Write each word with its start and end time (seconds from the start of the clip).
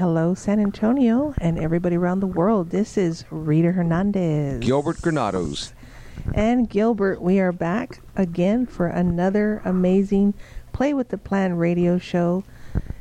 Hello, 0.00 0.32
San 0.32 0.60
Antonio, 0.60 1.34
and 1.42 1.58
everybody 1.58 1.94
around 1.94 2.20
the 2.20 2.26
world. 2.26 2.70
This 2.70 2.96
is 2.96 3.26
Rita 3.30 3.72
Hernandez. 3.72 4.60
Gilbert 4.64 5.02
Granados. 5.02 5.74
And 6.32 6.70
Gilbert, 6.70 7.20
we 7.20 7.38
are 7.38 7.52
back 7.52 8.00
again 8.16 8.64
for 8.64 8.86
another 8.86 9.60
amazing 9.66 10.32
Play 10.72 10.94
with 10.94 11.10
the 11.10 11.18
Plan 11.18 11.52
radio 11.56 11.98
show. 11.98 12.44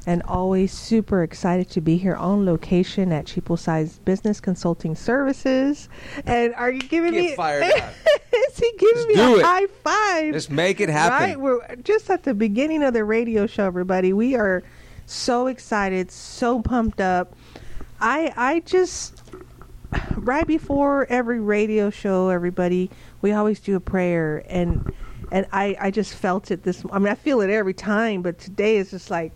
And 0.06 0.22
always 0.24 0.74
super 0.74 1.24
excited 1.24 1.70
to 1.70 1.80
be 1.80 1.96
here 1.96 2.16
on 2.16 2.46
location 2.46 3.14
at 3.14 3.28
Cheapo 3.28 3.58
Signs 3.58 4.00
Business 4.00 4.42
Consulting 4.42 4.94
Services. 4.94 5.88
And 6.26 6.54
are 6.56 6.70
you 6.70 6.82
giving 6.82 7.14
Get 7.14 7.22
me? 7.30 7.36
fired 7.38 7.64
up. 7.78 7.94
is 8.34 8.58
he 8.58 8.74
giving 8.78 9.06
Let's 9.08 9.18
me 9.18 9.22
a 9.22 9.38
it. 9.38 9.46
high 9.46 9.68
five? 9.86 10.34
Let's 10.34 10.50
make 10.50 10.82
it 10.82 10.90
happen. 10.90 11.30
Right, 11.30 11.40
we're 11.40 11.76
just 11.78 12.10
at 12.10 12.24
the 12.24 12.34
beginning 12.34 12.84
of 12.84 12.94
the 12.94 13.06
radio 13.06 13.48
show, 13.48 13.68
everybody. 13.68 14.12
We 14.12 14.36
are 14.36 14.64
so 15.10 15.48
excited, 15.48 16.12
so 16.12 16.62
pumped 16.62 17.02
up. 17.02 17.34
I 18.00 18.34
I 18.36 18.60
just 18.62 19.22
right 20.16 20.46
before 20.46 21.06
every 21.10 21.40
radio 21.40 21.90
show, 21.90 22.30
everybody, 22.30 22.90
we 23.22 23.32
always 23.32 23.60
do 23.60 23.76
a 23.76 23.80
prayer 23.80 24.44
and 24.48 24.94
and 25.32 25.46
I 25.52 25.76
I 25.80 25.92
just 25.92 26.14
felt 26.14 26.52
it 26.52 26.64
this 26.64 26.84
I 26.92 27.00
mean 27.00 27.10
I 27.10 27.16
feel 27.16 27.42
it 27.42 27.50
every 27.50 27.74
time, 27.74 28.22
but 28.22 28.40
today 28.40 28.78
is 28.78 28.92
just 28.92 29.10
like 29.10 29.32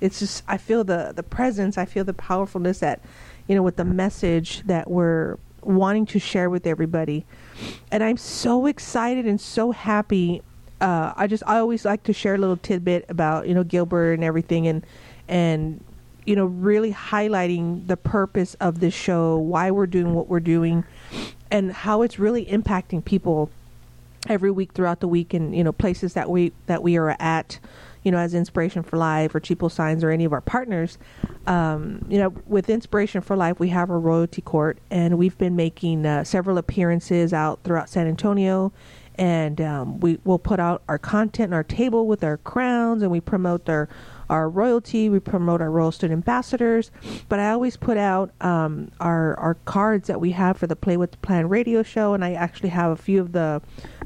it's 0.00 0.20
just 0.20 0.42
I 0.48 0.56
feel 0.56 0.84
the 0.84 1.12
the 1.14 1.22
presence, 1.22 1.76
I 1.78 1.84
feel 1.84 2.04
the 2.04 2.14
powerfulness 2.14 2.80
that 2.80 3.00
you 3.46 3.54
know 3.54 3.62
with 3.62 3.76
the 3.76 3.84
message 3.84 4.62
that 4.66 4.90
we're 4.90 5.38
wanting 5.62 6.06
to 6.06 6.18
share 6.18 6.48
with 6.48 6.66
everybody. 6.66 7.26
And 7.90 8.02
I'm 8.02 8.16
so 8.16 8.66
excited 8.66 9.26
and 9.26 9.40
so 9.40 9.72
happy. 9.72 10.42
Uh, 10.80 11.12
I 11.16 11.26
just 11.26 11.42
I 11.46 11.58
always 11.58 11.84
like 11.84 12.04
to 12.04 12.12
share 12.12 12.34
a 12.34 12.38
little 12.38 12.56
tidbit 12.56 13.06
about 13.08 13.48
you 13.48 13.54
know 13.54 13.64
Gilbert 13.64 14.14
and 14.14 14.24
everything 14.24 14.66
and 14.66 14.86
and 15.28 15.82
you 16.24 16.36
know 16.36 16.44
really 16.44 16.92
highlighting 16.92 17.86
the 17.86 17.96
purpose 17.96 18.54
of 18.60 18.80
this 18.80 18.94
show, 18.94 19.36
why 19.36 19.70
we're 19.70 19.86
doing 19.86 20.14
what 20.14 20.28
we're 20.28 20.40
doing, 20.40 20.84
and 21.50 21.72
how 21.72 22.02
it's 22.02 22.18
really 22.18 22.44
impacting 22.46 23.04
people 23.04 23.50
every 24.28 24.50
week 24.50 24.72
throughout 24.72 25.00
the 25.00 25.08
week 25.08 25.32
and 25.32 25.56
you 25.56 25.64
know 25.64 25.72
places 25.72 26.14
that 26.14 26.28
we 26.28 26.52
that 26.66 26.82
we 26.82 26.96
are 26.96 27.16
at 27.18 27.58
you 28.02 28.10
know 28.10 28.18
as 28.18 28.34
inspiration 28.34 28.82
for 28.82 28.96
life 28.96 29.34
or 29.34 29.40
cheapo 29.40 29.70
signs 29.70 30.04
or 30.04 30.10
any 30.10 30.24
of 30.24 30.32
our 30.32 30.40
partners. 30.40 30.98
Um, 31.46 32.04
you 32.08 32.18
know 32.18 32.34
with 32.46 32.68
inspiration 32.68 33.20
for 33.22 33.36
life 33.36 33.58
we 33.58 33.70
have 33.70 33.90
a 33.90 33.96
royalty 33.96 34.42
court 34.42 34.78
and 34.90 35.16
we've 35.16 35.38
been 35.38 35.56
making 35.56 36.04
uh, 36.04 36.24
several 36.24 36.58
appearances 36.58 37.32
out 37.32 37.60
throughout 37.64 37.88
san 37.88 38.06
antonio 38.06 38.70
and 39.18 39.60
um, 39.60 40.00
we 40.00 40.18
will 40.24 40.38
put 40.38 40.60
out 40.60 40.82
our 40.88 40.98
content 40.98 41.52
on 41.52 41.56
our 41.56 41.64
table 41.64 42.06
with 42.06 42.22
our 42.22 42.36
crowns 42.38 43.02
and 43.02 43.10
we 43.10 43.20
promote 43.20 43.68
our 43.68 43.88
our 44.30 44.48
royalty 44.50 45.08
we 45.08 45.18
promote 45.18 45.60
our 45.60 45.70
royal 45.70 45.90
student 45.90 46.18
ambassadors. 46.18 46.90
But 47.28 47.40
i 47.40 47.50
always 47.50 47.76
put 47.76 47.96
out 47.96 48.30
um, 48.40 48.90
our 49.00 49.38
our 49.38 49.54
cards 49.64 50.08
that 50.08 50.20
we 50.20 50.30
have 50.32 50.56
for 50.56 50.66
the 50.66 50.76
play 50.76 50.96
with 50.96 51.12
the 51.12 51.18
plan 51.18 51.48
radio 51.48 51.82
show 51.82 52.14
and 52.14 52.24
i 52.24 52.32
actually 52.32 52.68
have 52.68 52.90
a 52.92 52.96
few 52.96 53.20
of 53.20 53.32
the 53.32 53.60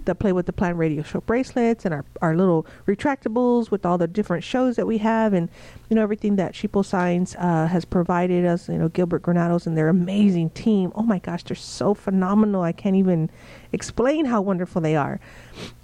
the 0.05 0.15
play 0.15 0.33
with 0.33 0.47
the 0.47 0.53
plan 0.53 0.77
radio 0.77 1.03
show 1.03 1.21
bracelets 1.21 1.84
and 1.84 1.95
our, 1.95 2.05
our 2.21 2.37
little 2.37 2.67
retractables 2.87 3.71
with 3.71 3.87
all 3.87 3.99
the 3.99 4.06
different 4.06 4.45
shows 4.45 4.77
that 4.77 4.87
we 4.87 4.99
have. 4.99 5.33
And 5.33 5.49
you 5.89 5.97
know 5.97 6.03
everything 6.03 6.37
that 6.37 6.55
Cheapo 6.55 6.84
signs 6.84 7.37
uh, 7.37 7.67
has 7.67 7.84
provided 7.84 8.45
us 8.45 8.69
you 8.69 8.78
know 8.78 8.89
gilbert 8.89 9.22
granados 9.22 9.67
and 9.67 9.77
their 9.77 9.89
amazing 9.89 10.51
team. 10.51 10.93
Oh 10.95 11.03
my 11.03 11.19
gosh 11.19 11.45
they're 11.45 11.56
so 11.56 11.95
phenomenal. 11.95 12.62
I 12.62 12.72
can't 12.72 12.97
even 12.97 13.31
explain 13.72 14.27
how 14.27 14.41
wonderful 14.41 14.81
they 14.81 14.97
are 14.97 15.21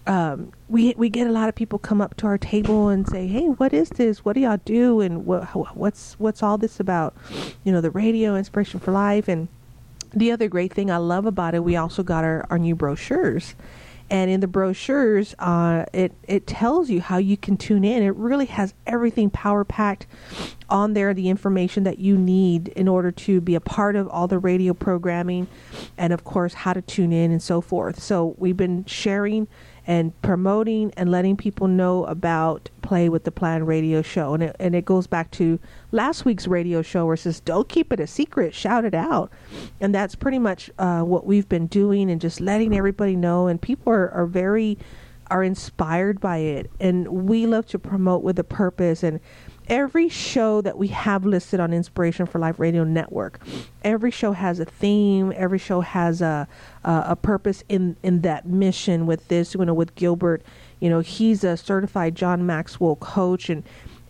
um, 0.08 0.52
we 0.68 0.94
we 0.96 1.10
get 1.10 1.26
a 1.26 1.30
lot 1.30 1.50
of 1.50 1.54
people 1.54 1.78
come 1.78 2.00
up 2.00 2.16
to 2.16 2.26
our 2.26 2.38
table 2.38 2.88
and 2.88 3.06
say, 3.06 3.26
"Hey, 3.26 3.44
what 3.44 3.74
is 3.74 3.90
this? 3.90 4.24
What 4.24 4.32
do 4.32 4.40
y'all 4.40 4.58
do? 4.64 5.00
And 5.02 5.26
what 5.26 5.44
what's 5.76 6.14
what's 6.18 6.42
all 6.42 6.56
this 6.56 6.80
about?" 6.80 7.14
You 7.62 7.72
know, 7.72 7.82
the 7.82 7.90
radio 7.90 8.34
inspiration 8.34 8.80
for 8.80 8.90
life. 8.90 9.28
And 9.28 9.48
the 10.14 10.32
other 10.32 10.48
great 10.48 10.72
thing 10.72 10.90
I 10.90 10.96
love 10.96 11.26
about 11.26 11.54
it, 11.54 11.62
we 11.62 11.76
also 11.76 12.02
got 12.02 12.24
our 12.24 12.46
our 12.48 12.58
new 12.58 12.74
brochures. 12.74 13.54
And 14.10 14.30
in 14.30 14.40
the 14.40 14.48
brochures, 14.48 15.34
uh, 15.38 15.84
it 15.92 16.12
it 16.22 16.46
tells 16.46 16.88
you 16.88 17.00
how 17.00 17.18
you 17.18 17.36
can 17.36 17.56
tune 17.56 17.84
in. 17.84 18.02
It 18.02 18.14
really 18.16 18.46
has 18.46 18.72
everything 18.86 19.28
power 19.28 19.64
packed 19.64 20.06
on 20.70 20.94
there, 20.94 21.12
the 21.12 21.28
information 21.28 21.84
that 21.84 21.98
you 21.98 22.16
need 22.16 22.68
in 22.68 22.88
order 22.88 23.10
to 23.10 23.40
be 23.40 23.54
a 23.54 23.60
part 23.60 23.96
of 23.96 24.08
all 24.08 24.26
the 24.26 24.38
radio 24.38 24.72
programming, 24.74 25.46
and 25.96 26.12
of 26.12 26.24
course 26.24 26.54
how 26.54 26.72
to 26.72 26.82
tune 26.82 27.12
in 27.12 27.30
and 27.30 27.42
so 27.42 27.60
forth. 27.60 28.00
So 28.02 28.34
we've 28.38 28.56
been 28.56 28.84
sharing 28.86 29.46
and 29.88 30.20
promoting 30.20 30.92
and 30.98 31.10
letting 31.10 31.34
people 31.34 31.66
know 31.66 32.04
about 32.04 32.68
Play 32.82 33.08
with 33.08 33.24
the 33.24 33.32
Plan 33.32 33.64
radio 33.64 34.02
show. 34.02 34.34
And 34.34 34.42
it, 34.42 34.56
and 34.60 34.74
it 34.74 34.84
goes 34.84 35.06
back 35.06 35.30
to 35.32 35.58
last 35.92 36.26
week's 36.26 36.46
radio 36.46 36.82
show 36.82 37.06
where 37.06 37.14
it 37.14 37.20
says, 37.20 37.40
don't 37.40 37.70
keep 37.70 37.90
it 37.90 37.98
a 37.98 38.06
secret, 38.06 38.54
shout 38.54 38.84
it 38.84 38.94
out. 38.94 39.32
And 39.80 39.94
that's 39.94 40.14
pretty 40.14 40.38
much 40.38 40.70
uh, 40.78 41.00
what 41.00 41.24
we've 41.24 41.48
been 41.48 41.68
doing 41.68 42.10
and 42.10 42.20
just 42.20 42.38
letting 42.38 42.76
everybody 42.76 43.16
know. 43.16 43.46
And 43.46 43.60
people 43.60 43.90
are, 43.90 44.10
are 44.10 44.26
very, 44.26 44.76
are 45.30 45.42
inspired 45.42 46.20
by 46.20 46.36
it. 46.36 46.70
And 46.78 47.08
we 47.26 47.46
love 47.46 47.64
to 47.68 47.78
promote 47.78 48.22
with 48.22 48.38
a 48.38 48.44
purpose. 48.44 49.02
And 49.02 49.20
every 49.68 50.08
show 50.08 50.60
that 50.62 50.78
we 50.78 50.88
have 50.88 51.24
listed 51.24 51.60
on 51.60 51.72
Inspiration 51.72 52.26
for 52.26 52.38
Life 52.38 52.58
Radio 52.58 52.84
Network, 52.84 53.40
every 53.84 54.10
show 54.10 54.32
has 54.32 54.60
a 54.60 54.64
theme. 54.64 55.32
Every 55.36 55.58
show 55.58 55.80
has 55.80 56.20
a 56.20 56.48
a, 56.84 57.04
a 57.08 57.16
purpose 57.16 57.62
in 57.68 57.96
in 58.02 58.22
that 58.22 58.46
mission. 58.46 59.06
With 59.06 59.28
this, 59.28 59.54
you 59.54 59.64
know, 59.64 59.74
with 59.74 59.94
Gilbert, 59.94 60.42
you 60.80 60.88
know, 60.88 61.00
he's 61.00 61.44
a 61.44 61.56
certified 61.56 62.14
John 62.14 62.46
Maxwell 62.46 62.96
coach, 62.96 63.48
and 63.48 63.62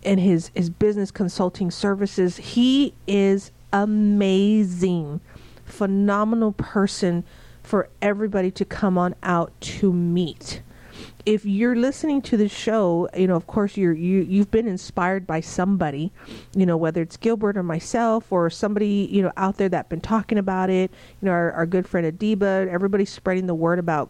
and 0.05 0.21
his 0.21 0.51
his 0.55 0.71
business 0.71 1.11
consulting 1.11 1.71
services. 1.71 2.37
He 2.37 2.95
is 3.07 3.51
amazing, 3.73 5.21
phenomenal 5.65 6.53
person 6.53 7.25
for 7.63 7.89
everybody 8.01 8.51
to 8.51 8.65
come 8.65 8.97
on 8.97 9.15
out 9.23 9.53
to 9.61 9.93
meet 9.93 10.63
if 11.29 11.45
you're 11.45 11.77
listening 11.77 12.23
to 12.23 12.39
the 12.39 12.49
show, 12.49 13.07
you 13.15 13.27
know, 13.27 13.37
of 13.37 13.47
course, 13.47 13.77
you're 13.77 13.93
you 13.93 14.21
you've 14.23 14.51
been 14.51 14.67
inspired 14.67 15.27
by 15.27 15.41
somebody, 15.41 16.11
you 16.55 16.65
know, 16.65 16.79
whether 16.79 17.03
it's 17.03 17.19
Gilbert 17.19 17.59
or 17.59 17.63
myself 17.63 18.33
or 18.33 18.49
somebody 18.49 19.07
you 19.13 19.21
know 19.21 19.31
out 19.37 19.59
there 19.59 19.69
that 19.69 19.91
been 19.91 20.01
talking 20.01 20.39
about 20.39 20.71
it. 20.71 20.91
You 21.21 21.27
know, 21.27 21.33
our, 21.33 21.53
our 21.53 21.67
good 21.67 21.87
friend 21.87 22.19
Adiba, 22.19 22.67
everybody's 22.69 23.11
spreading 23.11 23.47
the 23.47 23.55
word 23.55 23.79
about 23.79 24.09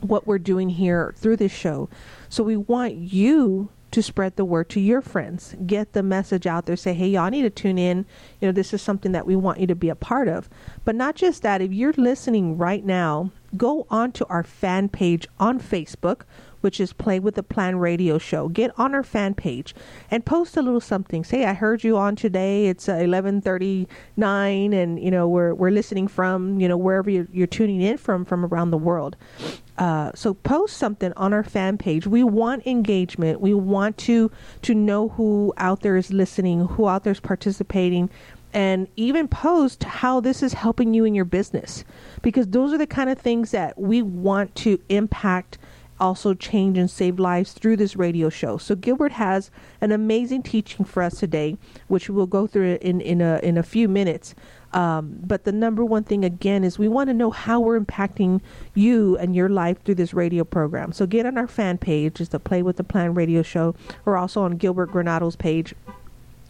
what 0.00 0.26
we're 0.26 0.40
doing 0.40 0.70
here 0.70 1.14
through 1.16 1.36
this 1.36 1.52
show. 1.52 1.88
So 2.28 2.42
we 2.42 2.56
want 2.56 2.96
you 2.96 3.68
to 3.92 4.02
spread 4.02 4.34
the 4.34 4.44
word 4.44 4.68
to 4.70 4.80
your 4.80 5.00
friends. 5.00 5.54
Get 5.64 5.92
the 5.92 6.02
message 6.02 6.48
out 6.48 6.66
there. 6.66 6.74
Say, 6.74 6.94
hey, 6.94 7.06
y'all 7.06 7.30
need 7.30 7.42
to 7.42 7.50
tune 7.50 7.78
in. 7.78 8.04
You 8.40 8.48
know, 8.48 8.52
this 8.52 8.74
is 8.74 8.82
something 8.82 9.12
that 9.12 9.26
we 9.26 9.36
want 9.36 9.60
you 9.60 9.68
to 9.68 9.76
be 9.76 9.90
a 9.90 9.94
part 9.94 10.26
of. 10.26 10.48
But 10.84 10.96
not 10.96 11.14
just 11.14 11.42
that, 11.42 11.60
if 11.60 11.72
you're 11.72 11.92
listening 11.92 12.58
right 12.58 12.84
now, 12.84 13.30
go 13.56 13.86
on 13.90 14.12
to 14.12 14.26
our 14.26 14.42
fan 14.42 14.88
page 14.88 15.26
on 15.38 15.60
Facebook, 15.60 16.22
which 16.60 16.80
is 16.80 16.92
Play 16.92 17.18
with 17.18 17.34
the 17.34 17.42
Plan 17.42 17.76
Radio 17.76 18.18
Show. 18.18 18.48
Get 18.48 18.70
on 18.78 18.94
our 18.94 19.02
fan 19.02 19.34
page 19.34 19.74
and 20.10 20.24
post 20.24 20.56
a 20.56 20.62
little 20.62 20.80
something. 20.80 21.24
Say, 21.24 21.44
I 21.44 21.52
heard 21.52 21.84
you 21.84 21.96
on 21.96 22.16
today. 22.16 22.66
It's 22.66 22.88
uh, 22.88 22.94
11:39, 22.94 24.74
and 24.74 25.02
you 25.02 25.10
know 25.10 25.28
we're 25.28 25.54
we're 25.54 25.70
listening 25.70 26.08
from 26.08 26.60
you 26.60 26.68
know 26.68 26.76
wherever 26.76 27.10
you're, 27.10 27.28
you're 27.32 27.46
tuning 27.46 27.82
in 27.82 27.98
from 27.98 28.24
from 28.24 28.44
around 28.44 28.70
the 28.70 28.78
world. 28.78 29.16
Uh, 29.78 30.12
so 30.14 30.34
post 30.34 30.76
something 30.76 31.12
on 31.16 31.32
our 31.32 31.42
fan 31.42 31.78
page. 31.78 32.06
We 32.06 32.22
want 32.22 32.66
engagement. 32.66 33.40
We 33.40 33.54
want 33.54 33.96
to 33.98 34.30
to 34.62 34.74
know 34.74 35.08
who 35.08 35.52
out 35.56 35.80
there 35.80 35.96
is 35.96 36.12
listening, 36.12 36.66
who 36.66 36.86
out 36.86 37.04
there 37.04 37.12
is 37.12 37.20
participating, 37.20 38.10
and 38.52 38.88
even 38.96 39.28
post 39.28 39.84
how 39.84 40.20
this 40.20 40.42
is 40.42 40.52
helping 40.52 40.94
you 40.94 41.04
in 41.04 41.14
your 41.14 41.24
business, 41.24 41.84
because 42.20 42.48
those 42.48 42.72
are 42.72 42.78
the 42.78 42.86
kind 42.86 43.10
of 43.10 43.18
things 43.18 43.50
that 43.50 43.78
we 43.78 44.02
want 44.02 44.54
to 44.56 44.78
impact 44.88 45.58
also 46.00 46.34
change 46.34 46.76
and 46.76 46.90
save 46.90 47.20
lives 47.20 47.52
through 47.52 47.76
this 47.76 47.94
radio 47.94 48.28
show. 48.28 48.58
So 48.58 48.74
Gilbert 48.74 49.12
has 49.12 49.50
an 49.80 49.92
amazing 49.92 50.42
teaching 50.42 50.84
for 50.84 51.00
us 51.02 51.18
today, 51.20 51.56
which 51.86 52.10
we'll 52.10 52.26
go 52.26 52.46
through 52.46 52.78
in 52.80 53.00
in 53.00 53.20
a 53.20 53.38
in 53.42 53.56
a 53.56 53.62
few 53.62 53.88
minutes. 53.88 54.34
Um, 54.72 55.18
but 55.22 55.44
the 55.44 55.52
number 55.52 55.84
one 55.84 56.02
thing 56.02 56.24
again 56.24 56.64
is 56.64 56.78
we 56.78 56.88
want 56.88 57.08
to 57.08 57.14
know 57.14 57.30
how 57.30 57.60
we're 57.60 57.78
impacting 57.78 58.40
you 58.74 59.18
and 59.18 59.36
your 59.36 59.50
life 59.50 59.82
through 59.84 59.96
this 59.96 60.14
radio 60.14 60.44
program. 60.44 60.92
So 60.92 61.06
get 61.06 61.26
on 61.26 61.36
our 61.36 61.46
fan 61.46 61.76
page, 61.76 62.20
is 62.20 62.30
the 62.30 62.40
Play 62.40 62.62
with 62.62 62.78
the 62.78 62.84
Plan 62.84 63.14
radio 63.14 63.42
show. 63.42 63.74
We're 64.04 64.16
also 64.16 64.42
on 64.42 64.56
Gilbert 64.56 64.90
Granado's 64.90 65.36
page 65.36 65.74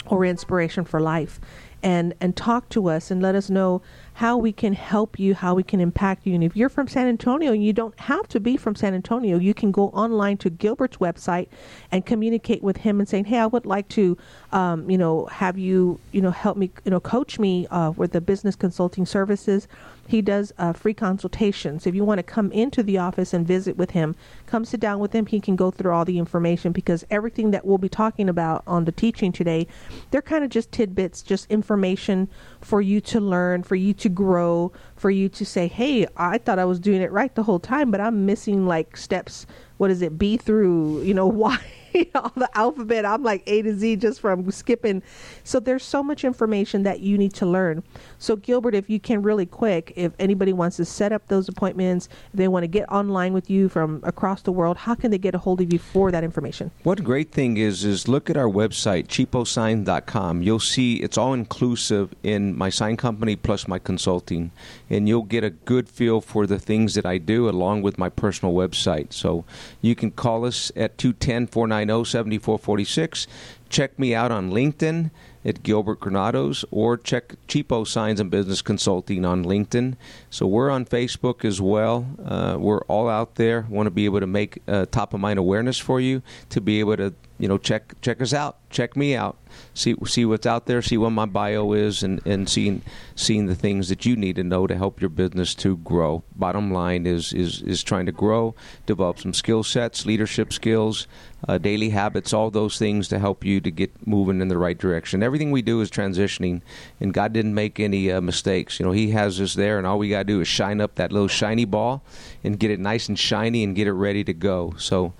or 0.07 0.25
Inspiration 0.25 0.85
for 0.85 1.01
Life. 1.01 1.41
And, 1.83 2.15
and 2.21 2.37
talk 2.37 2.69
to 2.71 2.89
us 2.89 3.11
and 3.11 3.21
let 3.21 3.35
us 3.35 3.51
know 3.51 3.83
how 4.23 4.37
we 4.37 4.53
can 4.53 4.73
help 4.73 5.19
you, 5.19 5.35
how 5.35 5.53
we 5.53 5.65
can 5.65 5.81
impact 5.81 6.25
you. 6.25 6.33
And 6.33 6.45
if 6.45 6.57
you're 6.57 6.69
from 6.69 6.87
San 6.87 7.09
Antonio 7.09 7.51
you 7.51 7.73
don't 7.73 7.99
have 7.99 8.29
to 8.29 8.39
be 8.39 8.57
from 8.57 8.77
San 8.77 8.95
Antonio, 8.95 9.37
you 9.37 9.53
can 9.53 9.73
go 9.73 9.89
online 9.89 10.37
to 10.39 10.49
Gilbert's 10.49 10.99
website 10.99 11.49
and 11.91 12.07
communicate 12.07 12.63
with 12.63 12.77
him 12.77 13.01
and 13.01 13.09
saying, 13.09 13.25
"Hey, 13.25 13.39
I 13.39 13.47
would 13.47 13.67
like 13.67 13.89
to, 13.89 14.17
um, 14.53 14.89
you 14.89 14.97
know, 14.97 15.27
have 15.27 15.59
you, 15.59 15.99
you 16.13 16.21
know, 16.21 16.31
help 16.31 16.57
me, 16.57 16.71
you 16.85 16.93
know, 16.93 17.01
coach 17.01 17.41
me 17.41 17.67
uh, 17.67 17.91
with 17.97 18.13
the 18.13 18.21
business 18.21 18.55
consulting 18.55 19.07
services." 19.07 19.67
He 20.09 20.21
does 20.21 20.53
uh, 20.59 20.73
free 20.73 20.95
consultations. 20.95 21.87
If 21.87 21.95
you 21.95 22.05
want 22.05 22.19
to 22.19 22.23
come 22.23 22.51
into 22.53 22.83
the 22.83 22.99
office 22.99 23.33
and 23.33 23.47
visit 23.47 23.77
with 23.77 23.93
him, 23.93 24.15
come 24.47 24.65
sit 24.65 24.81
down 24.81 24.99
with 24.99 25.13
him. 25.15 25.27
He 25.27 25.41
can 25.41 25.57
go 25.57 25.71
through 25.71 25.93
all 25.93 26.05
the 26.05 26.19
information 26.19 26.73
because 26.73 27.05
everything 27.11 27.53
that 27.53 27.65
we'll 27.65 27.79
be 27.79 27.89
talking 27.89 28.29
about 28.29 28.63
on 28.67 28.85
the 28.85 28.93
teaching 28.93 29.33
today, 29.33 29.67
they're 30.11 30.21
kind 30.21 30.45
of 30.45 30.51
just 30.51 30.73
tidbits, 30.73 31.23
just 31.23 31.51
information 31.51 32.29
for 32.61 32.81
you 32.81 33.01
to 33.01 33.21
learn, 33.21 33.63
for 33.63 33.77
you 33.77 33.95
to 33.95 34.09
grow, 34.15 34.73
for 34.97 35.11
you 35.11 35.29
to 35.31 35.45
say, 35.45 35.67
hey, 35.69 36.07
I 36.17 36.39
thought 36.39 36.59
I 36.59 36.65
was 36.65 36.81
doing 36.81 37.03
it 37.03 37.13
right 37.13 37.35
the 37.35 37.43
whole 37.43 37.59
time, 37.59 37.91
but 37.91 38.01
I'm 38.01 38.27
missing 38.27 38.67
like 38.67 38.97
steps. 38.97 39.47
What 39.79 39.91
is 39.91 40.03
it? 40.03 40.19
B 40.19 40.37
through, 40.37 41.03
you 41.03 41.15
know, 41.15 41.27
Y 41.43 41.59
all 42.15 42.33
the 42.37 42.49
alphabet. 42.55 43.05
I'm 43.05 43.23
like 43.23 43.43
A 43.47 43.63
to 43.63 43.75
Z 43.75 43.97
just 43.97 44.21
from 44.21 44.51
skipping. 44.51 45.03
So 45.45 45.61
there's 45.61 45.85
so 45.85 46.03
much 46.03 46.25
information 46.25 46.83
that 46.85 47.01
you 47.01 47.19
need 47.19 47.35
to 47.35 47.47
learn. 47.47 47.83
So 48.19 48.37
Gilbert, 48.37 48.75
if 48.75 48.89
you 48.89 49.01
can 49.01 49.23
really 49.23 49.47
quick, 49.47 49.93
if 49.97 50.13
anybody 50.19 50.53
wants 50.53 50.77
to 50.77 50.85
set 50.85 51.13
up 51.13 51.29
those 51.29 51.49
appointments, 51.49 52.09
they 52.33 52.49
want 52.49 52.65
to 52.65 52.69
get 52.69 52.91
online 52.91 53.33
with 53.33 53.51
you 53.51 53.69
from 53.69 54.01
across 54.05 54.43
the 54.43 54.53
world, 54.53 54.77
how 54.77 54.95
can 54.95 55.11
they 55.11 55.19
get 55.19 55.35
a 55.35 55.39
hold 55.39 55.61
of 55.61 55.73
you 55.73 55.79
for 55.79 56.11
that 56.11 56.25
information? 56.25 56.71
One 56.83 56.99
great 56.99 57.31
thing 57.31 57.57
is 57.57 57.85
is 57.85 58.09
look 58.09 58.31
at 58.31 58.37
our 58.37 58.49
website 58.49 59.09
cheaposign.com. 59.09 60.43
You'll 60.43 60.61
see 60.61 60.97
it's 60.97 61.19
all 61.19 61.35
inclusive 61.35 62.15
in 62.23 62.57
my 62.57 62.71
sign 62.71 62.97
company 62.97 63.37
plus 63.37 63.69
my 63.69 63.79
consulting, 63.79 64.51
and 64.89 65.09
you'll 65.09 65.23
get 65.23 65.45
a 65.45 65.51
good 65.51 65.89
feel 65.89 66.21
for 66.21 66.47
the 66.47 66.59
things 66.59 66.95
that 66.95 67.07
I 67.07 67.19
do 67.19 67.49
along 67.49 67.83
with 67.83 67.99
my 67.99 68.09
personal 68.09 68.55
website. 68.55 69.13
So 69.13 69.45
you 69.81 69.95
can 69.95 70.11
call 70.11 70.45
us 70.45 70.71
at 70.77 70.99
210 70.99 71.49
490 71.49 71.82
7446. 71.89 73.27
Check 73.69 73.99
me 73.99 74.15
out 74.15 74.31
on 74.31 74.51
LinkedIn 74.51 75.11
at 75.45 75.63
Gilbert 75.63 76.01
Granados 76.01 76.65
or 76.71 76.97
check 76.97 77.35
Cheapo 77.49 77.87
Signs 77.87 78.21
and 78.21 78.31
Business 78.31 78.63
Consulting 78.63 79.25
on 79.25 79.45
LinkedIn. 79.45 79.97
So 80.31 80.47
we're 80.47 80.71
on 80.71 80.85
Facebook 80.85 81.45
as 81.45 81.61
well. 81.61 82.07
Uh, 82.25 82.57
we're 82.59 82.83
all 82.83 83.09
out 83.09 83.37
there. 83.37 83.67
Want 83.69 83.87
to 83.87 83.91
be 83.91 84.05
able 84.05 84.21
to 84.21 84.27
make 84.27 84.63
uh, 84.69 84.87
top 84.91 85.15
of 85.15 85.21
mind 85.21 85.39
awareness 85.39 85.79
for 85.79 86.01
you 86.01 86.23
to 86.51 86.61
be 86.61 86.81
able 86.81 86.97
to 86.97 87.15
you 87.39 87.49
know 87.49 87.59
check 87.59 88.01
check 88.03 88.23
us 88.23 88.33
out, 88.33 88.59
check 88.71 88.97
me 88.97 89.17
out, 89.17 89.37
see 89.75 89.97
see 90.07 90.25
what's 90.25 90.47
out 90.47 90.67
there, 90.67 90.81
see 90.81 90.97
what 90.97 91.11
my 91.11 91.27
bio 91.27 91.73
is, 91.73 92.05
and 92.05 92.25
and 92.25 92.49
seeing 92.49 92.83
seeing 93.17 93.47
the 93.47 93.57
things 93.57 93.89
that 93.89 94.07
you 94.07 94.15
need 94.15 94.37
to 94.37 94.45
know 94.45 94.69
to 94.69 94.77
help 94.77 95.01
your 95.01 95.11
business 95.11 95.53
to 95.57 95.77
grow. 95.79 96.23
Bottom 96.37 96.73
line 96.73 97.05
is 97.05 97.33
is 97.33 97.61
is 97.63 97.83
trying 97.83 98.07
to 98.07 98.13
grow, 98.13 98.55
develop 98.87 99.19
some 99.19 99.35
skill 99.35 99.65
sets, 99.65 100.07
leadership 100.07 100.53
skills, 100.53 101.09
uh, 101.49 101.59
daily 101.59 101.91
habits, 101.91 102.33
all 102.33 102.51
those 102.51 102.79
things 102.79 103.09
to 103.09 103.19
help 103.19 103.45
you 103.45 103.61
to 103.61 103.71
get 103.71 104.07
moving 104.07 104.41
in 104.41 104.49
the 104.49 104.59
right 104.59 104.79
direction. 104.79 105.23
Everything 105.23 105.51
we 105.51 105.63
do 105.63 105.81
is 105.81 105.91
transitioning, 105.91 106.63
and 107.01 107.13
God 107.13 107.33
didn't 107.33 107.55
make 107.55 107.81
any 107.81 108.11
uh, 108.11 108.21
mistakes. 108.21 108.79
You 108.79 108.87
know, 108.87 108.93
He 108.93 109.11
has 109.11 109.41
us 109.41 109.55
there, 109.55 109.79
and 109.79 109.87
all 109.87 109.99
we 109.99 110.09
got 110.09 110.19
to 110.19 110.25
do 110.25 110.41
is 110.41 110.49
shine 110.49 110.81
up 110.81 110.95
that 110.97 111.13
little 111.13 111.29
shiny 111.29 111.65
ball 111.65 112.03
and 112.45 112.59
get 112.59 112.71
it 112.71 112.81
nice 112.81 113.09
and 113.09 113.19
shiny 113.19 113.65
and 113.65 113.75
get 113.75 113.87
it 113.87 113.93
ready 113.93 114.25
to 114.25 114.33
go. 114.33 114.75
So. 114.79 115.13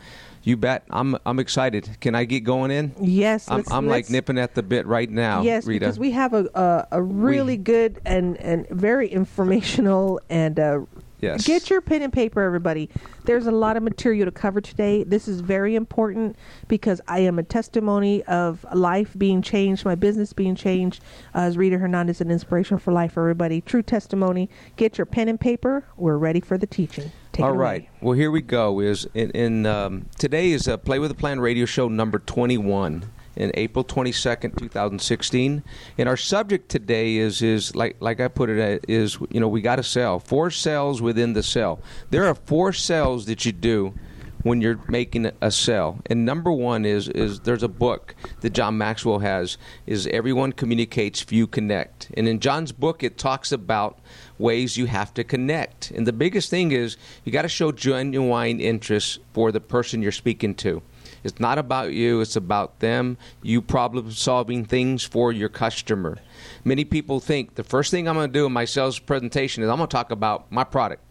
You 0.45 0.57
bet. 0.57 0.83
I'm 0.91 1.17
I'm 1.25 1.39
excited. 1.39 1.99
Can 2.01 2.17
I 2.17 2.25
get 2.25 2.41
going 2.41 2.73
in? 2.73 2.97
Yes. 3.01 3.49
I'm, 3.49 3.59
let's- 3.59 3.71
I'm 3.71 3.87
like 3.87 3.93
let's- 3.99 4.11
nipping 4.11 4.39
at 4.39 4.57
the 4.57 4.65
bit 4.65 4.87
right 4.89 5.09
now. 5.09 5.43
Yes, 5.43 5.65
Rita. 5.65 5.85
because 5.87 6.01
we 6.01 6.11
have 6.11 6.35
a 6.35 6.49
a, 6.57 6.89
a 6.99 7.01
really 7.01 7.57
good 7.57 8.01
and 8.05 8.37
and 8.39 8.69
very 8.69 9.07
informational 9.07 10.21
and 10.29 10.59
uh, 10.59 10.81
Yes. 11.23 11.47
get 11.47 11.71
your 11.71 11.81
pen 11.81 12.03
and 12.03 12.13
paper, 12.13 12.43
everybody. 12.43 12.91
There's 13.25 13.47
a 13.47 13.53
lot 13.53 13.77
of 13.77 13.85
material 13.85 14.25
to 14.27 14.33
cover 14.33 14.61
today. 14.61 15.05
This 15.05 15.29
is 15.29 15.41
very 15.41 15.77
important 15.77 16.37
because 16.67 17.01
I 17.07 17.21
am 17.21 17.39
a 17.39 17.45
testimony 17.45 18.25
of 18.25 18.67
life 18.75 19.17
being 19.17 19.41
changed, 19.41 19.85
my 19.85 19.95
business 19.95 20.33
being 20.33 20.57
changed. 20.57 21.01
Uh, 21.33 21.43
as 21.43 21.57
Rita 21.57 21.79
Hernandez, 21.79 22.21
an 22.21 22.31
inspiration 22.31 22.77
for 22.77 22.93
life, 22.93 23.17
everybody. 23.17 23.61
True 23.61 23.83
testimony. 23.83 24.51
Get 24.77 24.99
your 24.99 25.07
pen 25.07 25.29
and 25.29 25.41
paper. 25.41 25.85
We're 25.97 26.19
ready 26.19 26.41
for 26.41 26.59
the 26.59 26.67
teaching. 26.67 27.13
Take 27.31 27.45
All 27.45 27.53
away. 27.53 27.89
Well, 28.01 28.15
here 28.15 28.31
we 28.31 28.43
go. 28.43 28.81
Is 28.81 29.07
in, 29.15 29.31
in 29.31 29.65
um, 29.65 30.07
today 30.19 30.51
is 30.51 30.67
a 30.67 30.77
Play 30.77 30.99
with 30.99 31.13
a 31.13 31.15
Plan 31.15 31.41
radio 31.41 31.67
show 31.67 31.89
number 31.89 32.19
21 32.19 33.05
in 33.37 33.51
April 33.55 33.85
22nd, 33.85 34.57
2016. 34.57 35.63
And 35.99 36.09
our 36.09 36.17
subject 36.17 36.69
today 36.69 37.17
is 37.17 37.43
is 37.43 37.75
like 37.75 37.97
like 38.01 38.21
I 38.21 38.29
put 38.29 38.51
it 38.51 38.85
uh, 38.89 39.27
you 39.31 39.41
know 39.41 39.49
we 39.49 39.61
got 39.61 39.77
to 39.77 39.83
sell 39.83 40.19
four 40.19 40.51
cells 40.51 41.01
within 41.01 41.33
the 41.33 41.43
cell. 41.43 41.81
There 42.11 42.27
are 42.27 42.35
four 42.35 42.73
cells 42.73 43.27
that 43.27 43.45
you 43.45 43.53
do 43.53 43.95
when 44.43 44.61
you're 44.61 44.81
making 44.89 45.31
a 45.41 45.51
sell. 45.51 46.01
And 46.07 46.25
number 46.25 46.53
one 46.53 46.85
is 46.85 47.09
is 47.09 47.41
there's 47.41 47.63
a 47.63 47.69
book 47.69 48.15
that 48.41 48.51
John 48.51 48.77
Maxwell 48.79 49.21
has 49.21 49.57
is 49.87 50.07
everyone 50.09 50.53
communicates, 50.53 51.21
few 51.21 51.47
connect. 51.47 52.11
And 52.15 52.29
in 52.29 52.41
John's 52.41 52.73
book, 52.73 53.03
it 53.03 53.19
talks 53.19 53.53
about 53.53 53.99
ways 54.39 54.77
you 54.77 54.87
have 54.87 55.15
to 55.15 55.25
connect. 55.25 55.91
And 55.93 56.07
the 56.07 56.13
biggest 56.13 56.51
thing 56.51 56.73
is 56.73 56.97
you 57.25 57.33
got 57.33 57.43
to 57.43 57.49
show 57.49 57.73
genuine 57.73 58.61
interest 58.61 59.21
for 59.33 59.53
the 59.53 59.61
person 59.61 60.03
you're 60.03 60.13
speaking 60.13 60.55
to. 60.57 60.83
It's 61.25 61.39
not 61.39 61.59
about 61.59 61.93
you, 61.93 62.21
it's 62.21 62.37
about 62.37 62.81
them. 62.81 63.17
You 63.43 63.63
problem 63.63 64.11
solving 64.11 64.65
things 64.65 65.05
for 65.05 65.33
your 65.33 65.49
customer. 65.49 66.19
Many 66.65 66.85
people 66.85 67.21
think 67.21 67.55
the 67.55 67.65
first 67.65 67.91
thing 67.91 68.09
I'm 68.09 68.15
going 68.15 68.29
to 68.29 68.33
do 68.33 68.47
in 68.47 68.53
my 68.53 68.65
sales 68.65 68.99
presentation 68.99 69.63
is 69.63 69.71
I'm 69.71 69.77
going 69.77 69.89
to 69.89 69.93
talk 69.93 70.11
about 70.11 70.51
my 70.51 70.65
product 70.65 71.03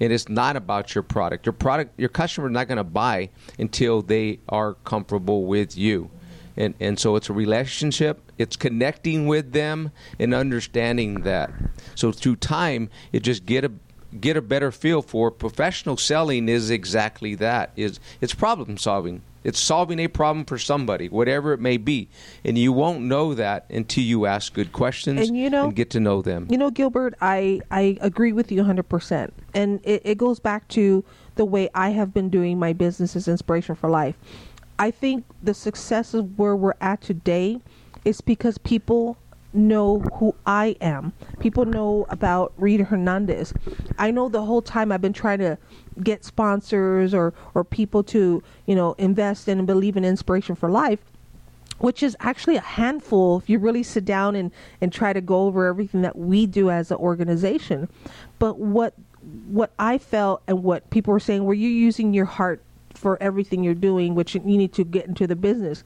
and 0.00 0.12
it's 0.12 0.28
not 0.28 0.56
about 0.56 0.94
your 0.94 1.02
product. 1.02 1.46
Your 1.46 1.52
product, 1.52 1.98
your 2.00 2.08
customer 2.08 2.48
is 2.48 2.52
not 2.52 2.66
going 2.66 2.78
to 2.78 2.84
buy 2.84 3.28
until 3.58 4.02
they 4.02 4.40
are 4.48 4.74
comfortable 4.84 5.44
with 5.44 5.76
you, 5.76 6.10
and 6.56 6.74
and 6.80 6.98
so 6.98 7.16
it's 7.16 7.28
a 7.28 7.32
relationship. 7.32 8.32
It's 8.38 8.56
connecting 8.56 9.26
with 9.26 9.52
them 9.52 9.92
and 10.18 10.34
understanding 10.34 11.22
that. 11.22 11.50
So 11.94 12.10
through 12.10 12.36
time, 12.36 12.88
it 13.12 13.20
just 13.20 13.44
get 13.44 13.64
a 13.64 13.72
get 14.18 14.36
a 14.36 14.42
better 14.42 14.72
feel 14.72 15.02
for 15.02 15.30
professional 15.30 15.96
selling 15.96 16.48
is 16.48 16.70
exactly 16.70 17.34
that. 17.36 17.70
Is 17.76 18.00
it's 18.20 18.34
problem 18.34 18.78
solving. 18.78 19.22
It's 19.42 19.58
solving 19.58 19.98
a 19.98 20.08
problem 20.08 20.44
for 20.44 20.58
somebody, 20.58 21.08
whatever 21.08 21.52
it 21.52 21.60
may 21.60 21.76
be, 21.78 22.08
and 22.44 22.58
you 22.58 22.72
won't 22.72 23.02
know 23.02 23.34
that 23.34 23.66
until 23.70 24.04
you 24.04 24.26
ask 24.26 24.52
good 24.52 24.72
questions 24.72 25.28
And 25.28 25.36
you 25.36 25.48
know- 25.48 25.64
and 25.64 25.76
get 25.76 25.90
to 25.90 26.00
know 26.00 26.20
them. 26.22 26.46
You 26.50 26.58
know, 26.58 26.70
Gilbert, 26.70 27.14
I, 27.20 27.60
I 27.70 27.96
agree 28.00 28.32
with 28.32 28.52
you 28.52 28.62
100%. 28.62 29.30
And 29.54 29.80
it, 29.84 30.02
it 30.04 30.18
goes 30.18 30.40
back 30.40 30.68
to 30.68 31.04
the 31.36 31.44
way 31.44 31.70
I 31.74 31.90
have 31.90 32.12
been 32.12 32.28
doing 32.28 32.58
my 32.58 32.72
business 32.72 33.16
as 33.16 33.28
inspiration 33.28 33.74
for 33.74 33.88
life. 33.88 34.16
I 34.78 34.90
think 34.90 35.24
the 35.42 35.54
success 35.54 36.14
of 36.14 36.38
where 36.38 36.56
we're 36.56 36.74
at 36.80 37.00
today 37.00 37.60
is 38.04 38.20
because 38.20 38.58
people 38.58 39.16
know 39.52 40.00
who 40.14 40.34
I 40.46 40.76
am. 40.80 41.12
People 41.40 41.64
know 41.64 42.06
about 42.08 42.52
Rita 42.56 42.84
Hernandez. 42.84 43.52
I 43.98 44.10
know 44.10 44.28
the 44.28 44.42
whole 44.42 44.62
time 44.62 44.92
I've 44.92 45.02
been 45.02 45.12
trying 45.12 45.38
to 45.40 45.58
get 46.02 46.24
sponsors 46.24 47.12
or, 47.12 47.34
or 47.54 47.64
people 47.64 48.02
to, 48.04 48.42
you 48.66 48.74
know, 48.74 48.94
invest 48.98 49.48
in 49.48 49.58
and 49.58 49.66
believe 49.66 49.96
in 49.96 50.04
inspiration 50.04 50.54
for 50.54 50.70
life 50.70 51.00
which 51.78 52.02
is 52.02 52.14
actually 52.20 52.56
a 52.56 52.60
handful 52.60 53.38
if 53.38 53.48
you 53.48 53.58
really 53.58 53.82
sit 53.82 54.04
down 54.04 54.36
and, 54.36 54.52
and 54.82 54.92
try 54.92 55.14
to 55.14 55.20
go 55.22 55.46
over 55.46 55.66
everything 55.66 56.02
that 56.02 56.14
we 56.14 56.44
do 56.44 56.70
as 56.70 56.90
an 56.90 56.98
organization. 56.98 57.88
But 58.38 58.58
what 58.58 58.94
what 59.48 59.72
I 59.78 59.98
felt 59.98 60.42
and 60.46 60.62
what 60.62 60.88
people 60.90 61.12
were 61.12 61.20
saying, 61.20 61.44
were 61.44 61.54
you 61.54 61.68
using 61.68 62.14
your 62.14 62.24
heart 62.24 62.62
for 63.00 63.20
everything 63.22 63.64
you're 63.64 63.74
doing, 63.74 64.14
which 64.14 64.34
you 64.34 64.40
need 64.40 64.72
to 64.74 64.84
get 64.84 65.06
into 65.06 65.26
the 65.26 65.34
business. 65.34 65.82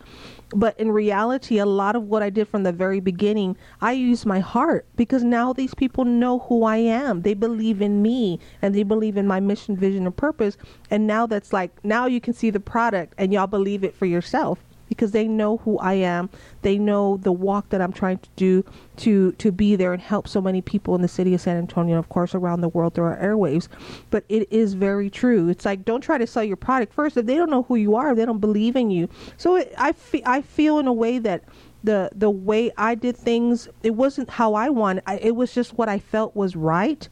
But 0.50 0.78
in 0.78 0.90
reality, 0.90 1.58
a 1.58 1.66
lot 1.66 1.94
of 1.94 2.04
what 2.04 2.22
I 2.22 2.30
did 2.30 2.48
from 2.48 2.64
the 2.64 2.72
very 2.72 2.98
beginning, 3.00 3.56
I 3.80 3.92
used 3.92 4.26
my 4.26 4.40
heart 4.40 4.86
because 4.96 5.22
now 5.22 5.52
these 5.52 5.74
people 5.74 6.04
know 6.04 6.40
who 6.40 6.64
I 6.64 6.76
am. 6.78 7.22
They 7.22 7.34
believe 7.34 7.80
in 7.80 8.02
me 8.02 8.40
and 8.60 8.74
they 8.74 8.82
believe 8.82 9.16
in 9.16 9.26
my 9.26 9.38
mission, 9.40 9.76
vision, 9.76 10.06
and 10.06 10.16
purpose. 10.16 10.56
And 10.90 11.06
now 11.06 11.26
that's 11.26 11.52
like, 11.52 11.72
now 11.84 12.06
you 12.06 12.20
can 12.20 12.34
see 12.34 12.50
the 12.50 12.60
product 12.60 13.14
and 13.16 13.32
y'all 13.32 13.46
believe 13.46 13.84
it 13.84 13.94
for 13.94 14.06
yourself 14.06 14.58
because 14.88 15.12
they 15.12 15.26
know 15.26 15.58
who 15.58 15.78
I 15.78 15.94
am. 15.94 16.30
They 16.62 16.78
know 16.78 17.16
the 17.16 17.32
walk 17.32 17.70
that 17.70 17.80
I'm 17.80 17.92
trying 17.92 18.18
to 18.18 18.28
do 18.36 18.64
to 18.98 19.32
to 19.32 19.52
be 19.52 19.76
there 19.76 19.92
and 19.92 20.02
help 20.02 20.28
so 20.28 20.40
many 20.40 20.62
people 20.62 20.94
in 20.94 21.02
the 21.02 21.08
city 21.08 21.34
of 21.34 21.40
San 21.40 21.56
Antonio, 21.56 21.98
of 21.98 22.08
course, 22.08 22.34
around 22.34 22.60
the 22.60 22.68
world 22.68 22.94
through 22.94 23.04
our 23.04 23.18
airwaves. 23.18 23.68
But 24.10 24.24
it 24.28 24.50
is 24.52 24.74
very 24.74 25.10
true. 25.10 25.48
It's 25.48 25.64
like 25.64 25.84
don't 25.84 26.00
try 26.00 26.18
to 26.18 26.26
sell 26.26 26.44
your 26.44 26.56
product 26.56 26.92
first 26.92 27.16
if 27.16 27.26
they 27.26 27.36
don't 27.36 27.50
know 27.50 27.64
who 27.64 27.76
you 27.76 27.96
are, 27.96 28.14
they 28.14 28.24
don't 28.24 28.40
believe 28.40 28.76
in 28.76 28.90
you. 28.90 29.08
So 29.36 29.56
it, 29.56 29.72
I 29.78 29.92
fe- 29.92 30.22
I 30.24 30.42
feel 30.42 30.78
in 30.78 30.86
a 30.86 30.92
way 30.92 31.18
that 31.18 31.44
the 31.82 32.10
the 32.14 32.30
way 32.30 32.72
I 32.76 32.94
did 32.94 33.16
things, 33.16 33.68
it 33.82 33.94
wasn't 33.94 34.30
how 34.30 34.54
I 34.54 34.70
wanted. 34.70 35.04
I, 35.06 35.18
it 35.18 35.36
was 35.36 35.52
just 35.54 35.74
what 35.74 35.88
I 35.88 35.98
felt 35.98 36.34
was 36.34 36.56
right. 36.56 37.08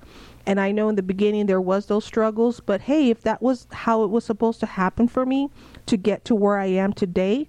And 0.47 0.59
I 0.59 0.73
know 0.73 0.89
in 0.89 0.97
the 0.97 1.03
beginning 1.03 1.47
there 1.47 1.61
was 1.61 1.87
those 1.87 2.05
struggles, 2.05 2.61
but 2.61 2.81
hey, 2.81 3.11
if 3.11 3.23
that 3.23 3.41
was 3.41 3.69
how 3.71 4.03
it 4.03 4.11
was 4.11 4.25
supposed 4.25 4.59
to 4.61 4.67
happen 4.67 5.07
for 5.07 5.25
me 5.25 5.51
to 5.87 5.97
get 5.97 6.25
to 6.25 6.35
where 6.35 6.59
I 6.59 6.67
am 6.67 6.93
today, 6.93 7.47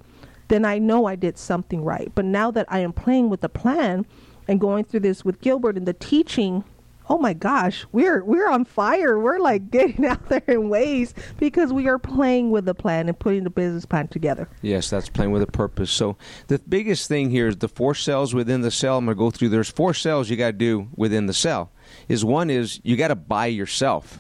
then 0.54 0.66
I 0.66 0.78
know 0.78 1.06
I 1.06 1.16
did 1.16 1.38
something 1.38 1.84
right. 1.84 2.12
But 2.14 2.26
now 2.26 2.52
that 2.52 2.68
I 2.70 2.80
am 2.80 2.94
playing 2.94 3.30
with 3.30 3.42
the 3.42 3.50
plan 3.50 4.06
and 4.48 4.60
going 4.60 4.86
through 4.86 5.02
this 5.02 5.26
with 5.26 5.42
Gilbert 5.42 5.78
and 5.78 5.88
the 5.88 5.94
teaching 5.94 6.64
oh 7.10 7.18
my 7.18 7.34
gosh, 7.34 7.86
we're 7.92 8.24
we're 8.24 8.50
on 8.50 8.66
fire. 8.66 9.20
We're 9.20 9.40
like 9.40 9.70
getting 9.72 10.06
out 10.06 10.30
there 10.30 10.44
in 10.48 10.70
ways 10.70 11.14
because 11.38 11.74
we 11.74 11.88
are 11.88 12.00
playing 12.00 12.52
with 12.52 12.66
the 12.66 12.74
plan 12.74 13.08
and 13.08 13.18
putting 13.18 13.44
the 13.44 13.50
business 13.50 13.86
plan 13.86 14.08
together. 14.08 14.48
Yes, 14.62 14.90
that's 14.90 15.10
playing 15.10 15.32
with 15.32 15.42
a 15.42 15.48
purpose. 15.48 15.92
So 15.92 16.18
the 16.48 16.60
biggest 16.60 17.08
thing 17.08 17.30
here 17.30 17.48
is 17.48 17.58
the 17.58 17.68
four 17.68 17.96
cells 17.96 18.34
within 18.34 18.62
the 18.62 18.72
cell. 18.72 18.98
I'm 18.98 19.08
to 19.08 19.16
go 19.16 19.32
through. 19.32 19.50
There's 19.50 19.70
four 19.70 19.94
cells 19.94 20.30
you 20.30 20.38
got 20.38 20.48
to 20.48 20.54
do 20.54 20.88
within 20.96 21.26
the 21.26 21.34
cell. 21.34 21.72
Is 22.08 22.24
one 22.26 22.50
is 22.50 22.80
you 22.84 22.98
got 22.98 23.10
to 23.10 23.16
buy 23.16 23.48
yourself. 23.48 24.20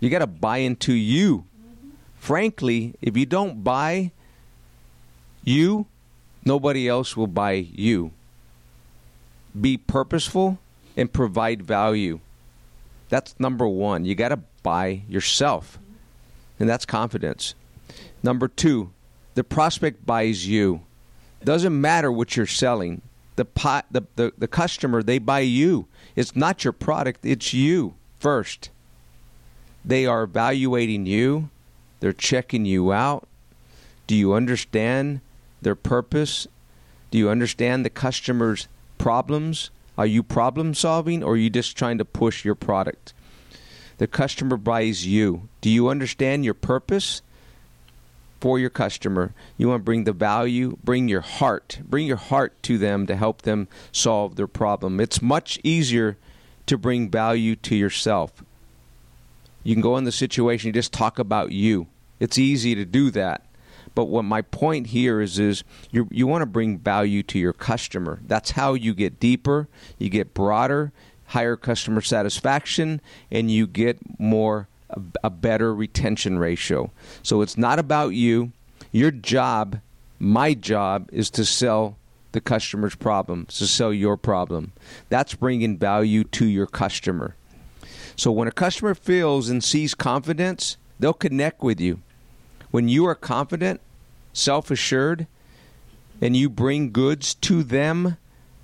You 0.00 0.10
got 0.10 0.20
to 0.20 0.26
buy 0.26 0.58
into 0.58 0.92
you. 0.92 1.44
Frankly, 2.16 2.94
if 3.00 3.16
you 3.16 3.26
don't 3.26 3.64
buy 3.64 4.12
you, 5.44 5.86
nobody 6.44 6.88
else 6.88 7.16
will 7.16 7.26
buy 7.26 7.52
you. 7.52 8.12
Be 9.58 9.76
purposeful 9.76 10.58
and 10.96 11.12
provide 11.12 11.62
value. 11.62 12.20
That's 13.08 13.38
number 13.38 13.66
one. 13.68 14.04
You 14.04 14.14
got 14.14 14.30
to 14.30 14.40
buy 14.62 15.02
yourself, 15.08 15.78
and 16.58 16.68
that's 16.68 16.86
confidence. 16.86 17.54
Number 18.22 18.48
two, 18.48 18.90
the 19.34 19.44
prospect 19.44 20.06
buys 20.06 20.46
you. 20.46 20.82
Doesn't 21.44 21.78
matter 21.78 22.10
what 22.10 22.36
you're 22.36 22.46
selling. 22.46 23.02
The, 23.36 23.44
pot, 23.44 23.86
the, 23.90 24.02
the, 24.16 24.32
the 24.38 24.48
customer, 24.48 25.02
they 25.02 25.18
buy 25.18 25.40
you. 25.40 25.86
It's 26.14 26.36
not 26.36 26.64
your 26.64 26.72
product, 26.72 27.24
it's 27.24 27.52
you 27.52 27.94
first. 28.18 28.70
They 29.84 30.06
are 30.06 30.22
evaluating 30.22 31.06
you, 31.06 31.50
they're 32.00 32.12
checking 32.12 32.64
you 32.64 32.92
out. 32.92 33.26
Do 34.06 34.14
you 34.14 34.34
understand 34.34 35.20
their 35.62 35.74
purpose? 35.74 36.46
Do 37.10 37.18
you 37.18 37.28
understand 37.28 37.84
the 37.84 37.90
customer's 37.90 38.68
problems? 38.98 39.70
Are 39.98 40.06
you 40.06 40.22
problem 40.22 40.74
solving 40.74 41.22
or 41.22 41.34
are 41.34 41.36
you 41.36 41.50
just 41.50 41.76
trying 41.76 41.98
to 41.98 42.04
push 42.04 42.44
your 42.44 42.54
product? 42.54 43.12
The 43.98 44.06
customer 44.06 44.56
buys 44.56 45.06
you. 45.06 45.48
Do 45.60 45.70
you 45.70 45.88
understand 45.88 46.44
your 46.44 46.54
purpose 46.54 47.22
for 48.40 48.58
your 48.58 48.70
customer? 48.70 49.34
You 49.56 49.68
want 49.68 49.80
to 49.80 49.84
bring 49.84 50.04
the 50.04 50.12
value, 50.12 50.78
bring 50.82 51.08
your 51.08 51.20
heart, 51.20 51.80
bring 51.84 52.06
your 52.06 52.16
heart 52.16 52.60
to 52.64 52.78
them 52.78 53.06
to 53.06 53.14
help 53.14 53.42
them 53.42 53.68
solve 53.92 54.36
their 54.36 54.48
problem. 54.48 54.98
It's 54.98 55.22
much 55.22 55.60
easier 55.62 56.16
to 56.66 56.78
bring 56.78 57.10
value 57.10 57.54
to 57.56 57.76
yourself. 57.76 58.42
You 59.62 59.74
can 59.74 59.82
go 59.82 59.96
in 59.96 60.04
the 60.04 60.12
situation, 60.12 60.68
you 60.68 60.72
just 60.72 60.92
talk 60.92 61.18
about 61.18 61.52
you. 61.52 61.86
It's 62.18 62.38
easy 62.38 62.74
to 62.74 62.84
do 62.84 63.10
that. 63.12 63.44
But 63.94 64.06
what 64.06 64.24
my 64.24 64.42
point 64.42 64.88
here 64.88 65.20
is 65.20 65.38
is 65.38 65.64
you 65.90 66.08
you 66.10 66.26
want 66.26 66.42
to 66.42 66.46
bring 66.46 66.78
value 66.78 67.22
to 67.24 67.38
your 67.38 67.52
customer. 67.52 68.20
That's 68.26 68.52
how 68.52 68.74
you 68.74 68.94
get 68.94 69.20
deeper, 69.20 69.68
you 69.98 70.08
get 70.08 70.34
broader, 70.34 70.92
higher 71.26 71.56
customer 71.56 72.00
satisfaction, 72.00 73.00
and 73.30 73.50
you 73.50 73.66
get 73.66 73.98
more 74.18 74.68
a 75.24 75.30
better 75.30 75.74
retention 75.74 76.38
ratio. 76.38 76.90
So 77.22 77.40
it's 77.40 77.56
not 77.56 77.78
about 77.78 78.10
you. 78.10 78.52
Your 78.90 79.10
job, 79.10 79.80
my 80.18 80.52
job, 80.54 81.08
is 81.12 81.30
to 81.30 81.44
sell 81.44 81.96
the 82.32 82.40
customer's 82.40 82.94
problem, 82.94 83.46
to 83.46 83.66
sell 83.66 83.92
your 83.92 84.16
problem. 84.16 84.72
That's 85.08 85.34
bringing 85.34 85.78
value 85.78 86.24
to 86.24 86.46
your 86.46 86.66
customer. 86.66 87.36
So 88.16 88.30
when 88.30 88.48
a 88.48 88.52
customer 88.52 88.94
feels 88.94 89.48
and 89.48 89.62
sees 89.64 89.94
confidence, 89.94 90.76
they'll 90.98 91.12
connect 91.12 91.62
with 91.62 91.80
you. 91.80 92.00
When 92.72 92.88
you 92.88 93.06
are 93.06 93.14
confident, 93.14 93.80
self 94.32 94.70
assured, 94.70 95.28
and 96.20 96.36
you 96.36 96.50
bring 96.50 96.90
goods 96.90 97.34
to 97.34 97.62
them, 97.62 98.16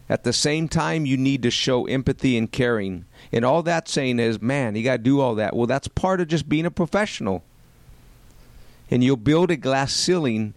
at 0.09 0.25
the 0.25 0.33
same 0.33 0.69
time, 0.69 1.05
you 1.05 1.19
need 1.19 1.43
to 1.43 1.51
show 1.51 1.87
empathy 1.87 2.39
and 2.39 2.51
caring. 2.51 3.05
And 3.31 3.45
all 3.45 3.63
that's 3.63 3.93
saying 3.93 4.19
is, 4.19 4.41
man, 4.41 4.75
you 4.75 4.83
got 4.83 4.93
to 4.93 4.99
do 4.99 5.21
all 5.21 5.35
that. 5.35 5.55
Well, 5.55 5.67
that's 5.67 5.89
part 5.89 6.21
of 6.21 6.29
just 6.29 6.49
being 6.49 6.65
a 6.65 6.71
professional. 6.71 7.45
And 8.91 9.05
you'll 9.05 9.17
build 9.17 9.51
a 9.51 9.57
glass 9.57 9.93
ceiling 9.93 10.55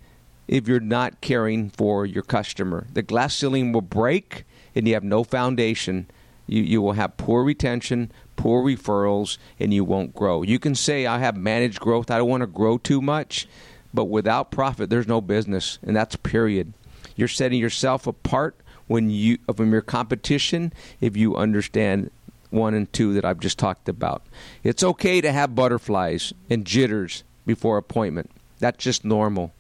if 0.48 0.70
you're 0.70 0.80
not 0.80 1.20
caring 1.20 1.70
for 1.70 2.06
your 2.06 2.24
customer. 2.24 2.88
The 2.94 3.02
glass 3.02 3.36
ceiling 3.36 3.74
will 3.74 3.82
break 3.82 4.46
and 4.74 4.88
you 4.88 4.94
have 4.94 5.04
no 5.04 5.26
foundation. 5.26 6.10
You, 6.52 6.64
you 6.64 6.82
will 6.82 6.92
have 6.92 7.16
poor 7.16 7.46
retention, 7.46 8.12
poor 8.36 8.62
referrals, 8.62 9.38
and 9.58 9.74
you 9.74 9.86
won't 9.86 10.14
grow. 10.14 10.44
You 10.44 10.60
can 10.60 10.76
say, 10.76 11.06
I 11.06 11.20
have 11.20 11.38
managed 11.38 11.80
growth. 11.80 12.12
I 12.12 12.18
don't 12.18 12.30
want 12.30 12.42
to 12.42 12.48
grow 12.48 12.78
too 12.78 13.02
much. 13.02 13.48
But 13.94 14.06
without 14.06 14.52
profit, 14.52 14.90
there's 14.90 15.08
no 15.08 15.22
business, 15.22 15.80
and 15.82 15.96
that's 15.96 16.16
period. 16.18 16.74
You're 17.16 17.30
setting 17.30 17.60
yourself 17.60 18.06
apart 18.06 18.56
when 18.88 19.10
you 19.10 19.38
from 19.56 19.72
your 19.72 19.82
competition 19.82 20.74
if 21.00 21.16
you 21.16 21.36
understand 21.36 22.12
one 22.50 22.74
and 22.74 22.92
two 22.92 23.14
that 23.14 23.24
I've 23.24 23.40
just 23.40 23.58
talked 23.58 23.88
about. 23.88 24.22
It's 24.64 24.84
okay 24.84 25.22
to 25.22 25.32
have 25.32 25.56
butterflies 25.56 26.34
and 26.50 26.66
jitters 26.66 27.24
before 27.46 27.78
appointment. 27.78 28.30
That's 28.60 28.84
just 28.84 29.06
normal. 29.06 29.54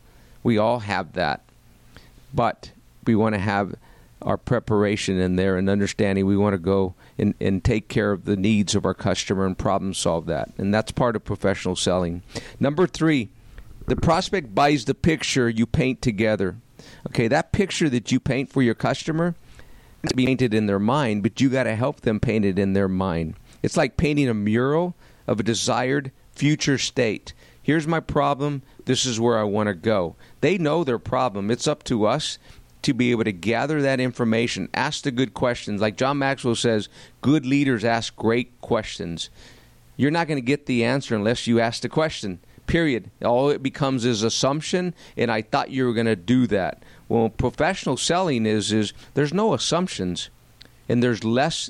We 0.43 0.57
all 0.57 0.79
have 0.79 1.13
that. 1.13 1.41
But 2.33 2.71
we 3.05 3.15
want 3.15 3.36
to 3.36 3.39
have 3.39 3.75
our 4.22 4.38
preparation 4.38 5.20
in 5.20 5.36
there 5.36 5.58
and 5.58 5.70
understanding 5.70 6.25
we 6.25 6.38
want 6.38 6.54
to 6.54 6.60
go 6.60 6.96
and, 7.18 7.34
and 7.40 7.63
take 7.63 7.88
care 7.88 8.12
of 8.12 8.25
the 8.25 8.36
needs 8.36 8.75
of 8.75 8.86
our 8.86 8.94
customer 8.94 9.46
and 9.46 9.58
problem 9.58 9.94
solve 9.94 10.25
that. 10.28 10.50
And 10.58 10.74
that's 10.74 10.92
part 10.92 11.16
of 11.16 11.24
professional 11.24 11.75
selling. 11.75 12.22
Number 12.60 12.88
three, 12.88 13.30
the 13.88 13.96
prospect 13.96 14.54
buys 14.54 14.86
the 14.86 14.94
picture 14.96 15.50
you 15.50 15.66
paint 15.66 16.01
together. 16.01 16.58
Okay, 17.08 17.28
that 17.28 17.51
picture 17.51 17.90
that 17.90 18.12
you 18.12 18.20
paint 18.20 18.50
for 18.51 18.62
your 18.62 18.75
customer 18.75 19.36
to 20.08 20.16
be 20.16 20.25
painted 20.25 20.54
in 20.54 20.66
their 20.66 20.80
mind, 20.80 21.24
but 21.24 21.42
you 21.42 21.50
got 21.50 21.63
to 21.63 21.75
help 21.75 22.01
them 22.01 22.20
paint 22.20 22.46
it 22.46 22.58
in 22.58 22.74
their 22.74 22.88
mind. 22.88 23.36
It's 23.62 23.78
like 23.78 23.98
painting 23.98 24.30
a 24.30 24.34
mural 24.34 24.96
of 25.28 25.40
a 25.40 25.44
desired 25.44 26.12
future 26.32 26.78
state. 26.78 27.34
Here's 27.62 27.88
my 27.88 28.00
problem. 28.00 28.63
This 28.86 29.06
is 29.06 29.20
where 29.20 29.38
I 29.38 29.44
want 29.44 29.68
to 29.68 29.75
go. 29.75 30.16
They 30.42 30.58
know 30.58 30.84
their 30.84 30.98
problem. 30.98 31.51
It's 31.51 31.68
up 31.68 31.84
to 31.84 32.06
us 32.06 32.40
to 32.82 32.94
be 32.94 33.12
able 33.12 33.24
to 33.24 33.32
gather 33.32 33.82
that 33.82 34.00
information, 34.00 34.70
ask 34.74 35.04
the 35.04 35.12
good 35.12 35.34
questions. 35.34 35.82
Like 35.82 35.98
John 35.98 36.18
Maxwell 36.18 36.56
says, 36.56 36.90
good 37.22 37.46
leaders 37.46 37.84
ask 37.84 38.16
great 38.16 38.60
questions. 38.62 39.30
You're 39.98 40.12
not 40.12 40.28
going 40.28 40.38
to 40.38 40.46
get 40.46 40.66
the 40.66 40.84
answer 40.84 41.16
unless 41.16 41.46
you 41.48 41.60
ask 41.60 41.82
the 41.82 41.90
question. 41.90 42.40
Period. 42.66 43.10
All 43.24 43.50
it 43.50 43.62
becomes 43.62 44.06
is 44.06 44.24
assumption, 44.24 44.96
and 45.18 45.32
I 45.32 45.42
thought 45.42 45.70
you 45.70 45.86
were 45.86 45.94
going 45.94 46.06
to 46.06 46.16
do 46.16 46.48
that. 46.48 46.82
Well, 47.10 47.30
professional 47.30 47.98
selling 47.98 48.46
is 48.46 48.72
is 48.72 48.94
there's 49.14 49.34
no 49.34 49.54
assumptions, 49.54 50.30
and 50.88 51.04
there's 51.04 51.24
less 51.24 51.70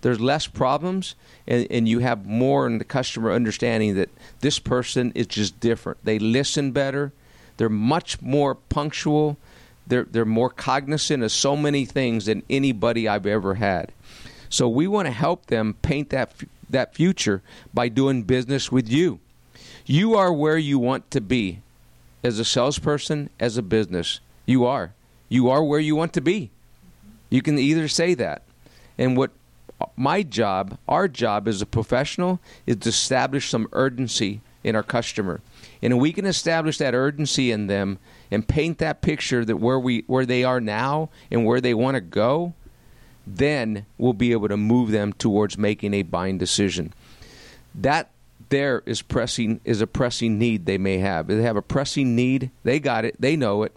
there's 0.00 0.20
less 0.20 0.46
problems, 0.46 1.14
and, 1.46 1.66
and 1.70 1.88
you 1.88 2.00
have 2.00 2.26
more 2.26 2.66
in 2.66 2.78
the 2.78 2.84
customer 2.84 3.32
understanding 3.32 3.94
that 3.94 4.08
this 4.40 4.58
person 4.58 5.12
is 5.14 5.26
just 5.26 5.60
different. 5.60 6.04
They 6.04 6.18
listen 6.18 6.72
better. 6.72 7.12
They're 7.56 7.68
much 7.68 8.20
more 8.22 8.54
punctual 8.54 9.36
they're 9.90 10.06
they're 10.10 10.24
more 10.24 10.50
cognizant 10.50 11.22
of 11.22 11.32
so 11.32 11.56
many 11.56 11.84
things 11.84 12.26
than 12.26 12.42
anybody 12.48 13.06
I've 13.06 13.26
ever 13.26 13.54
had. 13.54 13.92
So 14.48 14.68
we 14.68 14.86
want 14.86 15.06
to 15.06 15.12
help 15.12 15.46
them 15.46 15.74
paint 15.82 16.10
that 16.10 16.32
that 16.70 16.94
future 16.94 17.42
by 17.74 17.88
doing 17.88 18.22
business 18.22 18.72
with 18.72 18.88
you. 18.88 19.20
You 19.84 20.14
are 20.14 20.32
where 20.32 20.58
you 20.58 20.78
want 20.78 21.10
to 21.10 21.20
be 21.20 21.60
as 22.22 22.38
a 22.38 22.44
salesperson, 22.44 23.30
as 23.38 23.56
a 23.56 23.62
business. 23.62 24.20
You 24.46 24.64
are. 24.64 24.92
You 25.28 25.48
are 25.50 25.62
where 25.62 25.80
you 25.80 25.96
want 25.96 26.12
to 26.14 26.20
be. 26.20 26.50
You 27.28 27.42
can 27.42 27.58
either 27.58 27.88
say 27.88 28.14
that. 28.14 28.42
And 28.98 29.16
what 29.16 29.30
my 29.96 30.22
job, 30.22 30.76
our 30.88 31.08
job 31.08 31.48
as 31.48 31.62
a 31.62 31.66
professional, 31.66 32.40
is 32.66 32.76
to 32.76 32.88
establish 32.90 33.48
some 33.48 33.68
urgency 33.72 34.40
in 34.62 34.76
our 34.76 34.82
customer. 34.82 35.40
And 35.80 35.98
we 35.98 36.12
can 36.12 36.26
establish 36.26 36.78
that 36.78 36.94
urgency 36.94 37.50
in 37.50 37.66
them 37.66 37.98
and 38.30 38.46
paint 38.46 38.78
that 38.78 39.00
picture 39.00 39.44
that 39.44 39.56
where 39.56 39.78
we 39.78 40.04
where 40.06 40.26
they 40.26 40.44
are 40.44 40.60
now 40.60 41.10
and 41.30 41.44
where 41.44 41.60
they 41.60 41.74
want 41.74 41.96
to 41.96 42.00
go, 42.00 42.54
then 43.26 43.86
we'll 43.98 44.12
be 44.12 44.32
able 44.32 44.48
to 44.48 44.56
move 44.56 44.90
them 44.90 45.12
towards 45.12 45.58
making 45.58 45.94
a 45.94 46.02
buying 46.02 46.38
decision. 46.38 46.92
That 47.74 48.10
there 48.48 48.82
is 48.86 49.02
pressing 49.02 49.60
is 49.64 49.80
a 49.80 49.86
pressing 49.86 50.38
need 50.38 50.66
they 50.66 50.78
may 50.78 50.98
have. 50.98 51.26
They 51.26 51.42
have 51.42 51.56
a 51.56 51.62
pressing 51.62 52.16
need. 52.16 52.50
They 52.62 52.80
got 52.80 53.04
it. 53.04 53.16
They 53.18 53.36
know 53.36 53.62
it, 53.62 53.74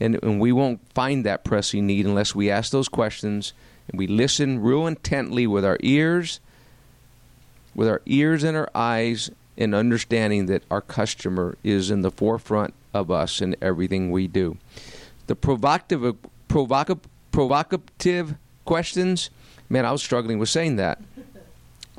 and 0.00 0.18
and 0.22 0.40
we 0.40 0.52
won't 0.52 0.80
find 0.92 1.24
that 1.24 1.44
pressing 1.44 1.86
need 1.86 2.06
unless 2.06 2.34
we 2.34 2.50
ask 2.50 2.72
those 2.72 2.88
questions 2.88 3.52
and 3.88 3.98
we 3.98 4.06
listen 4.06 4.60
real 4.60 4.86
intently 4.86 5.46
with 5.46 5.64
our 5.64 5.78
ears, 5.80 6.40
with 7.74 7.86
our 7.86 8.00
ears 8.06 8.42
and 8.42 8.56
our 8.56 8.70
eyes, 8.74 9.30
and 9.58 9.74
understanding 9.74 10.46
that 10.46 10.62
our 10.70 10.80
customer 10.80 11.56
is 11.62 11.90
in 11.90 12.02
the 12.02 12.10
forefront 12.10 12.72
of 12.94 13.10
us 13.10 13.42
in 13.42 13.56
everything 13.60 14.10
we 14.10 14.26
do. 14.26 14.56
The 15.26 15.36
provocative 15.36 16.16
provoca- 16.48 17.00
provocative 17.32 18.36
questions. 18.64 19.30
Man, 19.68 19.84
I 19.84 19.92
was 19.92 20.02
struggling 20.02 20.38
with 20.38 20.48
saying 20.48 20.76
that. 20.76 21.02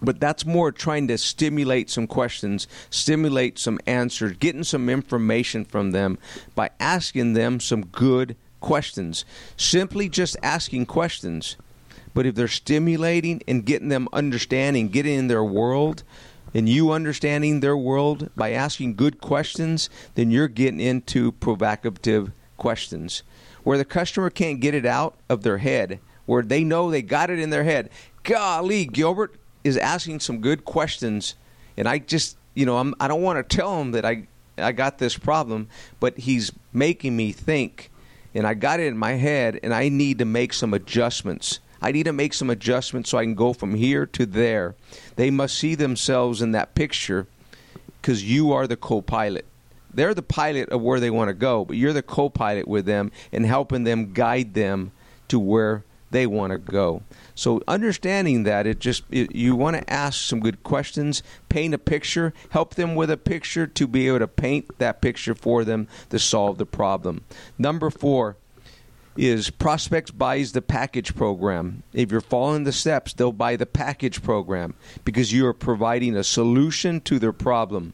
But 0.01 0.19
that's 0.19 0.45
more 0.45 0.71
trying 0.71 1.07
to 1.07 1.17
stimulate 1.17 1.89
some 1.89 2.05
questions, 2.05 2.67
stimulate 2.89 3.57
some 3.57 3.79
answers, 3.87 4.35
getting 4.37 4.63
some 4.63 4.89
information 4.89 5.63
from 5.63 5.91
them 5.91 6.17
by 6.53 6.69
asking 6.79 7.33
them 7.33 7.59
some 7.59 7.85
good 7.85 8.35
questions. 8.59 9.23
Simply 9.55 10.09
just 10.09 10.35
asking 10.43 10.87
questions. 10.87 11.55
But 12.13 12.25
if 12.25 12.35
they're 12.35 12.47
stimulating 12.47 13.41
and 13.47 13.65
getting 13.65 13.89
them 13.89 14.07
understanding, 14.11 14.89
getting 14.89 15.17
in 15.17 15.27
their 15.27 15.43
world, 15.43 16.03
and 16.55 16.69
you 16.69 16.91
understanding 16.91 17.59
their 17.59 17.75
world 17.75 18.29
by 18.35 18.53
asking 18.53 18.95
good 18.95 19.19
questions, 19.19 19.89
then 20.15 20.31
you're 20.31 20.47
getting 20.47 20.79
into 20.79 21.33
provocative 21.33 22.31
questions 22.57 23.23
where 23.65 23.77
the 23.77 23.83
customer 23.83 24.29
can't 24.29 24.61
get 24.61 24.73
it 24.73 24.85
out 24.85 25.15
of 25.27 25.43
their 25.43 25.57
head, 25.57 25.99
where 26.25 26.43
they 26.43 26.63
know 26.63 26.89
they 26.89 27.01
got 27.01 27.29
it 27.29 27.39
in 27.39 27.49
their 27.49 27.65
head. 27.65 27.89
Golly, 28.23 28.85
Gilbert 28.85 29.35
is 29.65 29.75
asking 29.75 30.21
some 30.21 30.39
good 30.39 30.63
questions, 30.63 31.35
and 31.75 31.89
I 31.89 31.97
just, 31.97 32.37
you 32.53 32.65
know, 32.65 32.77
I'm, 32.77 32.95
I 32.99 33.09
don't 33.09 33.21
want 33.21 33.37
to 33.37 33.55
tell 33.55 33.81
him 33.81 33.91
that 33.91 34.05
I, 34.05 34.27
I 34.57 34.71
got 34.71 34.97
this 34.97 35.17
problem, 35.17 35.67
but 35.99 36.17
he's 36.17 36.53
making 36.71 37.17
me 37.17 37.33
think, 37.33 37.91
and 38.33 38.47
I 38.47 38.53
got 38.53 38.79
it 38.79 38.85
in 38.85 38.97
my 38.97 39.13
head, 39.13 39.59
and 39.61 39.73
I 39.73 39.89
need 39.89 40.19
to 40.19 40.25
make 40.25 40.53
some 40.53 40.73
adjustments. 40.73 41.59
I 41.81 41.91
need 41.91 42.03
to 42.03 42.13
make 42.13 42.33
some 42.33 42.49
adjustments 42.49 43.09
so 43.09 43.17
I 43.17 43.23
can 43.23 43.35
go 43.35 43.53
from 43.53 43.75
here 43.75 44.05
to 44.07 44.25
there. 44.25 44.75
They 45.15 45.29
must 45.29 45.57
see 45.57 45.75
themselves 45.75 46.41
in 46.41 46.51
that 46.51 46.75
picture 46.75 47.27
because 48.01 48.23
you 48.23 48.51
are 48.51 48.67
the 48.67 48.77
co 48.77 49.01
pilot. 49.01 49.45
They're 49.93 50.13
the 50.13 50.21
pilot 50.21 50.69
of 50.69 50.81
where 50.81 50.99
they 50.99 51.09
want 51.09 51.29
to 51.29 51.33
go, 51.33 51.65
but 51.65 51.77
you're 51.77 51.93
the 51.93 52.03
co 52.03 52.29
pilot 52.29 52.67
with 52.67 52.85
them 52.85 53.11
and 53.31 53.45
helping 53.45 53.83
them 53.83 54.13
guide 54.13 54.53
them 54.53 54.91
to 55.29 55.39
where 55.39 55.83
they 56.11 56.27
want 56.27 56.51
to 56.51 56.57
go. 56.57 57.01
So 57.33 57.61
understanding 57.67 58.43
that 58.43 58.65
it 58.65 58.79
just 58.79 59.03
it, 59.11 59.35
you 59.35 59.55
want 59.55 59.77
to 59.77 59.89
ask 59.89 60.21
some 60.21 60.39
good 60.39 60.63
questions, 60.63 61.23
paint 61.49 61.73
a 61.73 61.77
picture, 61.77 62.33
help 62.51 62.75
them 62.75 62.95
with 62.95 63.09
a 63.11 63.17
picture 63.17 63.67
to 63.67 63.87
be 63.87 64.07
able 64.07 64.19
to 64.19 64.27
paint 64.27 64.77
that 64.79 65.01
picture 65.01 65.35
for 65.35 65.63
them 65.63 65.87
to 66.09 66.19
solve 66.19 66.57
the 66.57 66.65
problem. 66.65 67.23
Number 67.57 67.89
4, 67.89 68.37
is 69.15 69.49
Prospects 69.49 70.11
buys 70.11 70.51
the 70.51 70.61
package 70.61 71.15
program. 71.15 71.83
If 71.93 72.11
you're 72.11 72.21
following 72.21 72.63
the 72.63 72.71
steps, 72.71 73.13
they'll 73.13 73.31
buy 73.31 73.55
the 73.55 73.65
package 73.65 74.21
program 74.21 74.75
because 75.03 75.31
you 75.31 75.45
are 75.47 75.53
providing 75.53 76.15
a 76.15 76.23
solution 76.23 77.01
to 77.01 77.19
their 77.19 77.33
problem. 77.33 77.93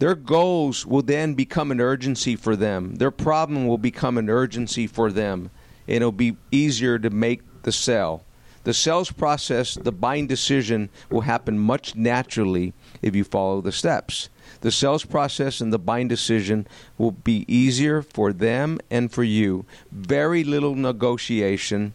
Their 0.00 0.14
goals 0.14 0.86
will 0.86 1.02
then 1.02 1.34
become 1.34 1.70
an 1.70 1.80
urgency 1.80 2.34
for 2.34 2.56
them. 2.56 2.96
Their 2.96 3.10
problem 3.10 3.66
will 3.66 3.78
become 3.78 4.16
an 4.16 4.30
urgency 4.30 4.86
for 4.86 5.12
them. 5.12 5.50
And 5.86 5.96
it'll 5.96 6.12
be 6.12 6.36
easier 6.50 6.98
to 6.98 7.10
make 7.10 7.42
the 7.62 7.72
sell. 7.72 8.24
The 8.64 8.74
sales 8.74 9.10
process, 9.10 9.74
the 9.74 9.92
buying 9.92 10.26
decision 10.26 10.90
will 11.10 11.22
happen 11.22 11.58
much 11.58 11.96
naturally 11.96 12.74
if 13.00 13.16
you 13.16 13.24
follow 13.24 13.60
the 13.60 13.72
steps. 13.72 14.28
The 14.60 14.70
sales 14.70 15.04
process 15.04 15.60
and 15.60 15.72
the 15.72 15.78
buying 15.78 16.08
decision 16.08 16.66
will 16.98 17.12
be 17.12 17.46
easier 17.48 18.02
for 18.02 18.32
them 18.32 18.78
and 18.90 19.10
for 19.10 19.24
you. 19.24 19.64
Very 19.90 20.44
little 20.44 20.74
negotiation. 20.74 21.94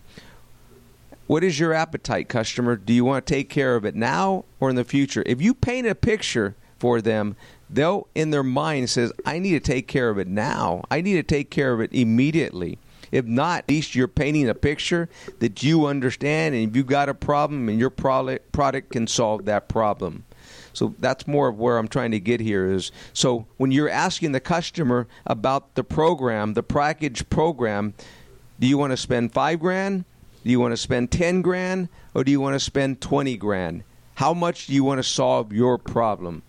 What 1.28 1.44
is 1.44 1.60
your 1.60 1.74
appetite, 1.74 2.30
customer? 2.30 2.76
Do 2.76 2.94
you 2.94 3.06
want 3.06 3.26
to 3.26 3.34
take 3.34 3.50
care 3.50 3.76
of 3.76 3.86
it 3.86 3.96
now 3.96 4.46
or 4.60 4.70
in 4.70 4.76
the 4.76 4.84
future? 4.84 5.24
If 5.26 5.42
you 5.42 5.54
paint 5.54 5.86
a 5.86 5.94
picture 5.94 6.56
for 6.80 7.02
them, 7.02 7.36
they'll 7.70 8.08
in 8.16 8.32
their 8.32 8.44
mind 8.44 8.90
says, 8.90 9.12
"I 9.26 9.40
need 9.40 9.52
to 9.52 9.60
take 9.60 9.88
care 9.88 10.10
of 10.10 10.18
it 10.18 10.28
now. 10.28 10.84
I 10.90 11.02
need 11.02 11.16
to 11.16 11.24
take 11.24 11.50
care 11.50 11.74
of 11.74 11.82
it 11.82 11.94
immediately." 11.94 12.80
If 13.16 13.24
not, 13.24 13.60
at 13.60 13.70
least 13.70 13.96
you're 13.96 14.10
painting 14.10 14.50
a 14.50 14.54
picture 14.54 15.08
that 15.40 15.64
you 15.64 15.86
understand, 15.86 16.54
and 16.54 16.70
if 16.70 16.76
you've 16.76 16.86
got 16.86 17.08
a 17.08 17.14
problem, 17.14 17.70
and 17.70 17.80
your 17.80 17.90
product 17.90 18.52
product 18.52 18.92
can 18.92 19.08
solve 19.08 19.46
that 19.46 19.70
problem. 19.70 20.26
So 20.74 20.94
that's 21.00 21.26
more 21.26 21.48
of 21.48 21.58
where 21.58 21.78
I'm 21.78 21.88
trying 21.88 22.12
to 22.12 22.20
get 22.20 22.42
here 22.42 22.70
is 22.70 22.92
so 23.14 23.46
when 23.56 23.72
you're 23.72 23.90
asking 23.90 24.34
the 24.34 24.42
customer 24.42 25.08
about 25.26 25.76
the 25.76 25.84
program, 25.86 26.56
the 26.56 26.62
package 26.62 27.30
program, 27.30 27.94
do 28.60 28.68
you 28.68 28.78
want 28.78 28.92
to 28.92 28.98
spend 28.98 29.34
five 29.34 29.62
grand? 29.62 30.04
Do 30.44 30.52
you 30.52 30.60
want 30.60 30.74
to 30.74 30.78
spend 30.78 31.10
ten 31.10 31.42
grand? 31.42 31.88
Or 32.14 32.26
do 32.26 32.32
you 32.32 32.42
want 32.42 32.56
to 32.56 32.60
spend 32.60 33.00
twenty 33.00 33.38
grand? 33.38 33.84
How 34.16 34.34
much 34.34 34.68
do 34.68 34.74
you 34.74 34.84
want 34.84 35.00
to 35.00 35.04
solve 35.04 35.54
your 35.54 35.78
problem? 35.78 36.44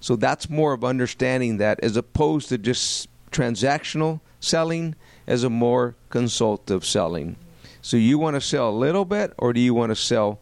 So 0.00 0.16
that's 0.16 0.50
more 0.50 0.72
of 0.72 0.82
understanding 0.82 1.58
that 1.58 1.78
as 1.84 1.96
opposed 1.96 2.48
to 2.48 2.58
just 2.58 3.08
transactional 3.30 4.20
selling 4.40 4.96
as 5.28 5.44
a 5.44 5.50
more 5.50 5.94
consultative 6.08 6.84
selling. 6.84 7.36
So 7.82 7.96
you 7.96 8.18
want 8.18 8.34
to 8.34 8.40
sell 8.40 8.70
a 8.70 8.72
little 8.72 9.04
bit 9.04 9.32
or 9.38 9.52
do 9.52 9.60
you 9.60 9.74
want 9.74 9.90
to 9.90 9.96
sell 9.96 10.40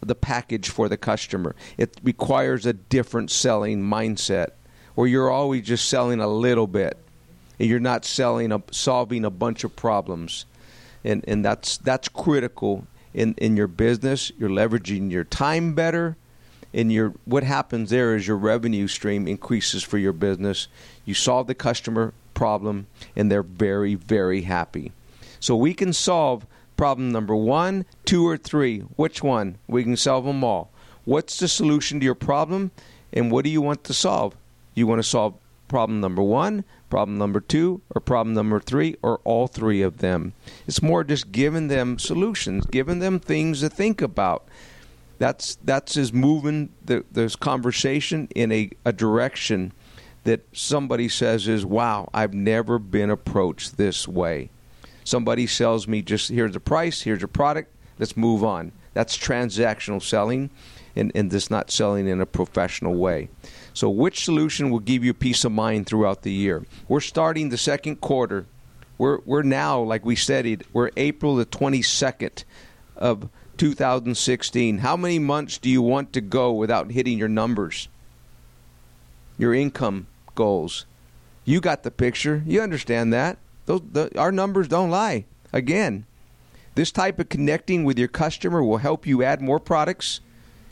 the 0.00 0.14
package 0.14 0.68
for 0.68 0.88
the 0.88 0.96
customer? 0.98 1.54
It 1.78 1.96
requires 2.02 2.66
a 2.66 2.74
different 2.74 3.30
selling 3.30 3.82
mindset 3.82 4.48
where 4.96 5.06
you're 5.06 5.30
always 5.30 5.64
just 5.64 5.88
selling 5.88 6.20
a 6.20 6.28
little 6.28 6.66
bit 6.66 6.98
and 7.58 7.70
you're 7.70 7.80
not 7.80 8.04
selling 8.04 8.52
a, 8.52 8.62
solving 8.72 9.24
a 9.24 9.30
bunch 9.30 9.64
of 9.64 9.74
problems. 9.76 10.44
And 11.04 11.24
and 11.28 11.44
that's 11.44 11.76
that's 11.78 12.08
critical 12.08 12.86
in 13.12 13.34
in 13.38 13.56
your 13.56 13.68
business. 13.68 14.32
You're 14.38 14.50
leveraging 14.50 15.10
your 15.10 15.24
time 15.24 15.74
better 15.74 16.16
and 16.72 16.90
your 16.90 17.14
what 17.26 17.44
happens 17.44 17.90
there 17.90 18.16
is 18.16 18.26
your 18.26 18.38
revenue 18.38 18.88
stream 18.88 19.28
increases 19.28 19.82
for 19.82 19.98
your 19.98 20.12
business. 20.12 20.66
You 21.04 21.14
solve 21.14 21.46
the 21.46 21.54
customer 21.54 22.12
problem 22.34 22.86
and 23.16 23.30
they're 23.30 23.42
very 23.42 23.94
very 23.94 24.42
happy. 24.42 24.92
So 25.40 25.56
we 25.56 25.74
can 25.74 25.92
solve 25.92 26.46
problem 26.76 27.12
number 27.12 27.36
1, 27.36 27.84
2 28.04 28.26
or 28.26 28.36
3. 28.36 28.80
Which 28.96 29.22
one? 29.22 29.58
We 29.68 29.84
can 29.84 29.96
solve 29.96 30.24
them 30.24 30.42
all. 30.42 30.70
What's 31.04 31.38
the 31.38 31.48
solution 31.48 32.00
to 32.00 32.04
your 32.04 32.14
problem 32.14 32.70
and 33.12 33.30
what 33.30 33.44
do 33.44 33.50
you 33.50 33.60
want 33.60 33.84
to 33.84 33.94
solve? 33.94 34.34
You 34.74 34.86
want 34.86 35.00
to 35.00 35.08
solve 35.08 35.34
problem 35.68 36.00
number 36.00 36.22
1, 36.22 36.64
problem 36.90 37.18
number 37.18 37.40
2 37.40 37.80
or 37.94 38.00
problem 38.00 38.34
number 38.34 38.60
3 38.60 38.96
or 39.02 39.20
all 39.24 39.46
three 39.46 39.82
of 39.82 39.98
them. 39.98 40.32
It's 40.66 40.82
more 40.82 41.04
just 41.04 41.30
giving 41.30 41.68
them 41.68 41.98
solutions, 41.98 42.66
giving 42.66 42.98
them 42.98 43.20
things 43.20 43.60
to 43.60 43.68
think 43.68 44.00
about 44.02 44.48
that's 45.18 45.56
that's 45.64 45.96
is 45.96 46.12
moving 46.12 46.70
the 46.84 47.04
this 47.10 47.36
conversation 47.36 48.28
in 48.34 48.50
a, 48.52 48.70
a 48.84 48.92
direction 48.92 49.72
that 50.24 50.40
somebody 50.52 51.08
says 51.08 51.46
is 51.48 51.64
wow 51.64 52.08
i've 52.12 52.34
never 52.34 52.78
been 52.78 53.10
approached 53.10 53.76
this 53.76 54.08
way. 54.08 54.50
Somebody 55.04 55.46
sells 55.46 55.86
me 55.86 56.02
just 56.02 56.30
here's 56.30 56.52
the 56.52 56.60
price 56.60 57.02
here's 57.02 57.20
your 57.20 57.28
product 57.28 57.70
let's 57.98 58.16
move 58.16 58.42
on. 58.42 58.72
That's 58.92 59.16
transactional 59.16 60.02
selling 60.02 60.50
and, 60.96 61.10
and 61.14 61.30
this 61.30 61.50
not 61.50 61.70
selling 61.70 62.06
in 62.06 62.20
a 62.20 62.26
professional 62.26 62.94
way. 62.94 63.28
So 63.72 63.90
which 63.90 64.24
solution 64.24 64.70
will 64.70 64.80
give 64.80 65.04
you 65.04 65.12
peace 65.12 65.44
of 65.44 65.52
mind 65.52 65.86
throughout 65.86 66.22
the 66.22 66.32
year? 66.32 66.64
We're 66.86 67.00
starting 67.00 67.48
the 67.48 67.58
second 67.58 68.00
quarter. 68.00 68.46
We're, 68.96 69.18
we're 69.24 69.42
now 69.42 69.80
like 69.80 70.04
we 70.04 70.14
studied 70.14 70.64
we're 70.72 70.90
april 70.96 71.34
the 71.36 71.46
22nd 71.46 72.44
of 72.96 73.28
2016. 73.56 74.78
How 74.78 74.96
many 74.96 75.18
months 75.18 75.58
do 75.58 75.68
you 75.68 75.82
want 75.82 76.12
to 76.12 76.20
go 76.20 76.52
without 76.52 76.92
hitting 76.92 77.18
your 77.18 77.28
numbers? 77.28 77.88
Your 79.36 79.52
income 79.52 80.06
goals. 80.34 80.86
You 81.44 81.60
got 81.60 81.82
the 81.82 81.90
picture. 81.90 82.42
You 82.46 82.62
understand 82.62 83.12
that. 83.12 83.38
Those, 83.66 83.82
the, 83.92 84.16
our 84.18 84.32
numbers 84.32 84.68
don't 84.68 84.90
lie. 84.90 85.26
Again, 85.52 86.06
this 86.74 86.90
type 86.90 87.18
of 87.18 87.28
connecting 87.28 87.84
with 87.84 87.98
your 87.98 88.08
customer 88.08 88.62
will 88.62 88.78
help 88.78 89.06
you 89.06 89.22
add 89.22 89.40
more 89.40 89.60
products 89.60 90.20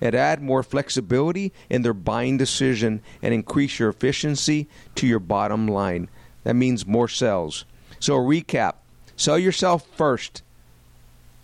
and 0.01 0.15
add 0.15 0.43
more 0.43 0.63
flexibility 0.63 1.53
in 1.71 1.83
their 1.83 1.95
buying 1.95 2.37
decision 2.37 3.01
and 3.23 3.33
increase 3.33 3.79
your 3.79 3.89
efficiency 3.89 4.69
to 4.97 5.07
your 5.07 5.21
bottom 5.21 5.69
line. 5.69 6.09
That 6.45 6.55
means 6.55 6.87
more 6.87 7.09
sales. 7.09 7.65
So, 8.01 8.17
recap 8.17 8.75
sell 9.15 9.39
yourself 9.39 9.87
first 9.95 10.43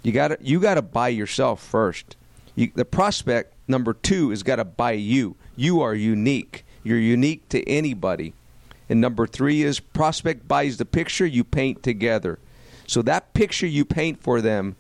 you 0.03 0.13
got 0.13 0.29
to 0.29 0.39
you 0.41 0.61
got 0.61 0.75
to 0.75 0.83
buy 0.83 1.09
yourself 1.09 1.63
first. 1.63 2.17
You, 2.55 2.71
the 2.75 2.85
prospect 2.85 3.55
number 3.69 3.93
two 3.93 4.31
has 4.31 4.43
got 4.43 4.57
to 4.57 4.65
buy 4.65 4.93
you. 4.93 5.37
You 5.57 5.81
are 5.81 5.95
unique. 5.95 6.65
You're 6.83 6.99
unique 6.99 7.49
to 7.51 7.67
anybody. 7.69 8.35
And 8.89 9.01
number 9.01 9.27
three 9.27 9.63
is 9.63 9.81
prospect 9.81 10.49
buys 10.49 10.79
the 10.79 10.85
picture 10.85 11.27
you 11.27 11.45
paint 11.45 11.83
together. 11.83 12.39
So 12.87 13.03
that 13.03 13.35
picture 13.35 13.67
you 13.67 13.85
paint 13.85 14.23
for 14.23 14.41
them 14.41 14.77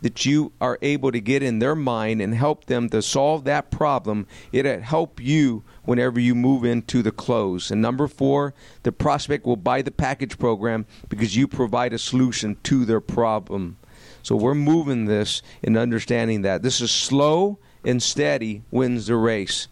that 0.00 0.24
you 0.24 0.52
are 0.60 0.78
able 0.80 1.10
to 1.10 1.20
get 1.20 1.42
in 1.42 1.58
their 1.58 1.74
mind 1.74 2.22
and 2.22 2.34
help 2.34 2.66
them 2.66 2.88
to 2.90 3.02
solve 3.02 3.44
that 3.44 3.70
problem, 3.70 4.26
it'll 4.52 4.80
help 4.80 5.20
you 5.20 5.64
whenever 5.84 6.20
you 6.20 6.34
move 6.34 6.64
into 6.64 7.02
the 7.02 7.10
close. 7.10 7.70
And 7.70 7.82
number 7.82 8.06
four, 8.06 8.54
the 8.84 8.92
prospect 8.92 9.44
will 9.44 9.56
buy 9.56 9.82
the 9.82 9.90
package 9.90 10.38
program 10.38 10.86
because 11.08 11.36
you 11.36 11.48
provide 11.48 11.92
a 11.92 11.98
solution 11.98 12.56
to 12.64 12.84
their 12.84 13.00
problem. 13.00 13.76
So 14.22 14.36
we're 14.36 14.54
moving 14.54 15.06
this 15.06 15.42
and 15.64 15.76
understanding 15.76 16.42
that 16.42 16.62
this 16.62 16.80
is 16.80 16.90
slow 16.90 17.58
and 17.84 18.02
steady 18.02 18.62
wins 18.70 19.06
the 19.06 19.16
race. 19.16 19.68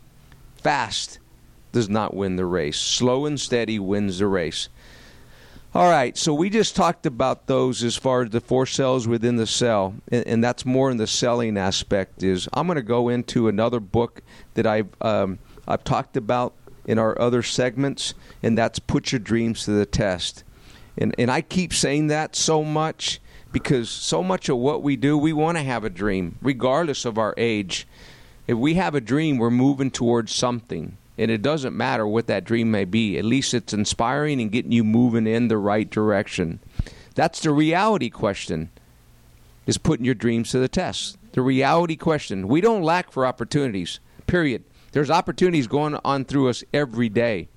Fast 0.57 1.19
does 1.77 1.91
not 1.91 2.15
win 2.15 2.37
the 2.37 2.47
race. 2.47 2.79
Slow 2.79 3.27
and 3.27 3.39
steady 3.39 3.79
wins 3.79 4.19
the 4.19 4.27
race. 4.27 4.71
All 5.75 5.91
right, 5.91 6.17
so 6.17 6.33
we 6.33 6.49
just 6.49 6.75
talked 6.75 7.05
about 7.05 7.49
those 7.49 7.85
as 7.85 7.97
far 7.97 8.23
as 8.23 8.31
the 8.31 8.41
four 8.41 8.65
cells 8.65 9.07
within 9.07 9.37
the 9.37 9.47
cell, 9.47 9.95
and, 10.09 10.27
and 10.27 10.43
that's 10.43 10.65
more 10.65 10.91
in 10.91 10.97
the 10.97 11.07
selling 11.07 11.59
aspect. 11.59 12.23
Is 12.23 12.49
I'm 12.55 12.67
going 12.67 12.77
to 12.77 12.83
go 12.83 13.11
into 13.11 13.47
another 13.47 13.79
book 13.79 14.23
that 14.55 14.67
I've 14.67 14.89
um, 15.03 15.39
I've 15.69 15.85
talked 15.85 16.17
about 16.17 16.55
in 16.87 16.99
our 16.99 17.21
other 17.21 17.43
segments, 17.43 18.15
and 18.43 18.57
that's 18.57 18.79
put 18.79 19.13
your 19.13 19.19
dreams 19.19 19.67
to 19.67 19.73
the 19.73 19.85
test. 19.85 20.45
And 20.97 21.15
and 21.19 21.31
I 21.31 21.43
keep 21.43 21.75
saying 21.75 22.07
that 22.07 22.35
so 22.35 22.65
much 22.65 23.21
because 23.53 23.91
so 23.91 24.23
much 24.23 24.49
of 24.49 24.57
what 24.57 24.83
we 24.83 24.97
do, 24.97 25.19
we 25.19 25.35
want 25.35 25.59
to 25.59 25.63
have 25.63 25.85
a 25.85 25.91
dream, 25.91 26.39
regardless 26.41 27.05
of 27.05 27.19
our 27.19 27.35
age. 27.37 27.87
If 28.47 28.57
we 28.57 28.75
have 28.75 28.95
a 28.95 29.01
dream, 29.03 29.37
we're 29.37 29.51
moving 29.51 29.91
towards 29.91 30.35
something 30.35 30.97
and 31.19 31.31
it 31.31 31.43
doesn't 31.43 31.77
matter 31.77 32.07
what 32.07 32.27
that 32.27 32.45
dream 32.45 32.71
may 32.71 32.85
be. 32.85 33.19
At 33.19 33.25
least 33.25 33.55
it's 33.55 33.73
inspiring 33.73 34.41
and 34.41 34.53
getting 34.53 34.73
you 34.73 34.85
moving 34.85 35.27
in 35.27 35.49
the 35.49 35.59
right 35.59 35.89
direction. 35.89 36.61
That's 37.15 37.41
the 37.41 37.51
reality 37.51 38.11
question. 38.11 38.71
Is 39.67 39.79
putting 39.79 40.05
your 40.05 40.15
dreams 40.15 40.51
to 40.51 40.59
the 40.59 40.69
test. 40.69 41.19
The 41.33 41.43
reality 41.43 41.97
question. 41.97 42.47
We 42.47 42.61
don't 42.61 42.83
lack 42.83 43.11
for 43.11 43.27
opportunities. 43.27 43.99
Period. 44.27 44.63
There's 44.93 45.11
opportunities 45.11 45.67
going 45.67 45.99
on 46.05 46.25
through 46.25 46.49
us 46.49 46.63
every 46.73 47.09
day. 47.09 47.49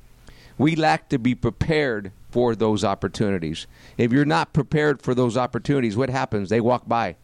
We 0.58 0.76
lack 0.76 1.10
to 1.10 1.19
be 1.19 1.36
prepared 1.36 2.12
for 2.32 2.56
those 2.56 2.84
opportunities. 2.84 3.67
If 3.98 4.12
you're 4.12 4.26
not 4.26 4.54
prepared 4.54 5.02
for 5.02 5.13
those 5.13 5.38
opportunities, 5.38 5.95
what 5.95 6.10
happens? 6.10 6.50
They 6.50 6.62
walk 6.62 6.88
by. 6.88 7.15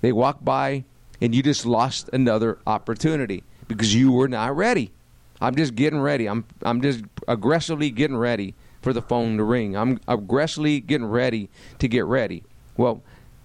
They 0.00 0.12
walk 0.12 0.44
by 0.44 0.84
and 1.20 1.34
you 1.34 1.42
just 1.42 1.64
lost 1.64 2.10
another 2.12 2.58
opportunity 2.66 3.42
because 3.68 3.94
you 3.94 4.12
were 4.12 4.28
not 4.28 4.56
ready. 4.56 4.92
I'm 5.40 5.54
just 5.54 5.74
getting 5.74 6.00
ready. 6.00 6.28
I'm 6.28 6.44
I'm 6.62 6.80
just 6.80 7.04
aggressively 7.28 7.90
getting 7.90 8.16
ready 8.16 8.54
for 8.82 8.92
the 8.92 9.02
phone 9.02 9.36
to 9.36 9.44
ring. 9.44 9.76
I'm 9.76 10.00
aggressively 10.08 10.80
getting 10.80 11.06
ready 11.06 11.50
to 11.78 11.88
get 11.88 12.04
ready. 12.04 12.44
Well, 12.76 13.02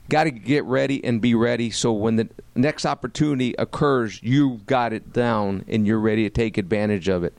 got 0.10 0.26
to 0.26 0.32
get 0.32 0.66
ready 0.66 1.04
and 1.04 1.22
be 1.22 1.34
ready 1.34 1.70
so 1.72 1.94
when 1.94 2.18
the 2.18 2.30
next 2.54 2.86
opportunity 2.86 3.56
occurs, 3.58 4.22
you've 4.22 4.66
got 4.66 4.94
it 4.94 5.14
down 5.14 5.64
and 5.68 5.88
you're 5.88 6.00
ready 6.00 6.24
to 6.24 6.30
take 6.30 6.58
advantage 6.58 7.08
of 7.08 7.24
it. 7.24 7.34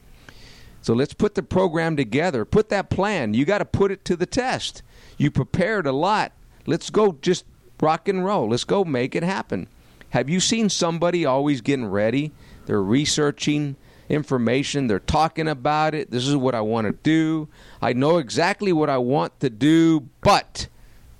So 0.80 0.94
let's 0.94 1.14
put 1.14 1.36
the 1.36 1.42
program 1.42 1.96
together. 1.96 2.44
Put 2.44 2.70
that 2.70 2.90
plan. 2.90 3.34
You 3.34 3.44
got 3.44 3.58
to 3.58 3.64
put 3.64 3.92
it 3.92 4.04
to 4.06 4.16
the 4.16 4.26
test. 4.26 4.82
You 5.16 5.30
prepared 5.30 5.86
a 5.86 5.92
lot. 5.92 6.32
Let's 6.66 6.90
go 6.90 7.18
just 7.22 7.44
rock 7.80 8.08
and 8.08 8.24
roll. 8.24 8.48
Let's 8.48 8.64
go 8.64 8.84
make 8.84 9.14
it 9.14 9.22
happen. 9.22 9.68
Have 10.10 10.28
you 10.28 10.40
seen 10.40 10.68
somebody 10.68 11.24
always 11.24 11.60
getting 11.60 11.86
ready? 11.86 12.32
They're 12.66 12.82
researching, 12.82 13.76
information. 14.08 14.86
They're 14.86 14.98
talking 14.98 15.48
about 15.48 15.94
it. 15.94 16.10
This 16.10 16.26
is 16.26 16.36
what 16.36 16.54
I 16.54 16.60
want 16.60 16.86
to 16.86 16.92
do. 16.92 17.48
I 17.80 17.92
know 17.92 18.18
exactly 18.18 18.72
what 18.72 18.90
I 18.90 18.98
want 18.98 19.38
to 19.40 19.50
do, 19.50 20.08
but 20.20 20.68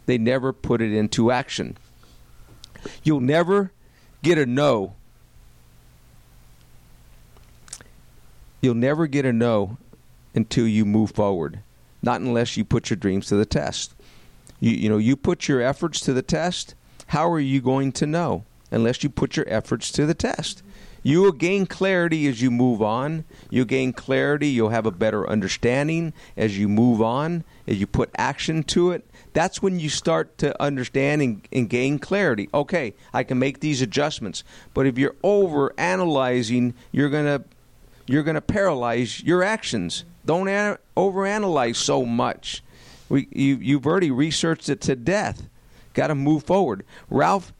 they 0.07 0.19
never 0.19 0.53
put 0.53 0.83
it 0.83 0.93
into 0.93 1.31
action. 1.31 1.77
You'll 3.03 3.21
never 3.21 3.73
get 4.23 4.39
a 4.39 4.47
no. 4.47 4.95
You'll 8.61 8.75
never 8.75 9.07
get 9.07 9.25
a 9.25 9.33
no 9.33 9.77
until 10.35 10.67
you 10.67 10.85
move 10.85 11.11
forward. 11.13 11.61
Not 12.03 12.21
unless 12.21 12.57
you 12.57 12.65
put 12.65 12.91
your 12.91 12.97
dreams 12.97 13.27
to 13.27 13.37
the 13.37 13.47
test. 13.47 13.95
You, 14.61 14.73
you 14.73 14.89
know, 14.89 14.99
you 14.99 15.17
put 15.17 15.49
your 15.49 15.61
efforts 15.61 16.01
to 16.01 16.13
the 16.13 16.23
test. 16.23 16.75
How 17.09 17.31
are 17.31 17.41
you 17.41 17.61
going 17.61 17.93
to 17.93 18.07
know 18.07 18.45
unless 18.71 19.03
you 19.03 19.11
put 19.11 19.37
your 19.37 19.47
efforts 19.49 19.91
to 19.93 20.07
the 20.07 20.15
test? 20.15 20.63
You 21.03 21.23
will 21.23 21.33
gain 21.33 21.67
clarity 21.67 22.27
as 22.29 22.41
you 22.41 22.51
move 22.51 22.81
on. 22.81 23.25
You'll 23.51 23.65
gain 23.65 23.93
clarity. 23.93 24.49
You'll 24.49 24.69
have 24.69 24.87
a 24.87 24.91
better 24.93 25.29
understanding 25.29 26.13
as 26.37 26.59
you 26.59 26.69
move 26.69 27.03
on, 27.03 27.45
as 27.67 27.81
you 27.81 27.87
put 27.87 28.11
action 28.17 28.63
to 28.65 28.93
it. 28.93 29.05
That's 29.33 29.63
when 29.63 29.81
you 29.81 29.89
start 29.89 30.39
to 30.39 30.61
understand 30.63 31.23
and, 31.23 31.49
and 31.53 31.69
gain 31.69 31.99
clarity. 31.99 32.49
Okay, 32.53 32.95
I 33.13 33.25
can 33.25 33.39
make 33.39 33.61
these 33.61 33.83
adjustments. 33.83 34.45
But 34.75 34.87
if 34.87 34.99
you're 34.99 35.17
over 35.23 35.73
analyzing, 35.79 36.75
you're 36.93 37.11
gonna 37.11 37.43
you're 38.07 38.23
gonna 38.23 38.41
paralyze 38.41 39.23
your 39.23 39.43
actions. 39.43 40.05
Don't 40.25 40.49
ana- 40.49 40.79
overanalyze 40.97 41.77
so 41.77 42.05
much. 42.05 42.63
We, 43.09 43.29
you, 43.31 43.57
you've 43.57 43.87
already 43.87 44.11
researched 44.11 44.69
it 44.69 44.81
to 44.83 44.97
death. 44.97 45.49
Got 45.95 46.07
to 46.07 46.15
move 46.15 46.45
forward. 46.45 46.85
Ralph 47.11 47.53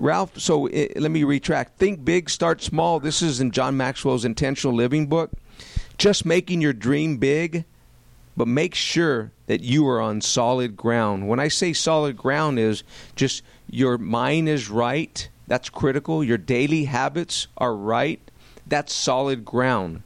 Ralph, 0.00 0.38
so 0.38 0.66
it, 0.66 0.98
let 0.98 1.10
me 1.10 1.24
retract. 1.24 1.78
Think 1.78 2.04
big, 2.04 2.30
start 2.30 2.62
small. 2.62 3.00
This 3.00 3.20
is 3.20 3.40
in 3.40 3.50
John 3.50 3.76
Maxwell's 3.76 4.24
Intentional 4.24 4.74
Living 4.74 5.06
book. 5.06 5.30
Just 5.98 6.24
making 6.24 6.62
your 6.62 6.72
dream 6.72 7.18
big, 7.18 7.64
but 8.36 8.48
make 8.48 8.74
sure 8.74 9.32
that 9.46 9.60
you 9.60 9.86
are 9.88 10.00
on 10.00 10.22
solid 10.22 10.76
ground. 10.76 11.28
When 11.28 11.38
I 11.38 11.48
say 11.48 11.74
solid 11.74 12.16
ground 12.16 12.58
is 12.58 12.82
just 13.14 13.42
your 13.68 13.98
mind 13.98 14.48
is 14.48 14.70
right. 14.70 15.28
That's 15.46 15.68
critical. 15.68 16.24
Your 16.24 16.38
daily 16.38 16.84
habits 16.84 17.48
are 17.58 17.74
right. 17.74 18.20
That's 18.66 18.94
solid 18.94 19.44
ground. 19.44 20.02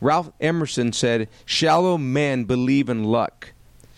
Ralph 0.00 0.30
Emerson 0.40 0.92
said, 0.92 1.28
Shallow 1.44 1.98
men 1.98 2.44
believe 2.44 2.88
in 2.88 3.02
luck. 3.04 3.52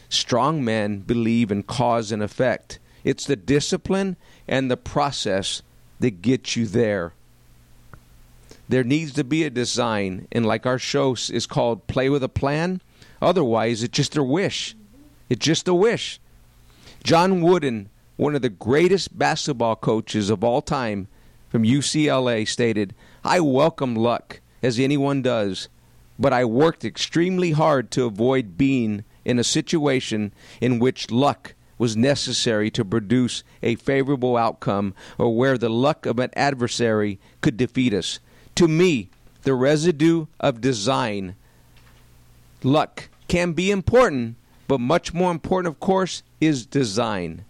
Strong 0.09 0.65
men 0.65 1.01
believe 1.01 1.51
in 1.51 1.63
cause 1.63 2.11
and 2.11 2.23
effect. 2.23 2.79
It's 3.05 3.27
the 3.27 3.37
discipline 3.37 4.17
and 4.49 4.71
the 4.71 4.77
process 4.77 5.63
that 6.01 6.23
gets 6.23 6.57
you 6.57 6.67
there. 6.67 7.13
There 8.69 8.85
needs 8.85 9.13
to 9.15 9.25
be 9.25 9.45
a 9.45 9.51
design, 9.51 10.27
and 10.33 10.45
like 10.45 10.67
our 10.67 10.79
show 10.79 11.13
is 11.15 11.47
called 11.47 11.87
Play 11.87 12.09
with 12.09 12.23
a 12.23 12.29
Plan, 12.29 12.81
otherwise, 13.23 13.83
it's 13.83 13.97
just 13.97 14.17
a 14.17 14.23
wish. 14.23 14.75
It's 15.29 15.45
just 15.45 15.69
a 15.69 15.75
wish. 15.75 16.21
John 17.05 17.41
Wooden, 17.43 17.89
one 18.17 18.35
of 18.35 18.43
the 18.43 18.49
greatest 18.49 19.17
basketball 19.17 19.77
coaches 19.77 20.31
of 20.31 20.43
all 20.43 20.63
time 20.63 21.07
from 21.49 21.63
UCLA, 21.63 22.47
stated, 22.47 22.95
I 23.25 23.41
welcome 23.41 23.95
luck, 23.95 24.41
as 24.63 24.81
anyone 24.81 25.23
does, 25.23 25.69
but 26.19 26.33
I 26.33 26.45
worked 26.45 26.85
extremely 26.85 27.53
hard 27.53 27.91
to 27.93 28.05
avoid 28.05 28.59
being 28.59 29.05
in 29.25 29.39
a 29.39 29.45
situation 29.45 30.33
in 30.61 30.79
which 30.79 31.11
luck 31.11 31.55
was 31.79 31.97
necessary 31.97 32.71
to 32.71 32.85
produce 32.85 33.43
a 33.63 33.75
favorable 33.77 34.37
outcome 34.37 34.95
or 35.19 35.37
where 35.37 35.59
the 35.59 35.69
luck 35.69 36.07
of 36.07 36.19
an 36.19 36.31
adversary 36.35 37.19
could 37.41 37.57
defeat 37.57 37.93
us. 37.93 38.19
To 38.57 38.69
me, 38.69 39.11
the 39.43 39.55
residue 39.55 40.27
of 40.41 40.61
design, 40.61 41.37
luck, 42.63 43.09
can 43.29 43.53
be 43.53 43.71
important, 43.71 44.37
but 44.69 44.81
much 44.81 45.13
more 45.13 45.31
important, 45.31 45.73
of 45.73 45.81
course, 45.81 46.23
is 46.41 46.67
design. 46.67 47.45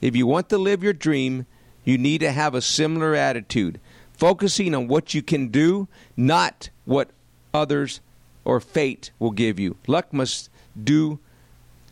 If 0.00 0.14
you 0.14 0.26
want 0.26 0.48
to 0.50 0.58
live 0.58 0.82
your 0.82 0.92
dream, 0.92 1.46
you 1.84 1.98
need 1.98 2.18
to 2.18 2.32
have 2.32 2.54
a 2.54 2.60
similar 2.60 3.14
attitude, 3.14 3.80
focusing 4.12 4.74
on 4.74 4.88
what 4.88 5.14
you 5.14 5.22
can 5.22 5.48
do, 5.48 5.88
not 6.16 6.70
what 6.84 7.10
others 7.52 8.00
or 8.44 8.60
fate 8.60 9.10
will 9.18 9.30
give 9.30 9.58
you. 9.58 9.76
Luck 9.86 10.12
must 10.12 10.50
do 10.82 11.18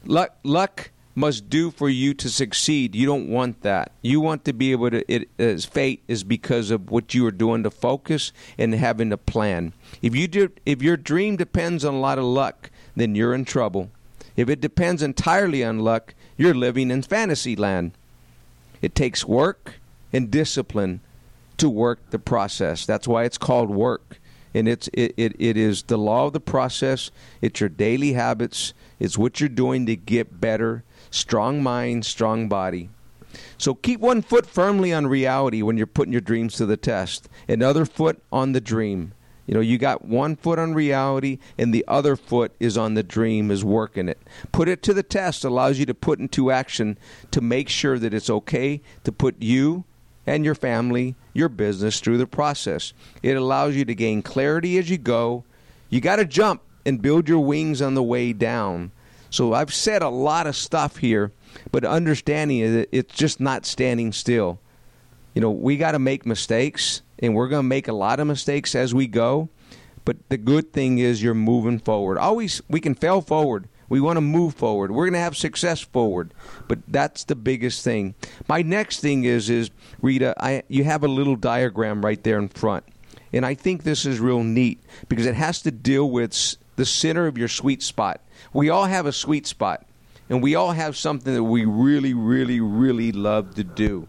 luck 0.05 0.37
luck 0.43 0.91
must 1.15 1.51
do 1.51 1.71
for 1.71 1.89
you 1.89 2.15
to 2.15 2.31
succeed. 2.31 2.95
You 2.95 3.07
don't 3.07 3.29
want 3.29 3.63
that. 3.63 3.93
You 4.01 4.21
want 4.21 4.45
to 4.47 4.53
be 4.53 4.73
able 4.73 4.91
to. 4.91 5.13
It 5.13 5.63
fate 5.65 6.03
is 6.09 6.25
because 6.25 6.71
of 6.71 6.91
what 6.91 7.15
you 7.15 7.27
are 7.27 7.33
doing 7.33 7.63
to 7.65 7.71
focus 7.71 8.33
and 8.57 8.75
having 8.75 9.13
a 9.13 9.19
plan. 9.19 9.73
If 10.01 10.15
you 10.15 10.29
do, 10.29 10.51
if 10.65 10.83
your 10.83 10.97
dream 10.97 11.37
depends 11.37 11.85
on 11.85 11.95
a 11.95 12.01
lot 12.01 12.19
of 12.19 12.25
luck, 12.25 12.71
then 12.97 13.15
you're 13.15 13.35
in 13.35 13.45
trouble. 13.45 13.91
If 14.37 14.49
it 14.49 14.61
depends 14.61 15.03
entirely 15.03 15.63
on 15.63 15.81
luck, 15.81 16.15
you're 16.37 16.55
living 16.55 16.91
in 16.91 17.03
fantasy 17.03 17.55
land. 17.55 17.93
It 18.81 18.95
takes 18.95 19.25
work 19.25 19.75
and 20.13 20.31
discipline 20.31 21.01
to 21.59 21.69
work 21.69 21.99
the 22.11 22.19
process. 22.19 22.87
That's 22.87 23.07
why 23.07 23.25
it's 23.25 23.39
called 23.39 23.71
work. 23.71 24.19
And 24.55 24.69
it's 24.69 24.89
it, 24.93 25.15
it, 25.17 25.37
it 25.39 25.57
is 25.57 25.85
the 25.85 25.97
law 25.97 26.27
of 26.27 26.33
the 26.33 26.41
process. 26.41 27.11
It's 27.41 27.61
your 27.61 27.69
daily 27.69 28.15
habits. 28.15 28.75
It's 28.99 29.17
what 29.17 29.41
you're 29.41 29.49
doing 29.49 29.87
to 29.87 29.97
get 29.97 30.41
better 30.41 30.85
strong 31.13 31.63
mind, 31.63 32.05
strong 32.05 32.49
body. 32.49 32.89
So 33.57 33.75
keep 33.75 34.01
one 34.01 34.23
foot 34.23 34.47
firmly 34.47 34.93
on 34.93 35.07
reality 35.07 35.63
when 35.63 35.77
you're 35.77 35.87
putting 35.87 36.13
your 36.13 36.21
dreams 36.21 36.55
to 36.57 36.67
the 36.67 36.77
test, 36.77 37.29
another 37.49 37.85
foot 37.87 38.21
on 38.33 38.53
the 38.53 38.61
dream. 38.61 39.13
You 39.47 39.55
know, 39.55 39.61
you 39.61 39.79
got 39.79 40.05
one 40.05 40.37
foot 40.37 40.59
on 40.59 40.75
reality 40.75 41.39
and 41.59 41.73
the 41.75 41.85
other 41.89 42.17
foot 42.17 42.53
is 42.61 42.77
on 42.77 42.95
the 42.95 43.03
dream, 43.03 43.51
is 43.51 43.65
working 43.65 44.09
it. 44.09 44.19
Put 44.53 44.69
it 44.69 44.83
to 44.85 44.95
the 44.95 45.03
test 45.03 45.45
allows 45.45 45.79
you 45.79 45.87
to 45.87 45.95
put 45.95 46.19
into 46.19 46.51
action 46.51 46.99
to 47.33 47.41
make 47.41 47.69
sure 47.69 47.99
that 47.99 48.15
it's 48.15 48.31
okay 48.31 48.81
to 49.05 49.13
put 49.13 49.41
you 49.41 49.85
and 50.27 50.45
your 50.45 50.55
family, 50.55 51.17
your 51.35 51.49
business 51.49 52.01
through 52.01 52.19
the 52.19 52.27
process. 52.27 52.93
It 53.23 53.37
allows 53.37 53.75
you 53.75 53.85
to 53.85 53.95
gain 53.95 54.23
clarity 54.23 54.79
as 54.79 54.89
you 54.89 54.99
go. 54.99 55.45
You 55.91 56.01
got 56.01 56.17
to 56.17 56.25
jump 56.25 56.63
and 56.87 57.03
build 57.03 57.29
your 57.29 57.41
wings 57.41 57.83
on 57.83 57.95
the 57.95 58.03
way 58.03 58.33
down. 58.33 58.93
So 59.33 59.55
I've 59.55 59.73
said 59.73 60.03
a 60.03 60.11
lot 60.11 60.47
of 60.47 60.55
stuff 60.55 60.99
here, 60.99 61.33
but 61.71 61.87
understanding 61.87 62.59
it, 62.59 62.89
it's 62.93 63.15
just 63.15 63.41
not 63.41 63.65
standing 63.65 64.13
still. 64.13 64.61
You 65.33 65.41
know, 65.41 65.51
we 65.51 65.79
got 65.79 65.93
to 65.93 65.99
make 65.99 66.27
mistakes, 66.27 67.01
and 67.19 67.35
we're 67.35 67.49
going 67.49 67.63
to 67.63 67.69
make 67.69 67.89
a 67.89 67.95
lot 67.95 68.21
of 68.21 68.27
mistakes 68.27 68.75
as 68.75 68.95
we 68.95 69.07
go. 69.07 69.49
But 70.05 70.19
the 70.29 70.37
good 70.37 70.75
thing 70.75 70.99
is 70.99 71.23
you're 71.23 71.33
moving 71.33 71.79
forward. 71.79 72.19
Always, 72.19 72.61
we 72.69 72.79
can 72.79 72.95
fail 72.95 73.23
forward. 73.23 73.69
We 73.89 74.03
want 74.03 74.19
to 74.19 74.23
move 74.23 74.55
forward. 74.55 74.91
We're 74.91 75.07
going 75.07 75.15
to 75.15 75.21
have 75.21 75.37
success 75.37 75.81
forward. 75.81 76.35
But 76.69 76.81
that's 76.87 77.25
the 77.25 77.35
biggest 77.35 77.83
thing. 77.83 78.15
My 78.49 78.61
next 78.61 79.01
thing 79.01 79.25
is 79.25 79.49
is 79.49 79.71
Rita, 80.03 80.35
I 80.39 80.63
you 80.69 80.85
have 80.85 81.05
a 81.05 81.09
little 81.09 81.37
diagram 81.37 82.05
right 82.05 82.23
there 82.23 82.39
in 82.39 82.49
front. 82.49 82.85
And 83.33 83.47
I 83.47 83.55
think 83.55 83.83
this 83.83 84.05
is 84.05 84.21
real 84.21 84.43
neat 84.43 84.83
because 85.09 85.25
it 85.25 85.37
has 85.37 85.63
to 85.63 85.71
deal 85.71 86.11
with 86.11 86.57
the 86.77 86.85
center 86.85 87.27
of 87.27 87.39
your 87.39 87.49
sweet 87.49 87.83
spot. 87.83 88.21
We 88.53 88.71
all 88.71 88.85
have 88.85 89.07
a 89.07 89.13
sweet 89.13 89.47
spot. 89.47 89.87
And 90.29 90.43
we 90.43 90.55
all 90.55 90.73
have 90.73 90.97
something 90.97 91.35
that 91.35 91.43
we 91.43 91.65
really 91.65 92.15
really 92.15 92.61
really 92.61 93.13
love 93.13 93.55
to 93.57 93.65
do. 93.65 94.07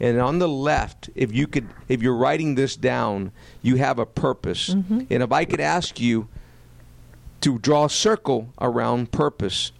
And 0.00 0.20
on 0.20 0.40
the 0.40 0.48
left, 0.48 1.10
if 1.14 1.32
you 1.32 1.46
could 1.46 1.68
if 1.88 2.02
you're 2.02 2.16
writing 2.16 2.56
this 2.56 2.74
down, 2.74 3.30
you 3.60 3.76
have 3.76 3.98
a 3.98 4.06
purpose. 4.06 4.70
Mm-hmm. 4.70 5.02
And 5.10 5.22
if 5.22 5.30
I 5.30 5.44
could 5.44 5.60
ask 5.60 6.00
you 6.00 6.28
to 7.42 7.58
draw 7.58 7.84
a 7.84 7.90
circle 7.90 8.48
around 8.60 9.12
purpose. 9.12 9.72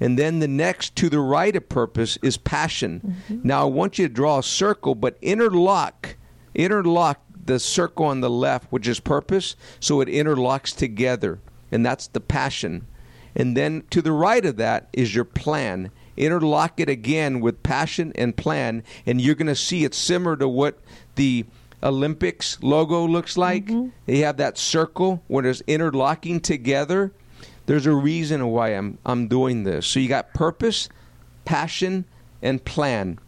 And 0.00 0.18
then 0.18 0.38
the 0.38 0.48
next 0.48 0.96
to 0.96 1.08
the 1.08 1.20
right 1.20 1.54
of 1.54 1.68
purpose 1.68 2.18
is 2.22 2.36
passion. 2.36 3.16
Mm-hmm. 3.28 3.46
Now 3.46 3.62
I 3.62 3.64
want 3.64 3.98
you 3.98 4.08
to 4.08 4.14
draw 4.14 4.38
a 4.38 4.42
circle, 4.42 4.94
but 4.94 5.18
interlock, 5.20 6.16
interlock 6.54 7.20
the 7.44 7.58
circle 7.58 8.06
on 8.06 8.20
the 8.20 8.30
left, 8.30 8.72
which 8.72 8.88
is 8.88 9.00
purpose, 9.00 9.56
so 9.80 10.00
it 10.00 10.08
interlocks 10.08 10.74
together. 10.74 11.40
And 11.70 11.84
that's 11.84 12.06
the 12.08 12.20
passion. 12.20 12.86
And 13.34 13.56
then 13.56 13.84
to 13.90 14.00
the 14.00 14.12
right 14.12 14.44
of 14.44 14.56
that 14.56 14.88
is 14.92 15.14
your 15.14 15.24
plan. 15.24 15.90
Interlock 16.16 16.78
it 16.78 16.88
again 16.88 17.40
with 17.40 17.62
passion 17.62 18.12
and 18.14 18.36
plan, 18.36 18.84
and 19.04 19.20
you're 19.20 19.34
going 19.34 19.48
to 19.48 19.56
see 19.56 19.84
it's 19.84 19.98
similar 19.98 20.36
to 20.36 20.48
what 20.48 20.78
the 21.16 21.44
Olympics 21.82 22.62
logo 22.62 23.04
looks 23.06 23.36
like. 23.36 23.66
Mm-hmm. 23.66 23.88
They 24.06 24.18
have 24.18 24.36
that 24.38 24.56
circle 24.56 25.22
where 25.26 25.44
it's 25.44 25.62
interlocking 25.66 26.40
together. 26.40 27.12
There's 27.66 27.86
a 27.86 27.94
reason 27.94 28.46
why 28.48 28.70
I'm 28.70 28.98
I'm 29.04 29.26
doing 29.26 29.64
this. 29.64 29.86
So 29.86 29.98
you 29.98 30.08
got 30.08 30.34
purpose, 30.34 30.88
passion, 31.44 32.04
and 32.42 32.64
plan. 32.64 33.18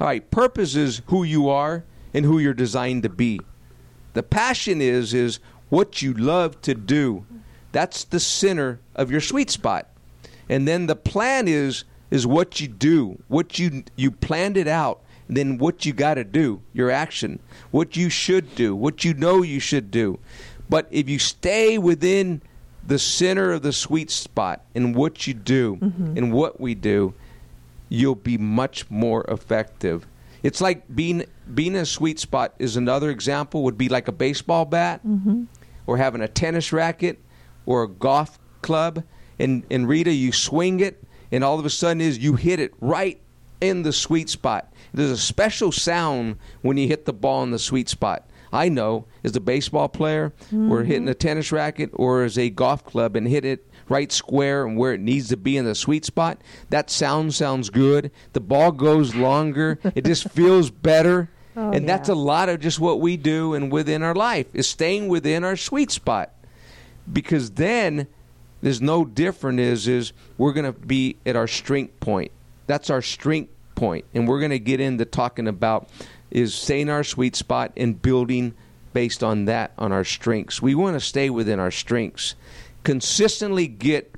All 0.00 0.06
right, 0.06 0.30
purpose 0.30 0.76
is 0.76 1.02
who 1.06 1.24
you 1.24 1.48
are 1.48 1.84
and 2.12 2.24
who 2.24 2.38
you're 2.38 2.54
designed 2.54 3.02
to 3.04 3.08
be. 3.08 3.40
The 4.12 4.22
passion 4.22 4.80
is 4.80 5.14
is 5.14 5.40
what 5.68 6.02
you 6.02 6.12
love 6.12 6.60
to 6.62 6.74
do. 6.74 7.24
That's 7.76 8.04
the 8.04 8.20
center 8.20 8.80
of 8.94 9.10
your 9.10 9.20
sweet 9.20 9.50
spot. 9.50 9.88
And 10.48 10.66
then 10.66 10.86
the 10.86 10.96
plan 10.96 11.46
is 11.46 11.84
is 12.10 12.26
what 12.26 12.58
you 12.58 12.68
do, 12.68 13.20
what 13.28 13.58
you 13.58 13.84
you 13.96 14.10
planned 14.10 14.56
it 14.56 14.66
out 14.68 15.00
then 15.28 15.58
what 15.58 15.84
you 15.84 15.92
got 15.92 16.14
to 16.14 16.22
do, 16.22 16.62
your 16.72 16.88
action, 16.88 17.40
what 17.72 17.96
you 17.96 18.08
should 18.08 18.54
do, 18.54 18.76
what 18.76 19.04
you 19.04 19.12
know 19.12 19.42
you 19.42 19.58
should 19.58 19.90
do. 19.90 20.18
But 20.70 20.86
if 20.92 21.08
you 21.08 21.18
stay 21.18 21.78
within 21.78 22.42
the 22.86 22.96
center 22.98 23.50
of 23.52 23.62
the 23.62 23.72
sweet 23.72 24.08
spot 24.12 24.64
in 24.72 24.92
what 24.92 25.26
you 25.26 25.34
do 25.34 25.76
Mm-hmm. 25.82 26.16
and 26.16 26.32
what 26.32 26.60
we 26.60 26.76
do, 26.76 27.12
you'll 27.88 28.14
be 28.32 28.38
much 28.38 28.88
more 28.88 29.24
effective. 29.28 30.06
It's 30.44 30.60
like 30.60 30.84
being 30.94 31.24
being 31.52 31.74
a 31.74 31.84
sweet 31.84 32.20
spot 32.20 32.54
is 32.60 32.76
another 32.76 33.10
example 33.10 33.64
would 33.64 33.76
be 33.76 33.88
like 33.88 34.06
a 34.08 34.12
baseball 34.12 34.64
bat 34.64 35.04
Mm-hmm. 35.04 35.44
or 35.88 35.96
having 35.96 36.20
a 36.22 36.28
tennis 36.28 36.72
racket 36.72 37.18
or 37.66 37.82
a 37.82 37.88
golf 37.88 38.38
club 38.62 39.02
and 39.38 39.64
and 39.70 39.88
Rita 39.88 40.12
you 40.12 40.32
swing 40.32 40.80
it 40.80 41.02
and 41.30 41.44
all 41.44 41.58
of 41.58 41.66
a 41.66 41.70
sudden 41.70 42.00
is 42.00 42.18
you 42.18 42.34
hit 42.34 42.60
it 42.60 42.72
right 42.80 43.20
in 43.60 43.82
the 43.82 43.92
sweet 43.92 44.28
spot. 44.28 44.72
There's 44.92 45.10
a 45.10 45.16
special 45.16 45.72
sound 45.72 46.38
when 46.62 46.76
you 46.76 46.88
hit 46.88 47.04
the 47.04 47.12
ball 47.12 47.42
in 47.42 47.50
the 47.50 47.58
sweet 47.58 47.88
spot. 47.88 48.28
I 48.52 48.68
know 48.68 49.06
as 49.24 49.34
a 49.36 49.40
baseball 49.40 49.88
player 49.88 50.32
or 50.52 50.56
mm-hmm. 50.56 50.84
hitting 50.84 51.08
a 51.08 51.14
tennis 51.14 51.52
racket 51.52 51.90
or 51.92 52.22
as 52.22 52.38
a 52.38 52.48
golf 52.48 52.84
club 52.84 53.16
and 53.16 53.26
hit 53.26 53.44
it 53.44 53.66
right 53.88 54.10
square 54.10 54.66
and 54.66 54.76
where 54.76 54.94
it 54.94 55.00
needs 55.00 55.28
to 55.28 55.36
be 55.36 55.56
in 55.56 55.64
the 55.64 55.74
sweet 55.74 56.04
spot, 56.04 56.40
that 56.70 56.90
sound 56.90 57.34
sounds 57.34 57.70
good. 57.70 58.10
The 58.32 58.40
ball 58.40 58.72
goes 58.72 59.14
longer. 59.14 59.78
it 59.94 60.04
just 60.04 60.30
feels 60.30 60.70
better. 60.70 61.30
Oh, 61.56 61.70
and 61.70 61.88
that's 61.88 62.08
a 62.08 62.14
lot 62.14 62.48
of 62.48 62.60
just 62.60 62.78
what 62.78 63.00
we 63.00 63.16
do 63.16 63.54
and 63.54 63.72
within 63.72 64.02
our 64.02 64.14
life 64.14 64.46
is 64.52 64.68
staying 64.68 65.08
within 65.08 65.42
our 65.42 65.56
sweet 65.56 65.90
spot. 65.90 66.32
Because 67.12 67.52
then 67.52 68.06
there's 68.62 68.80
no 68.80 69.04
different 69.04 69.60
is 69.60 69.86
is 69.86 70.12
we're 70.38 70.52
going 70.52 70.72
to 70.72 70.78
be 70.78 71.16
at 71.24 71.36
our 71.36 71.46
strength 71.46 71.98
point. 72.00 72.32
That's 72.66 72.90
our 72.90 73.02
strength 73.02 73.52
point, 73.74 74.04
and 74.14 74.26
we're 74.26 74.40
going 74.40 74.50
to 74.50 74.58
get 74.58 74.80
into 74.80 75.04
talking 75.04 75.46
about 75.46 75.88
is 76.30 76.54
staying 76.54 76.90
our 76.90 77.04
sweet 77.04 77.36
spot 77.36 77.72
and 77.76 78.00
building 78.00 78.54
based 78.92 79.22
on 79.22 79.44
that 79.44 79.72
on 79.78 79.92
our 79.92 80.04
strengths. 80.04 80.60
We 80.60 80.74
want 80.74 80.94
to 80.94 81.00
stay 81.00 81.30
within 81.30 81.60
our 81.60 81.70
strengths. 81.70 82.34
Consistently 82.82 83.68
get 83.68 84.14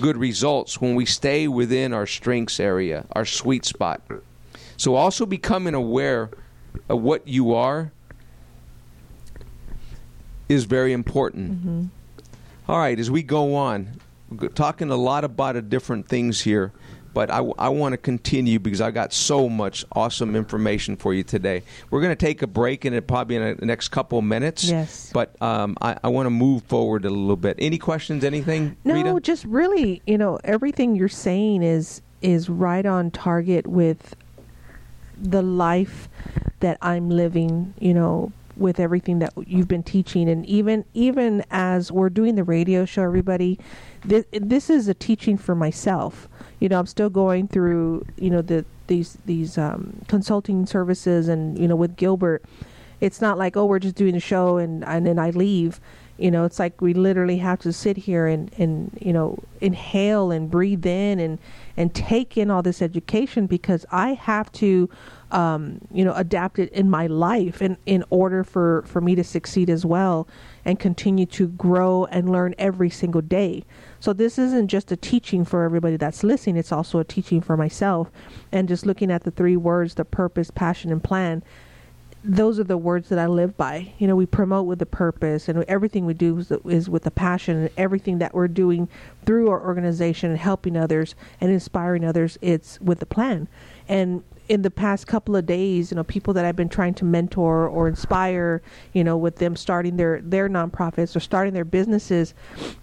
good 0.00 0.16
results 0.16 0.80
when 0.80 0.94
we 0.94 1.06
stay 1.06 1.48
within 1.48 1.92
our 1.92 2.06
strengths 2.06 2.60
area, 2.60 3.06
our 3.12 3.24
sweet 3.24 3.64
spot. 3.64 4.02
So 4.76 4.94
also 4.94 5.26
becoming 5.26 5.74
aware 5.74 6.30
of 6.88 7.00
what 7.00 7.26
you 7.26 7.54
are 7.54 7.92
is 10.48 10.64
very 10.64 10.92
important. 10.92 11.52
Mm-hmm. 11.52 11.84
All 12.68 12.78
right, 12.78 12.98
as 12.98 13.10
we 13.10 13.22
go 13.22 13.54
on, 13.54 14.00
we're 14.28 14.48
talking 14.48 14.90
a 14.90 14.96
lot 14.96 15.22
about 15.22 15.54
a 15.54 15.62
different 15.62 16.08
things 16.08 16.40
here, 16.40 16.72
but 17.14 17.30
I, 17.30 17.38
I 17.58 17.68
want 17.68 17.92
to 17.92 17.96
continue 17.96 18.58
because 18.58 18.80
I 18.80 18.90
got 18.90 19.12
so 19.12 19.48
much 19.48 19.84
awesome 19.92 20.34
information 20.34 20.96
for 20.96 21.14
you 21.14 21.22
today. 21.22 21.62
We're 21.90 22.00
going 22.00 22.10
to 22.10 22.26
take 22.26 22.42
a 22.42 22.48
break 22.48 22.84
in 22.84 22.92
it 22.92 23.06
probably 23.06 23.36
in 23.36 23.56
the 23.56 23.66
next 23.66 23.90
couple 23.90 24.18
of 24.18 24.24
minutes. 24.24 24.64
Yes. 24.64 25.10
But 25.14 25.40
um, 25.40 25.76
I, 25.80 25.96
I 26.02 26.08
want 26.08 26.26
to 26.26 26.30
move 26.30 26.64
forward 26.64 27.04
a 27.04 27.10
little 27.10 27.36
bit. 27.36 27.56
Any 27.60 27.78
questions? 27.78 28.24
Anything? 28.24 28.76
No, 28.82 28.94
Rita? 28.94 29.20
just 29.20 29.44
really, 29.44 30.02
you 30.04 30.18
know, 30.18 30.40
everything 30.42 30.96
you're 30.96 31.08
saying 31.08 31.62
is 31.62 32.02
is 32.20 32.48
right 32.48 32.84
on 32.84 33.12
target 33.12 33.68
with 33.68 34.16
the 35.16 35.42
life 35.42 36.08
that 36.60 36.78
I'm 36.82 37.10
living, 37.10 37.74
you 37.78 37.94
know, 37.94 38.32
with 38.56 38.80
everything 38.80 39.18
that 39.18 39.32
you've 39.46 39.68
been 39.68 39.82
teaching 39.82 40.28
and 40.28 40.46
even 40.46 40.84
even 40.94 41.44
as 41.50 41.92
we're 41.92 42.08
doing 42.08 42.34
the 42.36 42.44
radio 42.44 42.84
show 42.84 43.02
everybody 43.02 43.58
this 44.06 44.24
this 44.32 44.70
is 44.70 44.88
a 44.88 44.94
teaching 44.94 45.36
for 45.36 45.54
myself. 45.54 46.28
You 46.60 46.68
know, 46.68 46.78
I'm 46.78 46.86
still 46.86 47.10
going 47.10 47.48
through, 47.48 48.06
you 48.16 48.30
know, 48.30 48.42
the 48.42 48.64
these 48.86 49.18
these 49.26 49.58
um 49.58 50.00
consulting 50.06 50.64
services 50.64 51.28
and 51.28 51.58
you 51.58 51.66
know 51.66 51.76
with 51.76 51.96
Gilbert 51.96 52.44
it's 53.00 53.20
not 53.20 53.36
like 53.36 53.56
oh 53.56 53.66
we're 53.66 53.80
just 53.80 53.96
doing 53.96 54.14
the 54.14 54.20
show 54.20 54.56
and 54.58 54.84
and 54.84 55.06
then 55.06 55.18
I 55.18 55.30
leave. 55.30 55.80
You 56.18 56.30
know, 56.30 56.44
it's 56.44 56.58
like 56.58 56.80
we 56.80 56.94
literally 56.94 57.36
have 57.38 57.58
to 57.60 57.72
sit 57.72 57.96
here 57.96 58.26
and 58.26 58.50
and 58.58 58.96
you 59.00 59.12
know 59.12 59.38
inhale 59.60 60.30
and 60.30 60.50
breathe 60.50 60.86
in 60.86 61.18
and 61.18 61.38
and 61.76 61.94
take 61.94 62.38
in 62.38 62.50
all 62.50 62.62
this 62.62 62.80
education 62.80 63.46
because 63.46 63.84
I 63.90 64.14
have 64.14 64.50
to 64.52 64.88
um, 65.30 65.80
you 65.92 66.04
know 66.04 66.14
adapt 66.14 66.58
it 66.58 66.72
in 66.72 66.88
my 66.88 67.06
life 67.06 67.60
in 67.60 67.76
in 67.86 68.04
order 68.10 68.44
for 68.44 68.82
for 68.86 69.00
me 69.00 69.14
to 69.14 69.24
succeed 69.24 69.68
as 69.68 69.84
well 69.84 70.28
and 70.64 70.78
continue 70.78 71.26
to 71.26 71.48
grow 71.48 72.06
and 72.06 72.30
learn 72.30 72.54
every 72.58 72.90
single 72.90 73.20
day. 73.20 73.64
So 74.00 74.12
this 74.12 74.38
isn't 74.38 74.68
just 74.68 74.90
a 74.92 74.96
teaching 74.96 75.44
for 75.44 75.64
everybody 75.64 75.96
that's 75.96 76.24
listening, 76.24 76.56
it's 76.56 76.72
also 76.72 76.98
a 76.98 77.04
teaching 77.04 77.40
for 77.40 77.56
myself. 77.56 78.10
And 78.52 78.68
just 78.68 78.86
looking 78.86 79.10
at 79.10 79.24
the 79.24 79.30
three 79.30 79.56
words, 79.56 79.94
the 79.94 80.04
purpose, 80.04 80.50
passion 80.50 80.90
and 80.90 81.02
plan, 81.02 81.42
those 82.24 82.58
are 82.58 82.64
the 82.64 82.76
words 82.76 83.08
that 83.08 83.18
I 83.18 83.26
live 83.26 83.56
by. 83.56 83.92
You 83.98 84.08
know, 84.08 84.16
we 84.16 84.26
promote 84.26 84.66
with 84.66 84.80
the 84.80 84.86
purpose, 84.86 85.48
and 85.48 85.62
everything 85.64 86.06
we 86.06 86.14
do 86.14 86.38
is, 86.38 86.52
is 86.64 86.90
with 86.90 87.04
the 87.04 87.10
passion, 87.10 87.56
and 87.56 87.70
everything 87.76 88.18
that 88.18 88.34
we're 88.34 88.48
doing 88.48 88.88
through 89.24 89.48
our 89.48 89.64
organization 89.64 90.30
and 90.30 90.38
helping 90.38 90.76
others 90.76 91.14
and 91.40 91.52
inspiring 91.52 92.04
others, 92.04 92.36
it's 92.42 92.80
with 92.80 92.98
the 92.98 93.06
plan. 93.06 93.46
And 93.88 94.24
in 94.48 94.62
the 94.62 94.70
past 94.70 95.06
couple 95.06 95.34
of 95.36 95.46
days, 95.46 95.90
you 95.90 95.96
know, 95.96 96.04
people 96.04 96.34
that 96.34 96.44
I've 96.44 96.56
been 96.56 96.68
trying 96.68 96.94
to 96.94 97.04
mentor 97.04 97.68
or 97.68 97.88
inspire, 97.88 98.62
you 98.92 99.02
know, 99.02 99.16
with 99.16 99.36
them 99.36 99.56
starting 99.56 99.96
their 99.96 100.20
their 100.20 100.48
nonprofits 100.48 101.16
or 101.16 101.20
starting 101.20 101.54
their 101.54 101.64
businesses, 101.64 102.34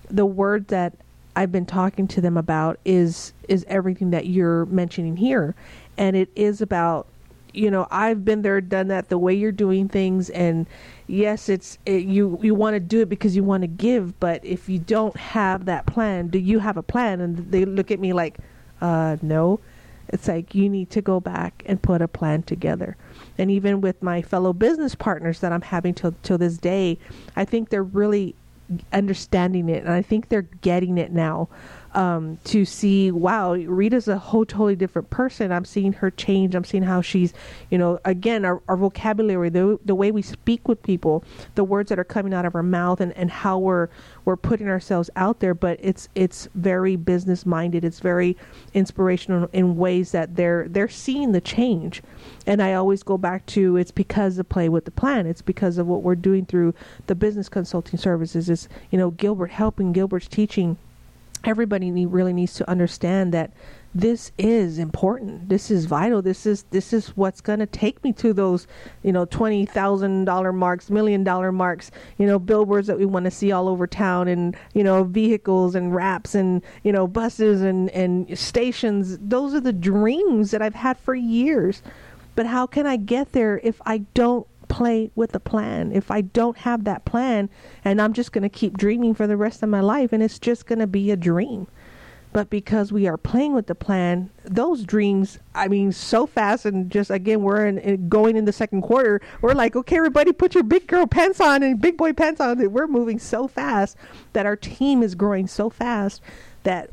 the 0.10 0.26
word 0.26 0.67
that 0.67 0.93
I've 1.36 1.52
been 1.52 1.65
talking 1.65 2.08
to 2.10 2.21
them 2.21 2.38
about 2.38 2.80
is 2.86 3.34
is 3.47 3.65
everything 3.67 4.12
that 4.12 4.28
you're 4.28 4.65
mentioning 4.65 5.17
here, 5.17 5.56
and 5.97 6.15
it 6.15 6.30
is 6.36 6.62
about 6.62 7.08
you 7.54 7.71
know 7.71 7.88
I've 7.89 8.26
been 8.26 8.41
there, 8.41 8.60
done 8.62 8.89
that. 8.89 9.10
The 9.10 9.17
way 9.17 9.34
you're 9.34 9.52
doing 9.52 9.88
things, 9.88 10.30
and 10.30 10.67
yes, 11.08 11.49
it's 11.49 11.78
it, 11.86 12.04
you 12.04 12.39
you 12.41 12.54
want 12.54 12.76
to 12.76 12.80
do 12.80 13.02
it 13.02 13.10
because 13.10 13.36
you 13.36 13.43
want 13.43 13.62
to 13.62 13.67
give, 13.67 14.19
but 14.19 14.43
if 14.43 14.67
you 14.69 14.80
don't 14.80 15.15
have 15.15 15.65
that 15.65 15.86
plan, 15.86 16.28
do 16.28 16.39
you 16.39 16.60
have 16.60 16.78
a 16.78 16.84
plan? 16.84 17.21
And 17.21 17.52
they 17.52 17.65
look 17.65 17.89
at 17.89 17.99
me 17.99 18.13
like, 18.13 18.38
uh, 18.82 19.17
no. 19.21 19.60
It's 20.10 20.28
like 20.28 20.54
you 20.54 20.70
need 20.70 20.89
to 20.92 21.02
go 21.02 21.20
back 21.20 21.63
and 21.66 21.82
put 21.82 22.02
a 22.02 22.08
plan 22.08 22.44
together. 22.44 22.98
And 23.38 23.50
even 23.50 23.82
with 23.82 24.02
my 24.04 24.22
fellow 24.22 24.54
business 24.54 24.96
partners 24.96 25.39
that 25.39 25.52
I'm 25.52 25.62
having 25.62 25.94
till 25.94 26.13
till 26.24 26.38
this 26.38 26.58
day, 26.58 26.98
I 27.36 27.46
think 27.46 27.70
they're 27.70 27.84
really 27.84 28.36
understanding 28.92 29.70
it, 29.70 29.84
and 29.84 29.94
I 29.94 30.02
think 30.02 30.30
they're 30.30 30.42
getting 30.42 30.98
it 30.98 31.12
now. 31.12 31.50
Um, 31.94 32.40
to 32.46 32.66
see, 32.66 33.12
wow, 33.12 33.54
Rita's 33.54 34.08
a 34.08 34.18
whole 34.18 34.46
totally 34.46 34.76
different 34.76 35.10
person. 35.10 35.52
I'm 35.52 35.66
seeing 35.66 35.94
her 35.94 36.10
change. 36.10 36.56
I'm 36.56 36.64
seeing 36.64 36.84
how 36.84 37.02
she's, 37.02 37.34
you 37.70 37.78
know, 37.78 38.00
again, 38.04 38.46
our, 38.46 38.62
our 38.68 38.78
vocabulary, 38.78 39.50
the, 39.50 39.80
the 39.86 39.96
way 39.96 40.12
we 40.12 40.22
speak 40.22 40.68
with 40.68 40.82
people, 40.82 41.24
the 41.56 41.64
words 41.64 41.90
that 41.90 42.00
are 42.00 42.04
coming 42.04 42.34
out 42.34 42.46
of 42.46 42.56
our 42.56 42.64
mouth, 42.64 43.00
and, 43.00 43.14
and 43.14 43.30
how 43.30 43.60
we're 43.60 43.90
we're 44.26 44.38
putting 44.38 44.70
ourselves 44.70 45.10
out 45.16 45.40
there. 45.40 45.54
But 45.54 45.80
it's 45.82 46.10
it's 46.16 46.48
very 46.56 46.96
business 46.96 47.46
minded. 47.46 47.86
It's 47.86 48.00
very 48.00 48.38
inspirational 48.74 49.50
in 49.54 49.78
ways 49.78 50.12
that 50.12 50.36
they're 50.36 50.68
they're 50.68 50.90
seeing 50.90 51.32
the 51.32 51.42
change. 51.42 52.02
And 52.48 52.62
I 52.62 52.74
always 52.74 53.04
go 53.04 53.18
back 53.18 53.46
to 53.48 53.78
it's 53.78 53.92
because 53.92 54.38
of 54.38 54.50
play 54.50 54.70
with 54.70 54.86
the 54.86 54.92
plan. 54.92 55.28
It's 55.28 55.42
because 55.42 55.78
of 55.78 55.88
what 55.88 56.04
we're 56.04 56.16
doing 56.16 56.46
through 56.46 56.74
the 57.08 57.16
business 57.16 57.50
consulting 57.50 58.00
services. 58.00 58.50
It's 58.50 58.68
you 58.90 58.98
know 58.98 59.12
Gilbert 59.12 59.52
helping, 59.52 59.94
Gilbert's 59.94 60.28
teaching 60.28 60.78
everybody 61.44 61.92
need, 61.92 62.08
really 62.08 62.34
needs 62.34 62.54
to 62.56 62.70
understand 62.70 63.34
that 63.34 63.52
this 63.96 64.32
is 64.40 64.80
important. 64.80 65.50
This 65.50 65.70
is 65.70 65.86
vital. 65.86 66.22
This 66.22 66.46
is 66.48 66.64
this 66.72 66.94
is 66.94 67.10
what's 67.10 67.42
going 67.42 67.60
to 67.60 67.68
take 67.68 68.04
me 68.04 68.12
to 68.14 68.34
those, 68.34 68.66
you 69.04 69.12
know, 69.12 69.26
twenty 69.26 69.68
thousand 69.68 70.26
dollar 70.26 70.52
marks, 70.52 70.90
million 70.90 71.24
dollar 71.24 71.52
marks. 71.52 71.92
You 72.18 72.26
know, 72.26 72.40
billboards 72.40 72.88
that 72.88 72.98
we 72.98 73.06
want 73.06 73.26
to 73.26 73.32
see 73.32 73.52
all 73.52 73.68
over 73.68 73.86
town, 73.86 74.28
and 74.28 74.58
you 74.74 74.84
know, 74.84 75.04
vehicles 75.04 75.76
and 75.76 75.94
wraps, 75.94 76.34
and 76.34 76.64
you 76.84 76.92
know, 76.92 77.06
buses 77.06 77.62
and 77.62 77.90
and 77.92 78.38
stations. 78.38 79.20
Those 79.22 79.54
are 79.54 79.62
the 79.62 79.74
dreams 79.74 80.52
that 80.52 80.62
I've 80.62 80.76
had 80.76 80.98
for 80.98 81.14
years. 81.14 81.84
But 82.36 82.48
how 82.48 82.66
can 82.66 82.88
I 82.88 82.98
get 82.98 83.34
there 83.34 83.60
if 83.64 83.80
I 83.86 84.00
don't 84.16 84.48
play 84.74 85.12
with 85.14 85.36
a 85.36 85.40
plan. 85.40 85.92
If 85.92 86.10
I 86.10 86.22
don't 86.22 86.58
have 86.58 86.84
that 86.86 87.06
plan 87.06 87.48
and 87.86 88.02
I'm 88.02 88.12
just 88.12 88.32
going 88.32 88.42
to 88.42 88.50
keep 88.50 88.76
dreaming 88.76 89.14
for 89.14 89.28
the 89.28 89.38
rest 89.38 89.62
of 89.62 89.70
my 89.70 89.82
life 89.82 90.12
and 90.12 90.24
it's 90.24 90.40
just 90.40 90.66
going 90.66 90.80
to 90.80 90.88
be 90.88 91.12
a 91.12 91.16
dream. 91.16 91.68
But 92.32 92.50
because 92.50 92.92
we 92.92 93.06
are 93.06 93.16
playing 93.16 93.54
with 93.54 93.68
the 93.68 93.76
plan, 93.76 94.32
those 94.44 94.84
dreams, 94.84 95.38
I 95.54 95.68
mean, 95.68 95.92
so 95.92 96.26
fast 96.26 96.66
and 96.66 96.90
just 96.90 97.12
again, 97.12 97.44
we're 97.44 97.68
in, 97.68 97.78
in 97.78 98.10
going 98.10 98.36
in 98.36 98.46
the 98.46 98.52
second 98.52 98.82
quarter. 98.82 99.22
We're 99.42 99.54
like, 99.54 99.76
okay, 99.76 99.98
everybody, 99.98 100.34
put 100.34 100.56
your 100.56 100.64
big 100.64 100.88
girl 100.88 101.06
pants 101.06 101.40
on 101.40 101.62
and 101.62 101.80
big 101.80 101.96
boy 101.96 102.14
pants 102.14 102.42
on. 102.42 102.72
We're 102.72 102.88
moving 102.88 103.20
so 103.20 103.48
fast 103.48 103.96
that 104.34 104.48
our 104.48 104.56
team 104.56 105.04
is 105.04 105.14
growing 105.14 105.46
so 105.46 105.70
fast 105.70 106.20
that 106.64 106.90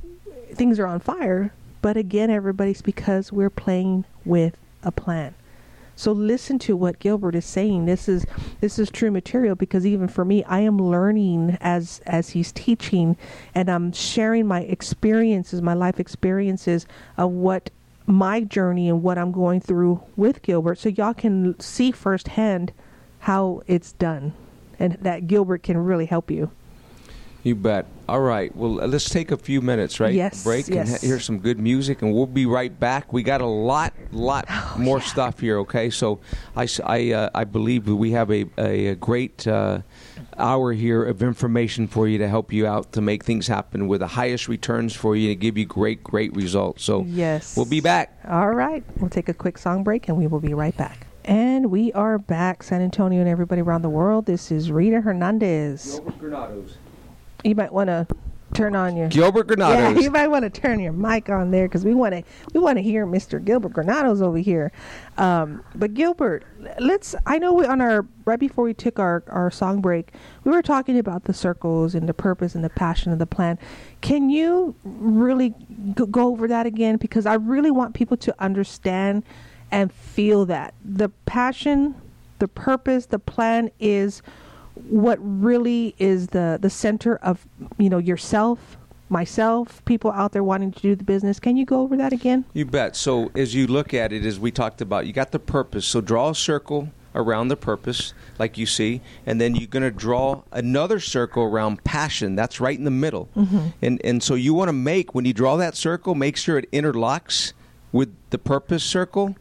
things 0.52 0.78
are 0.78 0.86
on 0.86 1.00
fire. 1.00 1.54
But 1.80 1.96
again, 1.96 2.28
everybody's 2.28 2.82
because 2.82 3.32
we're 3.32 3.48
playing 3.48 4.04
with 4.26 4.58
a 4.82 4.92
plan. 4.92 5.34
So 6.00 6.12
listen 6.12 6.58
to 6.60 6.78
what 6.78 6.98
Gilbert 6.98 7.34
is 7.34 7.44
saying. 7.44 7.84
This 7.84 8.08
is 8.08 8.24
this 8.62 8.78
is 8.78 8.88
true 8.88 9.10
material 9.10 9.54
because 9.54 9.84
even 9.84 10.08
for 10.08 10.24
me, 10.24 10.42
I 10.44 10.60
am 10.60 10.78
learning 10.78 11.58
as 11.60 12.00
as 12.06 12.30
he's 12.30 12.52
teaching, 12.52 13.18
and 13.54 13.68
I'm 13.68 13.92
sharing 13.92 14.46
my 14.46 14.62
experiences, 14.62 15.60
my 15.60 15.74
life 15.74 16.00
experiences 16.00 16.86
of 17.18 17.32
what 17.32 17.68
my 18.06 18.40
journey 18.40 18.88
and 18.88 19.02
what 19.02 19.18
I'm 19.18 19.30
going 19.30 19.60
through 19.60 20.02
with 20.16 20.40
Gilbert, 20.40 20.78
so 20.78 20.88
y'all 20.88 21.12
can 21.12 21.60
see 21.60 21.90
firsthand 21.90 22.72
how 23.18 23.60
it's 23.66 23.92
done, 23.92 24.32
and 24.78 24.94
that 25.02 25.26
Gilbert 25.26 25.62
can 25.62 25.76
really 25.76 26.06
help 26.06 26.30
you. 26.30 26.50
You 27.42 27.54
bet. 27.54 27.86
All 28.06 28.20
right. 28.20 28.54
Well, 28.54 28.82
uh, 28.82 28.86
let's 28.86 29.08
take 29.08 29.30
a 29.30 29.36
few 29.36 29.62
minutes, 29.62 29.98
right? 29.98 30.12
Yes. 30.12 30.44
Break 30.44 30.66
and 30.66 30.74
yes. 30.76 31.00
ha- 31.00 31.06
hear 31.06 31.18
some 31.18 31.38
good 31.38 31.58
music, 31.58 32.02
and 32.02 32.12
we'll 32.12 32.26
be 32.26 32.44
right 32.44 32.78
back. 32.78 33.12
We 33.14 33.22
got 33.22 33.40
a 33.40 33.46
lot, 33.46 33.94
lot 34.12 34.44
Oh, 34.50 34.74
more 34.78 34.98
yeah. 34.98 35.04
stuff 35.04 35.40
here. 35.40 35.58
Okay, 35.60 35.88
so 35.88 36.20
I, 36.54 36.68
I, 36.84 37.12
uh, 37.12 37.30
I 37.34 37.44
believe 37.44 37.86
that 37.86 37.96
we 37.96 38.10
have 38.10 38.30
a, 38.30 38.44
a, 38.58 38.88
a 38.88 38.94
great 38.94 39.46
uh, 39.46 39.80
hour 40.36 40.72
here 40.74 41.02
of 41.04 41.22
information 41.22 41.86
for 41.86 42.06
you 42.08 42.18
to 42.18 42.28
help 42.28 42.52
you 42.52 42.66
out 42.66 42.92
to 42.92 43.00
make 43.00 43.24
things 43.24 43.46
happen 43.46 43.88
with 43.88 44.00
the 44.00 44.06
highest 44.08 44.46
returns 44.48 44.94
for 44.94 45.16
you 45.16 45.28
to 45.28 45.34
give 45.34 45.56
you 45.56 45.64
great, 45.64 46.02
great 46.04 46.34
results. 46.36 46.84
So 46.84 47.04
Yes. 47.06 47.56
we'll 47.56 47.64
be 47.64 47.80
back. 47.80 48.18
All 48.28 48.50
right. 48.50 48.84
We'll 48.98 49.08
take 49.10 49.28
a 49.30 49.34
quick 49.34 49.56
song 49.56 49.82
break 49.82 50.08
and 50.08 50.18
we 50.18 50.26
will 50.26 50.40
be 50.40 50.52
right 50.52 50.76
back. 50.76 51.06
And 51.24 51.70
we 51.70 51.92
are 51.92 52.18
back, 52.18 52.62
San 52.62 52.80
Antonio 52.82 53.20
and 53.20 53.28
everybody 53.28 53.60
around 53.60 53.82
the 53.82 53.90
world. 53.90 54.26
This 54.26 54.50
is 54.50 54.70
Rita 54.72 55.00
Hernandez. 55.02 56.00
You 57.44 57.54
might 57.54 57.72
want 57.72 57.88
to 57.88 58.06
turn 58.54 58.74
on 58.74 58.96
your 58.96 59.08
Gilbert 59.08 59.46
Granados. 59.46 59.96
yeah. 59.96 60.00
You 60.02 60.10
might 60.10 60.28
want 60.28 60.42
to 60.42 60.50
turn 60.50 60.80
your 60.80 60.92
mic 60.92 61.28
on 61.28 61.50
there 61.50 61.68
because 61.68 61.84
we 61.84 61.94
want 61.94 62.14
to 62.14 62.22
we 62.52 62.60
want 62.60 62.78
to 62.78 62.82
hear 62.82 63.06
Mr. 63.06 63.42
Gilbert 63.42 63.72
Granados 63.72 64.20
over 64.22 64.38
here. 64.38 64.72
Um, 65.18 65.62
but 65.74 65.94
Gilbert, 65.94 66.44
let's. 66.78 67.14
I 67.26 67.38
know 67.38 67.52
we, 67.52 67.66
on 67.66 67.80
our 67.80 68.06
right 68.24 68.38
before 68.38 68.64
we 68.64 68.74
took 68.74 68.98
our 68.98 69.22
our 69.28 69.50
song 69.50 69.80
break, 69.80 70.12
we 70.44 70.50
were 70.50 70.62
talking 70.62 70.98
about 70.98 71.24
the 71.24 71.34
circles 71.34 71.94
and 71.94 72.08
the 72.08 72.14
purpose 72.14 72.54
and 72.54 72.64
the 72.64 72.70
passion 72.70 73.12
of 73.12 73.18
the 73.18 73.26
plan. 73.26 73.58
Can 74.00 74.30
you 74.30 74.74
really 74.84 75.54
go, 75.94 76.06
go 76.06 76.28
over 76.28 76.48
that 76.48 76.66
again? 76.66 76.96
Because 76.96 77.26
I 77.26 77.34
really 77.34 77.70
want 77.70 77.94
people 77.94 78.16
to 78.18 78.34
understand 78.38 79.22
and 79.70 79.92
feel 79.92 80.44
that 80.46 80.74
the 80.84 81.10
passion, 81.26 81.94
the 82.40 82.48
purpose, 82.48 83.06
the 83.06 83.20
plan 83.20 83.70
is 83.78 84.22
what 84.88 85.18
really 85.20 85.94
is 85.98 86.28
the 86.28 86.58
the 86.60 86.70
center 86.70 87.16
of 87.16 87.46
you 87.78 87.88
know 87.88 87.98
yourself 87.98 88.76
myself 89.08 89.84
people 89.84 90.12
out 90.12 90.32
there 90.32 90.44
wanting 90.44 90.70
to 90.70 90.80
do 90.80 90.94
the 90.94 91.04
business 91.04 91.40
can 91.40 91.56
you 91.56 91.64
go 91.66 91.80
over 91.80 91.96
that 91.96 92.12
again 92.12 92.44
You 92.54 92.64
bet. 92.64 92.94
So 92.96 93.30
as 93.34 93.54
you 93.54 93.66
look 93.66 93.92
at 93.94 94.12
it, 94.12 94.24
as 94.24 94.38
we 94.38 94.50
talked 94.50 94.80
about, 94.80 95.06
you 95.06 95.12
got 95.12 95.32
the 95.32 95.38
purpose. 95.38 95.84
So 95.86 96.00
draw 96.00 96.30
a 96.30 96.34
circle 96.34 96.88
around 97.14 97.48
the 97.48 97.56
purpose, 97.56 98.14
like 98.38 98.56
you 98.56 98.66
see, 98.66 99.00
and 99.26 99.40
then 99.40 99.56
you're 99.56 99.66
going 99.66 99.82
to 99.82 99.90
draw 99.90 100.42
another 100.52 101.00
circle 101.00 101.42
around 101.42 101.82
passion. 101.82 102.36
That's 102.36 102.60
right 102.60 102.78
in 102.78 102.84
the 102.84 102.90
middle. 102.90 103.28
Mm-hmm. 103.36 103.66
And 103.82 104.00
and 104.04 104.22
so 104.22 104.34
you 104.34 104.54
want 104.54 104.68
to 104.68 104.72
make 104.72 105.14
when 105.14 105.24
you 105.24 105.32
draw 105.32 105.56
that 105.56 105.76
circle, 105.76 106.14
make 106.14 106.36
sure 106.36 106.58
it 106.58 106.70
interlocks 106.70 107.52
with 107.92 108.14
the 108.30 108.38
purpose 108.38 108.84
circle. 108.84 109.36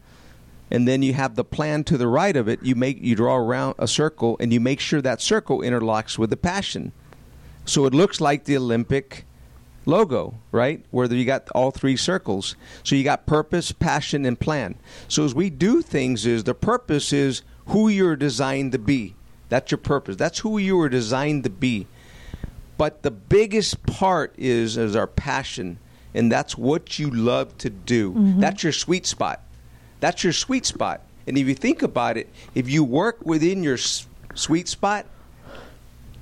And 0.70 0.86
then 0.86 1.02
you 1.02 1.14
have 1.14 1.34
the 1.34 1.44
plan 1.44 1.84
to 1.84 1.98
the 1.98 2.06
right 2.06 2.36
of 2.36 2.48
it. 2.48 2.62
You 2.62 2.74
make 2.74 3.02
you 3.02 3.16
draw 3.16 3.36
around 3.36 3.74
a 3.78 3.88
circle, 3.88 4.36
and 4.38 4.52
you 4.52 4.60
make 4.60 4.80
sure 4.80 5.02
that 5.02 5.20
circle 5.20 5.60
interlocks 5.60 6.16
with 6.16 6.30
the 6.30 6.36
passion. 6.36 6.92
So 7.64 7.86
it 7.86 7.94
looks 7.94 8.20
like 8.20 8.44
the 8.44 8.56
Olympic 8.56 9.24
logo, 9.86 10.34
right? 10.52 10.84
Where 10.90 11.12
you 11.12 11.24
got 11.24 11.48
all 11.50 11.70
three 11.70 11.96
circles. 11.96 12.54
So 12.84 12.94
you 12.94 13.04
got 13.04 13.26
purpose, 13.26 13.72
passion, 13.72 14.24
and 14.24 14.38
plan. 14.38 14.76
So 15.08 15.24
as 15.24 15.34
we 15.34 15.50
do 15.50 15.82
things, 15.82 16.26
is 16.26 16.44
the 16.44 16.54
purpose 16.54 17.12
is 17.12 17.42
who 17.66 17.88
you're 17.88 18.16
designed 18.16 18.72
to 18.72 18.78
be. 18.78 19.14
That's 19.48 19.70
your 19.70 19.78
purpose. 19.78 20.16
That's 20.16 20.38
who 20.40 20.58
you 20.58 20.76
were 20.76 20.88
designed 20.88 21.44
to 21.44 21.50
be. 21.50 21.86
But 22.76 23.02
the 23.02 23.10
biggest 23.10 23.84
part 23.84 24.34
is 24.38 24.76
is 24.76 24.96
our 24.96 25.06
passion, 25.06 25.78
and 26.14 26.30
that's 26.30 26.56
what 26.56 26.98
you 26.98 27.10
love 27.10 27.58
to 27.58 27.68
do. 27.68 28.12
Mm-hmm. 28.12 28.40
That's 28.40 28.62
your 28.62 28.72
sweet 28.72 29.06
spot. 29.06 29.42
That's 30.00 30.24
your 30.24 30.32
sweet 30.32 30.66
spot. 30.66 31.02
And 31.26 31.36
if 31.38 31.46
you 31.46 31.54
think 31.54 31.82
about 31.82 32.16
it, 32.16 32.28
if 32.54 32.68
you 32.68 32.82
work 32.82 33.24
within 33.24 33.62
your 33.62 33.74
s- 33.74 34.06
sweet 34.34 34.66
spot, 34.68 35.06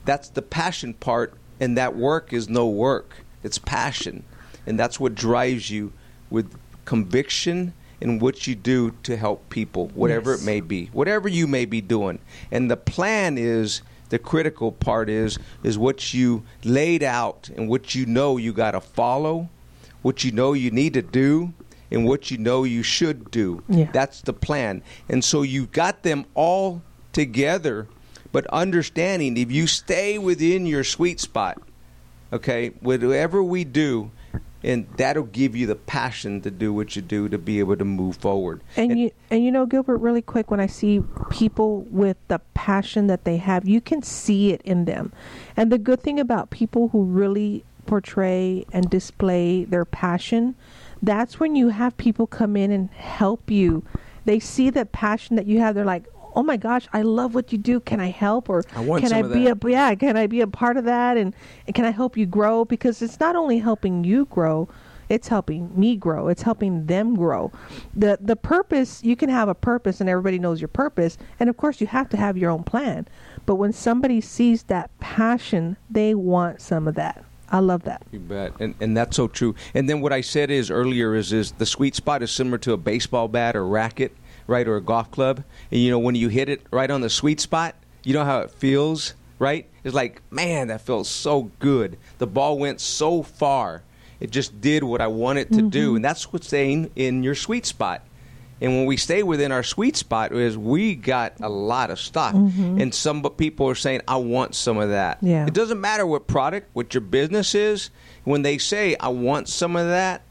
that's 0.04 0.28
the 0.28 0.42
passion 0.42 0.94
part, 0.94 1.34
and 1.60 1.76
that 1.76 1.96
work 1.96 2.32
is 2.32 2.48
no 2.48 2.68
work. 2.68 3.24
It's 3.42 3.58
passion. 3.58 4.24
And 4.66 4.78
that's 4.78 4.98
what 4.98 5.14
drives 5.14 5.70
you 5.70 5.92
with 6.30 6.54
conviction 6.84 7.72
in 8.00 8.18
what 8.18 8.46
you 8.46 8.54
do 8.54 8.92
to 9.02 9.16
help 9.16 9.48
people, 9.50 9.88
whatever 9.94 10.32
Yes. 10.32 10.42
it 10.42 10.46
may 10.46 10.60
be, 10.60 10.86
whatever 10.92 11.28
you 11.28 11.46
may 11.46 11.64
be 11.64 11.80
doing. 11.80 12.18
And 12.50 12.70
the 12.70 12.76
plan 12.76 13.36
is 13.38 13.82
the 14.08 14.18
critical 14.18 14.72
part 14.72 15.10
is 15.10 15.38
is 15.62 15.76
what 15.76 16.14
you 16.14 16.42
laid 16.64 17.02
out 17.02 17.50
and 17.56 17.68
what 17.68 17.94
you 17.94 18.06
know 18.06 18.36
you 18.36 18.52
got 18.52 18.70
to 18.72 18.80
follow, 18.80 19.48
what 20.02 20.22
you 20.24 20.32
know 20.32 20.52
you 20.52 20.70
need 20.70 20.94
to 20.94 21.02
do, 21.02 21.52
and 21.90 22.04
what 22.04 22.30
you 22.30 22.38
know 22.38 22.64
you 22.64 22.82
should 22.82 23.30
do. 23.30 23.62
Yeah. 23.68 23.90
That's 23.92 24.22
the 24.22 24.32
plan. 24.32 24.82
And 25.08 25.24
so 25.24 25.42
you 25.42 25.66
got 25.66 26.02
them 26.02 26.26
all 26.34 26.82
together, 27.12 27.88
but 28.32 28.46
understanding 28.48 29.36
if 29.36 29.50
you 29.50 29.66
stay 29.66 30.18
within 30.18 30.66
your 30.66 30.84
sweet 30.84 31.20
spot, 31.20 31.60
okay, 32.32 32.68
whatever 32.80 33.42
we 33.42 33.64
do, 33.64 34.10
and 34.62 34.88
that'll 34.96 35.22
give 35.24 35.54
you 35.54 35.66
the 35.66 35.76
passion 35.76 36.40
to 36.40 36.50
do 36.50 36.72
what 36.72 36.96
you 36.96 37.02
do 37.02 37.28
to 37.28 37.38
be 37.38 37.60
able 37.60 37.76
to 37.76 37.84
move 37.84 38.16
forward. 38.16 38.60
and 38.76 38.98
you 38.98 39.10
and 39.30 39.44
you 39.44 39.50
know 39.50 39.64
gilbert 39.66 39.98
really 39.98 40.20
quick 40.20 40.50
when 40.50 40.58
i 40.58 40.66
see 40.66 41.02
people 41.30 41.82
with 41.90 42.16
the 42.26 42.40
passion 42.54 43.06
that 43.06 43.24
they 43.24 43.36
have 43.36 43.68
you 43.68 43.80
can 43.80 44.02
see 44.02 44.52
it 44.52 44.60
in 44.62 44.84
them 44.84 45.12
and 45.56 45.70
the 45.70 45.78
good 45.78 46.00
thing 46.00 46.18
about 46.18 46.50
people 46.50 46.88
who 46.88 47.04
really 47.04 47.64
portray 47.86 48.66
and 48.72 48.90
display 48.90 49.64
their 49.64 49.84
passion 49.84 50.54
that's 51.02 51.38
when 51.40 51.56
you 51.56 51.68
have 51.68 51.96
people 51.96 52.26
come 52.26 52.56
in 52.56 52.70
and 52.70 52.90
help 52.90 53.50
you. 53.50 53.84
They 54.24 54.40
see 54.40 54.70
the 54.70 54.84
passion 54.86 55.36
that 55.36 55.46
you 55.46 55.60
have. 55.60 55.74
They're 55.74 55.84
like 55.84 56.06
oh 56.34 56.42
my 56.42 56.58
gosh 56.58 56.86
i 56.92 57.02
love 57.02 57.34
what 57.34 57.50
you 57.52 57.58
do. 57.58 57.80
Can 57.80 58.00
i 58.00 58.10
help? 58.10 58.48
Or 58.48 58.62
I 58.76 59.00
can 59.00 59.12
i 59.12 59.22
be 59.22 59.44
that. 59.46 59.64
a 59.64 59.70
yeah 59.70 59.94
can 59.94 60.16
i 60.16 60.26
be 60.26 60.40
a 60.40 60.46
part 60.46 60.76
of 60.76 60.84
that? 60.84 61.16
And, 61.16 61.34
and 61.66 61.74
can 61.74 61.84
i 61.84 61.90
help 61.90 62.16
you 62.16 62.26
grow? 62.26 62.64
Because 62.64 63.02
it's 63.02 63.18
not 63.18 63.34
only 63.34 63.58
helping 63.58 64.04
you 64.04 64.26
grow 64.26 64.68
it's 65.08 65.28
helping 65.28 65.70
me 65.78 65.96
grow. 65.96 66.28
It's 66.28 66.42
helping 66.42 66.86
them 66.86 67.14
grow. 67.14 67.50
The 67.94 68.18
the 68.20 68.36
purpose 68.36 69.02
you 69.02 69.16
can 69.16 69.30
have 69.30 69.48
a 69.48 69.54
purpose 69.54 70.00
and 70.00 70.08
everybody 70.08 70.38
knows 70.38 70.60
your 70.60 70.68
purpose. 70.68 71.16
And 71.40 71.48
of 71.48 71.56
course 71.56 71.80
you 71.80 71.86
have 71.86 72.08
to 72.10 72.16
have 72.16 72.36
your 72.36 72.50
own 72.50 72.62
plan. 72.62 73.08
But 73.46 73.56
when 73.56 73.72
somebody 73.72 74.20
sees 74.20 74.64
that 74.64 74.96
passion 75.00 75.76
they 75.90 76.14
want 76.14 76.60
some 76.60 76.86
of 76.86 76.94
that 76.96 77.24
I 77.50 77.60
love 77.60 77.84
that. 77.84 78.02
You 78.12 78.18
bet, 78.18 78.52
and 78.60 78.74
and 78.80 78.96
that's 78.96 79.16
so 79.16 79.28
true. 79.28 79.54
And 79.74 79.88
then 79.88 80.00
what 80.00 80.12
I 80.12 80.20
said 80.20 80.50
is 80.50 80.70
earlier 80.70 81.14
is 81.14 81.32
is 81.32 81.52
the 81.52 81.66
sweet 81.66 81.94
spot 81.94 82.22
is 82.22 82.30
similar 82.30 82.58
to 82.58 82.72
a 82.72 82.76
baseball 82.76 83.28
bat 83.28 83.56
or 83.56 83.66
racket, 83.66 84.12
right, 84.46 84.66
or 84.66 84.76
a 84.76 84.82
golf 84.82 85.10
club. 85.10 85.42
And 85.70 85.80
you 85.80 85.90
know 85.90 85.98
when 85.98 86.14
you 86.14 86.28
hit 86.28 86.48
it 86.48 86.62
right 86.70 86.90
on 86.90 87.00
the 87.00 87.10
sweet 87.10 87.40
spot, 87.40 87.74
you 88.04 88.12
know 88.12 88.24
how 88.24 88.40
it 88.40 88.50
feels, 88.50 89.14
right? 89.38 89.66
It's 89.84 89.94
like 89.94 90.22
man, 90.30 90.68
that 90.68 90.82
feels 90.82 91.08
so 91.08 91.50
good. 91.58 91.98
The 92.18 92.26
ball 92.26 92.58
went 92.58 92.80
so 92.80 93.22
far. 93.22 93.82
It 94.20 94.30
just 94.30 94.60
did 94.60 94.82
what 94.82 95.00
I 95.00 95.06
wanted 95.06 95.52
to 95.52 95.62
do, 95.62 95.88
mm-hmm. 95.88 95.96
and 95.96 96.04
that's 96.04 96.32
what's 96.32 96.48
saying 96.48 96.90
in 96.96 97.22
your 97.22 97.36
sweet 97.36 97.64
spot. 97.64 98.02
And 98.60 98.72
when 98.72 98.86
we 98.86 98.96
stay 98.96 99.22
within 99.22 99.52
our 99.52 99.62
sweet 99.62 99.96
spot, 99.96 100.32
is 100.32 100.58
we 100.58 100.94
got 100.94 101.34
a 101.40 101.48
lot 101.48 101.90
of 101.90 102.00
stuff, 102.00 102.34
mm-hmm. 102.34 102.80
and 102.80 102.94
some 102.94 103.22
people 103.22 103.68
are 103.68 103.74
saying, 103.74 104.02
"I 104.08 104.16
want 104.16 104.54
some 104.54 104.78
of 104.78 104.90
that." 104.90 105.18
Yeah. 105.20 105.46
It 105.46 105.54
doesn't 105.54 105.80
matter 105.80 106.06
what 106.06 106.26
product, 106.26 106.68
what 106.72 106.92
your 106.92 107.00
business 107.00 107.54
is. 107.54 107.90
When 108.24 108.42
they 108.42 108.58
say, 108.58 108.96
"I 108.98 109.08
want 109.08 109.48
some 109.48 109.76
of 109.76 109.86
that," 109.86 110.22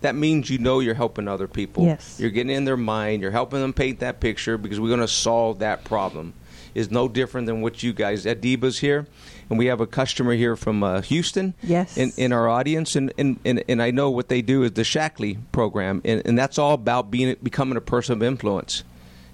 that 0.00 0.14
means 0.14 0.48
you 0.48 0.58
know 0.58 0.80
you're 0.80 0.94
helping 0.94 1.28
other 1.28 1.46
people. 1.48 1.84
Yes. 1.84 2.18
You're 2.18 2.30
getting 2.30 2.54
in 2.54 2.64
their 2.64 2.76
mind. 2.76 3.20
You're 3.22 3.30
helping 3.30 3.60
them 3.60 3.72
paint 3.72 4.00
that 4.00 4.20
picture 4.20 4.56
because 4.56 4.80
we're 4.80 4.88
going 4.88 5.00
to 5.00 5.08
solve 5.08 5.58
that 5.58 5.84
problem. 5.84 6.32
Is 6.72 6.90
no 6.90 7.08
different 7.08 7.46
than 7.46 7.62
what 7.62 7.82
you 7.82 7.92
guys. 7.92 8.24
Adiba's 8.24 8.78
here, 8.78 9.06
and 9.50 9.58
we 9.58 9.66
have 9.66 9.80
a 9.80 9.86
customer 9.86 10.32
here 10.34 10.56
from 10.56 10.82
uh, 10.82 11.02
Houston. 11.02 11.54
Yes. 11.62 11.96
In, 11.98 12.12
in 12.16 12.32
our 12.32 12.48
audience, 12.48 12.96
and, 12.96 13.12
and, 13.18 13.38
and, 13.44 13.62
and 13.68 13.82
I 13.82 13.90
know 13.90 14.10
what 14.10 14.28
they 14.28 14.40
do 14.42 14.62
is 14.62 14.72
the 14.72 14.82
Shaklee 14.82 15.38
program, 15.52 16.00
and, 16.04 16.22
and 16.24 16.38
that's 16.38 16.56
all 16.58 16.72
about 16.72 17.10
being 17.10 17.36
becoming 17.42 17.76
a 17.76 17.80
person 17.82 18.14
of 18.14 18.22
influence. 18.22 18.84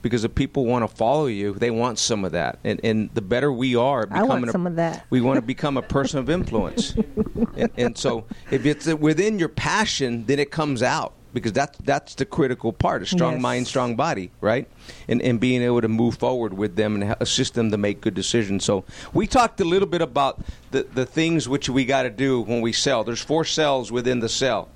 Because 0.03 0.23
if 0.25 0.35
people 0.37 0.67
want 0.67 0.89
to 0.89 0.95
follow 0.97 1.27
you, 1.27 1.53
they 1.55 1.71
want 1.71 1.99
some 1.99 2.25
of 2.25 2.33
that, 2.33 2.59
and 2.65 2.81
and 2.85 3.11
the 3.15 3.21
better 3.23 3.53
we 3.53 3.75
are, 3.75 4.07
I 4.11 4.23
want 4.23 4.29
becoming 4.43 4.49
a- 4.49 4.53
some 4.53 4.67
of 4.67 4.77
that. 4.77 5.05
we 5.11 5.21
want 5.21 5.37
to 5.39 5.43
become 5.43 5.77
a 5.77 5.83
person 5.83 6.19
of 6.21 6.31
influence. 6.31 6.95
and, 7.57 7.71
and 7.77 7.99
so 7.99 8.25
if 8.51 8.65
it's 8.67 8.87
within 8.87 9.39
your 9.39 9.49
passion, 9.49 10.25
then 10.27 10.39
it 10.39 10.51
comes 10.53 10.83
out 10.83 11.15
because 11.37 11.53
that's 11.53 11.77
that's 11.85 12.15
the 12.15 12.25
critical 12.25 12.73
part: 12.73 13.03
a 13.03 13.07
strong 13.07 13.35
Yes. 13.35 13.43
mind, 13.43 13.67
strong 13.69 13.95
body, 13.95 14.31
right? 14.41 14.67
And 15.07 15.21
and 15.21 15.39
being 15.39 15.61
able 15.63 15.83
to 15.83 15.89
move 15.89 16.17
forward 16.17 16.55
with 16.55 16.77
them 16.77 17.01
and 17.01 17.15
assist 17.21 17.53
them 17.53 17.71
to 17.71 17.77
make 17.77 18.01
good 18.01 18.15
decisions. 18.15 18.65
So 18.65 18.85
we 19.13 19.27
talked 19.27 19.61
a 19.61 19.65
little 19.65 19.87
bit 19.87 20.01
about 20.01 20.41
the 20.71 20.85
the 20.95 21.05
things 21.05 21.47
which 21.47 21.69
we 21.69 21.85
got 21.85 22.05
to 22.05 22.11
do 22.11 22.41
when 22.41 22.63
we 22.63 22.73
sell. 22.73 23.05
There's 23.05 23.21
four 23.21 23.45
cells 23.45 23.93
within 23.93 24.21
the 24.21 24.31
cell. 24.31 24.69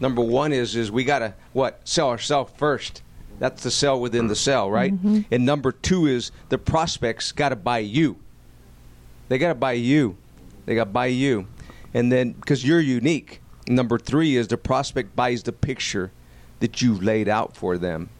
Number 0.00 0.20
one 0.20 0.52
is 0.52 0.74
is 0.74 0.90
we 0.90 1.04
got 1.04 1.20
to 1.20 1.34
what 1.52 1.80
sell 1.84 2.08
ourselves 2.08 2.52
first. 2.56 3.02
That's 3.38 3.62
the 3.62 3.70
cell 3.70 4.00
within 4.00 4.26
the 4.26 4.36
cell, 4.36 4.68
right? 4.70 4.92
Mm-hmm. 4.92 5.20
And 5.30 5.46
number 5.46 5.70
two 5.72 6.06
is 6.06 6.32
the 6.48 6.58
prospects 6.58 7.30
got 7.32 7.50
to 7.50 7.56
buy 7.56 7.78
you. 7.78 8.16
They 9.28 9.38
got 9.38 9.48
to 9.48 9.54
buy 9.54 9.72
you. 9.72 10.16
They 10.66 10.74
got 10.74 10.84
to 10.84 10.90
buy 10.90 11.06
you. 11.06 11.46
And 11.94 12.10
then, 12.12 12.32
because 12.32 12.66
you're 12.66 12.80
unique. 12.80 13.39
Number 13.70 13.98
three 13.98 14.36
is 14.36 14.48
the 14.48 14.58
prospect 14.58 15.14
buys 15.14 15.44
the 15.44 15.52
picture 15.52 16.10
that 16.58 16.82
you've 16.82 17.04
laid 17.04 17.28
out 17.28 17.56
for 17.56 17.78
them. 17.78 18.10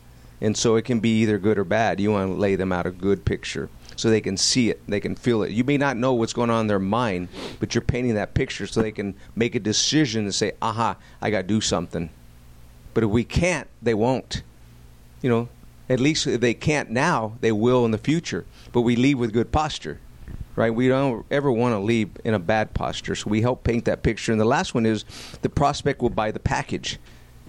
And 0.40 0.56
so 0.56 0.76
it 0.76 0.84
can 0.84 1.00
be 1.00 1.22
either 1.22 1.38
good 1.38 1.58
or 1.58 1.64
bad. 1.64 1.98
You 1.98 2.12
want 2.12 2.30
to 2.30 2.38
lay 2.38 2.54
them 2.54 2.70
out 2.70 2.86
a 2.86 2.92
good 2.92 3.24
picture 3.24 3.68
so 3.96 4.08
they 4.08 4.20
can 4.20 4.36
see 4.36 4.70
it, 4.70 4.80
they 4.86 5.00
can 5.00 5.16
feel 5.16 5.42
it. 5.42 5.50
You 5.50 5.64
may 5.64 5.76
not 5.76 5.96
know 5.96 6.14
what's 6.14 6.32
going 6.32 6.50
on 6.50 6.62
in 6.62 6.66
their 6.68 6.78
mind, 6.78 7.28
but 7.58 7.74
you're 7.74 7.82
painting 7.82 8.14
that 8.14 8.32
picture 8.32 8.68
so 8.68 8.80
they 8.80 8.92
can 8.92 9.16
make 9.34 9.56
a 9.56 9.60
decision 9.60 10.22
and 10.22 10.34
say, 10.34 10.52
aha, 10.62 10.96
I 11.20 11.30
got 11.30 11.38
to 11.38 11.48
do 11.48 11.60
something. 11.60 12.10
But 12.94 13.02
if 13.02 13.10
we 13.10 13.24
can't, 13.24 13.66
they 13.82 13.92
won't. 13.92 14.44
You 15.20 15.30
know, 15.30 15.48
at 15.88 15.98
least 15.98 16.28
if 16.28 16.40
they 16.40 16.54
can't 16.54 16.90
now, 16.90 17.36
they 17.40 17.50
will 17.50 17.84
in 17.84 17.90
the 17.90 17.98
future. 17.98 18.46
But 18.72 18.82
we 18.82 18.94
leave 18.94 19.18
with 19.18 19.32
good 19.32 19.50
posture 19.50 19.98
right? 20.60 20.74
We 20.74 20.88
don't 20.88 21.24
ever 21.30 21.50
want 21.50 21.72
to 21.74 21.78
leave 21.78 22.10
in 22.22 22.34
a 22.34 22.38
bad 22.38 22.74
posture. 22.74 23.14
So 23.14 23.30
we 23.30 23.40
help 23.40 23.64
paint 23.64 23.86
that 23.86 24.02
picture. 24.02 24.30
And 24.30 24.40
the 24.40 24.44
last 24.44 24.74
one 24.74 24.84
is 24.84 25.04
the 25.40 25.48
prospect 25.48 26.02
will 26.02 26.10
buy 26.10 26.30
the 26.30 26.38
package 26.38 26.98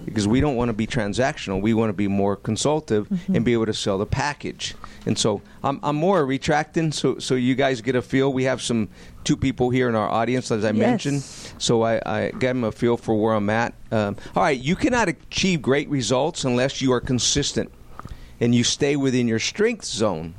because 0.06 0.28
we 0.28 0.40
don't 0.40 0.56
want 0.56 0.70
to 0.70 0.74
be 0.74 0.88
transactional. 0.88 1.62
We 1.62 1.74
want 1.74 1.90
to 1.90 1.94
be 1.94 2.08
more 2.08 2.36
consultative 2.38 3.08
and 3.28 3.44
be 3.44 3.52
able 3.54 3.66
to 3.68 3.74
sell 3.74 3.98
the 3.98 4.06
package. 4.06 4.74
And 5.06 5.18
so 5.20 5.42
I'm, 5.62 5.80
I'm 5.84 5.98
more 5.98 6.26
retracting 6.26 6.92
so, 6.94 7.20
so 7.20 7.36
you 7.36 7.54
guys 7.54 7.82
get 7.82 7.96
a 7.96 8.02
feel. 8.02 8.32
We 8.32 8.46
have 8.46 8.62
some 8.62 8.88
two 9.26 9.36
people 9.36 9.70
here 9.70 9.90
in 9.90 9.96
our 9.96 10.10
audience, 10.10 10.50
as 10.50 10.64
I 10.64 10.70
Yes. 10.70 10.76
mentioned. 10.78 11.22
So 11.62 11.84
I, 11.84 12.02
I 12.06 12.32
get 12.32 12.54
them 12.54 12.64
a 12.64 12.72
feel 12.72 12.96
for 12.98 13.14
where 13.14 13.34
I'm 13.34 13.50
at. 13.50 13.74
Um, 13.92 14.16
all 14.36 14.44
right, 14.44 14.58
you 14.58 14.76
cannot 14.78 15.10
achieve 15.10 15.62
great 15.62 15.90
results 15.90 16.46
unless 16.46 16.82
you 16.82 16.94
are 16.94 17.02
consistent 17.02 17.72
and 18.40 18.56
you 18.56 18.64
stay 18.64 18.96
within 18.96 19.28
your 19.28 19.38
strength 19.40 19.86
zone. 19.86 20.34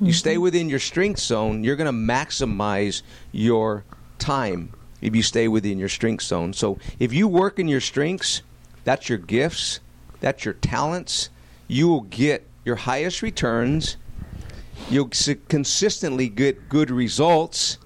You 0.00 0.12
stay 0.12 0.38
within 0.38 0.68
your 0.68 0.80
strength 0.80 1.20
zone, 1.20 1.62
you're 1.62 1.76
going 1.76 1.86
to 1.86 2.12
maximize 2.12 3.02
your 3.32 3.84
time 4.18 4.72
if 5.00 5.14
you 5.14 5.22
stay 5.22 5.48
within 5.48 5.78
your 5.78 5.88
strength 5.88 6.24
zone. 6.24 6.52
So 6.52 6.78
if 6.98 7.12
you 7.12 7.28
work 7.28 7.58
in 7.58 7.68
your 7.68 7.80
strengths, 7.80 8.42
that's 8.82 9.08
your 9.08 9.18
gifts, 9.18 9.80
that's 10.20 10.44
your 10.44 10.54
talents, 10.54 11.30
you 11.68 11.88
will 11.88 12.02
get 12.02 12.46
your 12.64 12.76
highest 12.76 13.22
returns. 13.22 13.96
You'll 14.90 15.10
consistently 15.48 16.28
get 16.28 16.68
good 16.68 16.90
results, 16.90 17.78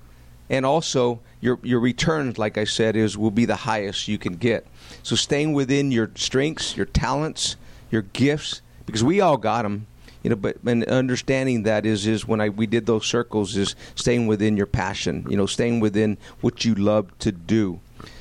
and 0.48 0.64
also 0.64 1.20
your 1.40 1.58
your 1.62 1.80
returns, 1.80 2.38
like 2.38 2.56
I 2.56 2.64
said, 2.64 2.96
is 2.96 3.18
will 3.18 3.30
be 3.30 3.44
the 3.44 3.56
highest 3.56 4.08
you 4.08 4.18
can 4.18 4.34
get. 4.36 4.66
So 5.02 5.14
staying 5.14 5.52
within 5.52 5.92
your 5.92 6.10
strengths, 6.14 6.76
your 6.76 6.86
talents, 6.86 7.56
your 7.90 8.02
gifts, 8.02 8.62
because 8.86 9.04
we 9.04 9.20
all 9.20 9.36
got 9.36 9.62
them 9.62 9.86
you 10.22 10.30
know 10.30 10.36
but 10.36 10.56
and 10.64 10.84
understanding 10.84 11.62
that 11.62 11.86
is 11.86 12.06
is 12.06 12.26
when 12.26 12.40
i 12.40 12.48
we 12.48 12.66
did 12.66 12.86
those 12.86 13.06
circles 13.06 13.56
is 13.56 13.74
staying 13.94 14.26
within 14.26 14.56
your 14.56 14.66
passion 14.66 15.24
you 15.28 15.36
know 15.36 15.46
staying 15.46 15.80
within 15.80 16.18
what 16.40 16.64
you 16.64 16.74
love 16.74 17.16
to 17.18 17.32
do. 17.32 17.80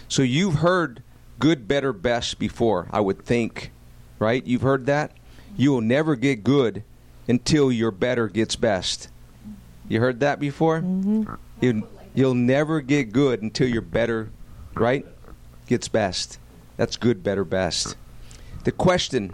So 0.09 0.21
you've 0.21 0.55
heard 0.55 1.03
good 1.39 1.67
better 1.67 1.93
best 1.93 2.39
before 2.39 2.87
i 2.91 2.99
would 2.99 3.25
think 3.25 3.71
right? 4.19 4.45
You've 4.45 4.61
heard 4.61 4.85
that? 4.87 5.11
You 5.55 5.71
will 5.71 5.81
never 5.81 6.15
get 6.15 6.43
good 6.43 6.83
until 7.27 7.71
your 7.71 7.91
better 7.91 8.27
gets 8.27 8.55
best. 8.55 9.09
You 9.87 9.99
heard 9.99 10.19
that 10.19 10.39
before? 10.39 10.81
Mm-hmm. 10.81 11.33
you, 11.61 11.87
you'll 12.13 12.33
never 12.33 12.81
get 12.81 13.11
good 13.11 13.41
until 13.41 13.67
your 13.67 13.81
better 13.81 14.29
right 14.73 15.05
gets 15.67 15.87
best. 15.87 16.39
That's 16.75 16.97
good 16.97 17.23
better 17.23 17.43
best. 17.43 17.95
The 18.63 18.71
question 18.71 19.33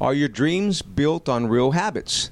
are 0.00 0.14
your 0.14 0.28
dreams 0.28 0.82
built 0.82 1.28
on 1.28 1.46
real 1.46 1.72
habits? 1.72 2.30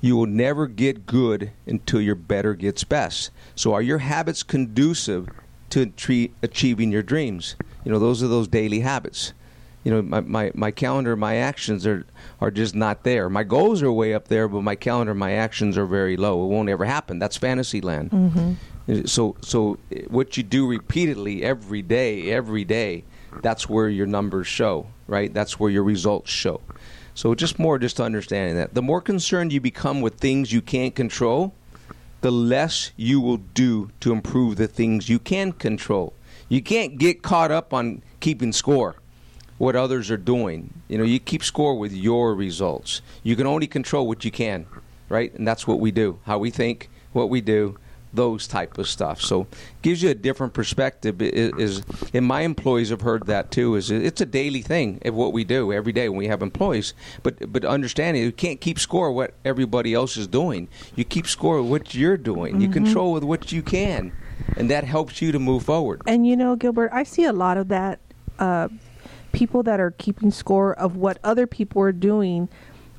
You 0.00 0.16
will 0.16 0.26
never 0.26 0.66
get 0.66 1.06
good 1.06 1.52
until 1.66 2.00
your 2.00 2.16
better 2.16 2.54
gets 2.54 2.82
best. 2.82 3.30
So, 3.54 3.72
are 3.72 3.82
your 3.82 3.98
habits 3.98 4.42
conducive 4.42 5.28
to 5.70 5.86
tre- 5.86 6.32
achieving 6.42 6.90
your 6.90 7.04
dreams? 7.04 7.54
You 7.84 7.92
know, 7.92 7.98
those 7.98 8.22
are 8.22 8.28
those 8.28 8.48
daily 8.48 8.80
habits. 8.80 9.32
You 9.84 9.92
know, 9.92 10.02
my, 10.02 10.20
my, 10.20 10.52
my 10.54 10.70
calendar, 10.70 11.16
my 11.16 11.36
actions 11.36 11.86
are, 11.86 12.06
are 12.40 12.50
just 12.50 12.74
not 12.74 13.02
there. 13.04 13.28
My 13.28 13.42
goals 13.42 13.82
are 13.82 13.92
way 13.92 14.14
up 14.14 14.28
there, 14.28 14.48
but 14.48 14.62
my 14.62 14.76
calendar, 14.76 15.14
my 15.14 15.32
actions 15.32 15.76
are 15.76 15.86
very 15.86 16.16
low. 16.16 16.44
It 16.44 16.48
won't 16.48 16.68
ever 16.68 16.84
happen. 16.84 17.18
That's 17.18 17.36
fantasy 17.36 17.80
land. 17.80 18.10
Mm-hmm. 18.10 19.04
So, 19.06 19.36
so 19.40 19.78
what 20.08 20.36
you 20.36 20.42
do 20.42 20.68
repeatedly 20.68 21.42
every 21.42 21.82
day, 21.82 22.30
every 22.30 22.64
day, 22.64 23.04
that's 23.40 23.68
where 23.68 23.88
your 23.88 24.06
numbers 24.06 24.46
show, 24.46 24.86
right? 25.06 25.32
That's 25.32 25.58
where 25.58 25.70
your 25.70 25.84
results 25.84 26.30
show. 26.30 26.60
So 27.14 27.34
just 27.34 27.58
more 27.58 27.78
just 27.78 28.00
understanding 28.00 28.56
that. 28.56 28.74
The 28.74 28.82
more 28.82 29.00
concerned 29.00 29.52
you 29.52 29.60
become 29.60 30.00
with 30.00 30.14
things 30.14 30.52
you 30.52 30.62
can't 30.62 30.94
control, 30.94 31.54
the 32.22 32.30
less 32.32 32.92
you 32.96 33.20
will 33.20 33.38
do 33.38 33.90
to 34.00 34.12
improve 34.12 34.56
the 34.56 34.68
things 34.68 35.08
you 35.08 35.18
can 35.18 35.52
control. 35.52 36.14
You 36.48 36.62
can't 36.62 36.98
get 36.98 37.22
caught 37.22 37.50
up 37.50 37.74
on 37.74 38.02
keeping 38.20 38.52
score 38.52 38.96
what 39.58 39.76
others 39.76 40.10
are 40.10 40.16
doing. 40.16 40.74
You 40.88 40.98
know, 40.98 41.04
you 41.04 41.20
keep 41.20 41.44
score 41.44 41.78
with 41.78 41.92
your 41.92 42.34
results. 42.34 43.00
You 43.22 43.36
can 43.36 43.46
only 43.46 43.68
control 43.68 44.08
what 44.08 44.24
you 44.24 44.30
can, 44.32 44.66
right? 45.08 45.32
And 45.34 45.46
that's 45.46 45.68
what 45.68 45.78
we 45.78 45.92
do. 45.92 46.18
How 46.24 46.38
we 46.38 46.50
think, 46.50 46.90
what 47.12 47.30
we 47.30 47.40
do, 47.40 47.78
those 48.12 48.46
type 48.46 48.78
of 48.78 48.88
stuff. 48.88 49.20
So 49.20 49.46
gives 49.82 50.02
you 50.02 50.10
a 50.10 50.14
different 50.14 50.52
perspective. 50.52 51.20
Is, 51.22 51.52
is 51.58 51.82
and 52.12 52.26
my 52.26 52.42
employees 52.42 52.90
have 52.90 53.00
heard 53.00 53.26
that 53.26 53.50
too. 53.50 53.74
Is 53.76 53.90
it's 53.90 54.20
a 54.20 54.26
daily 54.26 54.62
thing 54.62 55.00
of 55.04 55.14
what 55.14 55.32
we 55.32 55.44
do 55.44 55.72
every 55.72 55.92
day 55.92 56.08
when 56.08 56.18
we 56.18 56.26
have 56.28 56.42
employees. 56.42 56.94
But 57.22 57.52
but 57.52 57.64
understanding 57.64 58.22
you 58.22 58.32
can't 58.32 58.60
keep 58.60 58.78
score 58.78 59.12
what 59.12 59.34
everybody 59.44 59.94
else 59.94 60.16
is 60.16 60.26
doing. 60.26 60.68
You 60.96 61.04
keep 61.04 61.26
score 61.26 61.58
of 61.58 61.68
what 61.68 61.94
you're 61.94 62.16
doing. 62.16 62.60
You 62.60 62.68
control 62.68 63.12
with 63.12 63.24
what 63.24 63.52
you 63.52 63.62
can, 63.62 64.12
and 64.56 64.70
that 64.70 64.84
helps 64.84 65.22
you 65.22 65.32
to 65.32 65.38
move 65.38 65.64
forward. 65.64 66.02
And 66.06 66.26
you 66.26 66.36
know, 66.36 66.56
Gilbert, 66.56 66.90
I 66.92 67.04
see 67.04 67.24
a 67.24 67.32
lot 67.32 67.56
of 67.56 67.68
that. 67.68 68.00
Uh, 68.38 68.68
people 69.32 69.62
that 69.62 69.80
are 69.80 69.90
keeping 69.92 70.30
score 70.30 70.74
of 70.74 70.96
what 70.96 71.18
other 71.24 71.46
people 71.46 71.80
are 71.82 71.92
doing, 71.92 72.48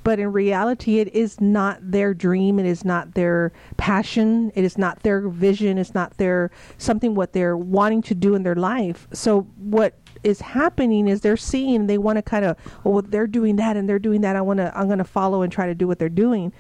but 0.04 0.20
in 0.20 0.32
reality, 0.32 1.00
it 1.00 1.14
is 1.16 1.40
not 1.40 1.80
their 1.82 2.14
dream. 2.14 2.60
It 2.60 2.66
is 2.66 2.84
not 2.84 3.14
their 3.14 3.52
passion. 3.78 4.52
It 4.56 4.64
is 4.64 4.78
not 4.78 5.04
their 5.04 5.28
vision. 5.28 5.78
It's 5.78 5.94
not 5.94 6.18
their 6.18 6.52
something 6.78 7.16
what 7.16 7.34
they're 7.34 7.58
wanting 7.58 8.02
to 8.04 8.16
do 8.16 8.36
in 8.36 8.44
their 8.44 8.56
life. 8.56 9.08
So 9.14 9.42
what 9.58 9.98
is 10.24 10.42
happening 10.42 11.08
is 11.08 11.22
they're 11.22 11.38
seeing 11.38 11.88
they 11.88 11.98
want 11.98 12.18
to 12.18 12.22
kind 12.22 12.46
of 12.46 12.58
oh, 12.86 12.92
well 12.92 13.02
they're 13.02 13.28
doing 13.28 13.58
that 13.58 13.78
and 13.78 13.88
they're 13.88 14.00
doing 14.00 14.22
that. 14.22 14.36
I 14.36 14.42
want 14.42 14.58
to 14.58 14.78
I'm 14.78 14.88
going 14.88 14.98
to 14.98 15.04
follow 15.04 15.42
and 15.42 15.52
try 15.52 15.68
to 15.68 15.76
do 15.76 15.88
what 15.88 16.00
they're 16.00 16.10
doing. 16.10 16.54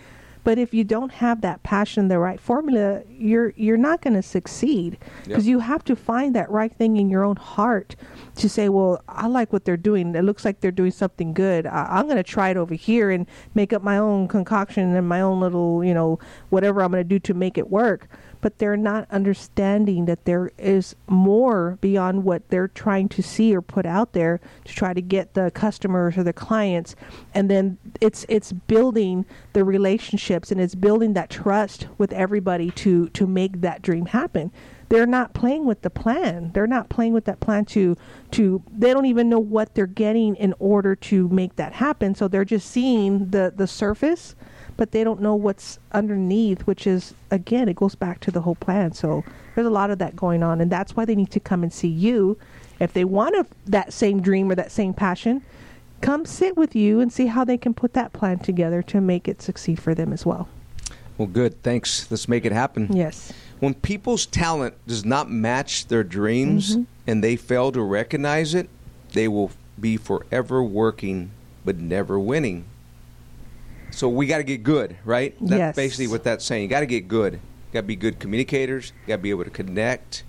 But 0.43 0.57
if 0.57 0.73
you 0.73 0.83
don't 0.83 1.11
have 1.13 1.41
that 1.41 1.63
passion, 1.63 2.07
the 2.09 2.19
right 2.19 2.39
formula, 2.39 3.01
you're 3.09 3.53
you're 3.55 3.77
not 3.77 4.01
going 4.01 4.15
to 4.15 4.21
succeed 4.21 4.97
because 5.23 5.45
Yep. 5.45 5.51
you 5.51 5.59
have 5.59 5.83
to 5.85 5.95
find 5.95 6.35
that 6.35 6.49
right 6.51 6.73
thing 6.75 6.97
in 6.97 7.09
your 7.09 7.23
own 7.23 7.37
heart 7.37 7.95
to 8.35 8.49
say, 8.49 8.67
well, 8.67 9.01
I 9.07 9.27
like 9.27 9.53
what 9.53 9.63
they're 9.65 9.77
doing. 9.77 10.13
It 10.15 10.23
looks 10.23 10.43
like 10.43 10.59
they're 10.59 10.71
doing 10.71 10.91
something 10.91 11.33
good. 11.33 11.65
I, 11.65 11.85
I'm 11.89 12.05
going 12.05 12.17
to 12.17 12.23
try 12.23 12.49
it 12.49 12.57
over 12.57 12.73
here 12.73 13.09
and 13.09 13.25
make 13.55 13.71
up 13.71 13.83
my 13.83 13.97
own 13.97 14.27
concoction 14.27 14.95
and 14.95 15.07
my 15.07 15.21
own 15.21 15.39
little, 15.39 15.83
you 15.83 15.93
know, 15.93 16.19
whatever 16.49 16.81
I'm 16.83 16.91
going 16.91 17.03
to 17.03 17.07
do 17.07 17.19
to 17.19 17.33
make 17.33 17.57
it 17.57 17.69
work. 17.69 18.07
But 18.43 18.59
they're 18.59 18.77
not 18.77 19.07
understanding 19.09 20.05
that 20.05 20.25
there 20.25 20.51
is 20.57 20.95
more 21.07 21.79
beyond 21.81 22.25
what 22.25 22.49
they're 22.49 22.67
trying 22.67 23.09
to 23.09 23.23
see 23.23 23.55
or 23.55 23.61
put 23.61 23.85
out 23.85 24.11
there 24.11 24.41
to 24.65 24.73
try 24.73 24.93
to 24.93 25.01
get 25.01 25.33
the 25.33 25.49
customers 25.49 26.17
or 26.17 26.23
the 26.23 26.33
clients. 26.33 26.95
And 27.33 27.49
then 27.49 27.77
it's 28.01 28.25
it's 28.27 28.51
building 28.51 29.25
the 29.53 29.63
relationships 29.63 30.51
and 30.51 30.59
it's 30.59 30.75
building 30.75 31.13
that 31.13 31.29
trust 31.29 31.87
with 31.97 32.11
everybody 32.11 32.69
to 32.71 33.07
to 33.09 33.25
make 33.25 33.61
that 33.61 33.81
dream 33.81 34.07
happen 34.07 34.51
they're 34.93 35.07
not 35.07 35.33
playing 35.33 35.65
with 35.65 35.81
the 35.81 35.89
plan. 35.89 36.51
They're 36.53 36.67
not 36.67 36.87
playing 36.87 37.13
with 37.13 37.25
that 37.25 37.39
plan 37.39 37.65
to 37.65 37.97
to 38.29 38.61
they 38.71 38.93
don't 38.93 39.07
even 39.07 39.27
know 39.27 39.39
what 39.39 39.73
they're 39.73 39.87
getting 39.87 40.35
in 40.35 40.53
order 40.59 40.95
to 40.95 41.27
make 41.29 41.55
that 41.55 41.73
happen. 41.73 42.13
So 42.13 42.27
they're 42.27 42.45
just 42.45 42.69
seeing 42.69 43.31
the 43.31 43.51
the 43.55 43.65
surface, 43.65 44.35
but 44.77 44.91
they 44.91 45.03
don't 45.03 45.21
know 45.21 45.35
what's 45.35 45.79
underneath, 45.91 46.61
which 46.61 46.87
is 46.87 47.13
again, 47.31 47.69
it 47.69 47.75
goes 47.75 47.95
back 47.95 48.19
to 48.21 48.31
the 48.31 48.41
whole 48.41 48.55
plan. 48.55 48.93
So 48.93 49.23
there's 49.55 49.67
a 49.67 49.71
lot 49.71 49.91
of 49.91 49.99
that 49.99 50.15
going 50.15 50.43
on 50.43 50.61
and 50.61 50.71
that's 50.71 50.95
why 50.95 51.05
they 51.05 51.15
need 51.15 51.31
to 51.31 51.39
come 51.39 51.63
and 51.63 51.73
see 51.73 51.87
you 51.87 52.37
if 52.79 52.93
they 52.93 53.05
want 53.05 53.35
a, 53.35 53.45
that 53.65 53.93
same 53.93 54.21
dream 54.21 54.49
or 54.51 54.55
that 54.55 54.71
same 54.71 54.93
passion. 54.93 55.43
Come 56.01 56.25
sit 56.25 56.57
with 56.57 56.75
you 56.75 56.99
and 56.99 57.13
see 57.13 57.27
how 57.27 57.45
they 57.45 57.57
can 57.57 57.73
put 57.73 57.93
that 57.93 58.11
plan 58.11 58.39
together 58.39 58.81
to 58.83 58.99
make 58.99 59.27
it 59.27 59.41
succeed 59.41 59.81
for 59.81 59.95
them 59.95 60.11
as 60.11 60.25
well. 60.25 60.49
Well, 61.17 61.27
good. 61.27 61.61
Thanks. 61.63 62.09
Let's 62.11 62.27
make 62.27 62.43
it 62.43 62.51
happen. 62.51 62.91
Yes. 62.91 63.31
When 63.59 63.73
people's 63.73 64.25
talent 64.25 64.75
does 64.85 65.05
not 65.05 65.31
match 65.31 65.87
their 65.87 66.03
dreams 66.03 66.75
mm-hmm. 66.75 66.83
and 67.07 67.23
they 67.23 67.35
fail 67.35 67.71
to 67.71 67.81
recognize 67.81 68.53
it, 68.53 68.67
they 69.13 69.27
will 69.27 69.51
be 69.79 69.95
forever 69.95 70.61
working 70.61 71.31
but 71.63 71.77
never 71.77 72.19
winning. 72.19 72.65
So 73.93 74.09
we 74.09 74.25
got 74.25 74.37
to 74.39 74.43
get 74.43 74.63
good, 74.63 74.95
right? 75.05 75.35
That's 75.39 75.51
Yes. 75.51 75.75
basically 75.75 76.07
what 76.07 76.23
that's 76.23 76.43
saying. 76.43 76.63
You 76.63 76.67
got 76.67 76.79
to 76.79 76.87
get 76.87 77.07
good. 77.07 77.39
Got 77.71 77.81
to 77.81 77.87
be 77.87 77.95
good 77.95 78.19
communicators. 78.19 78.91
Got 79.07 79.17
to 79.17 79.21
be 79.21 79.29
able 79.29 79.43
to 79.43 79.51
connect. 79.51 80.23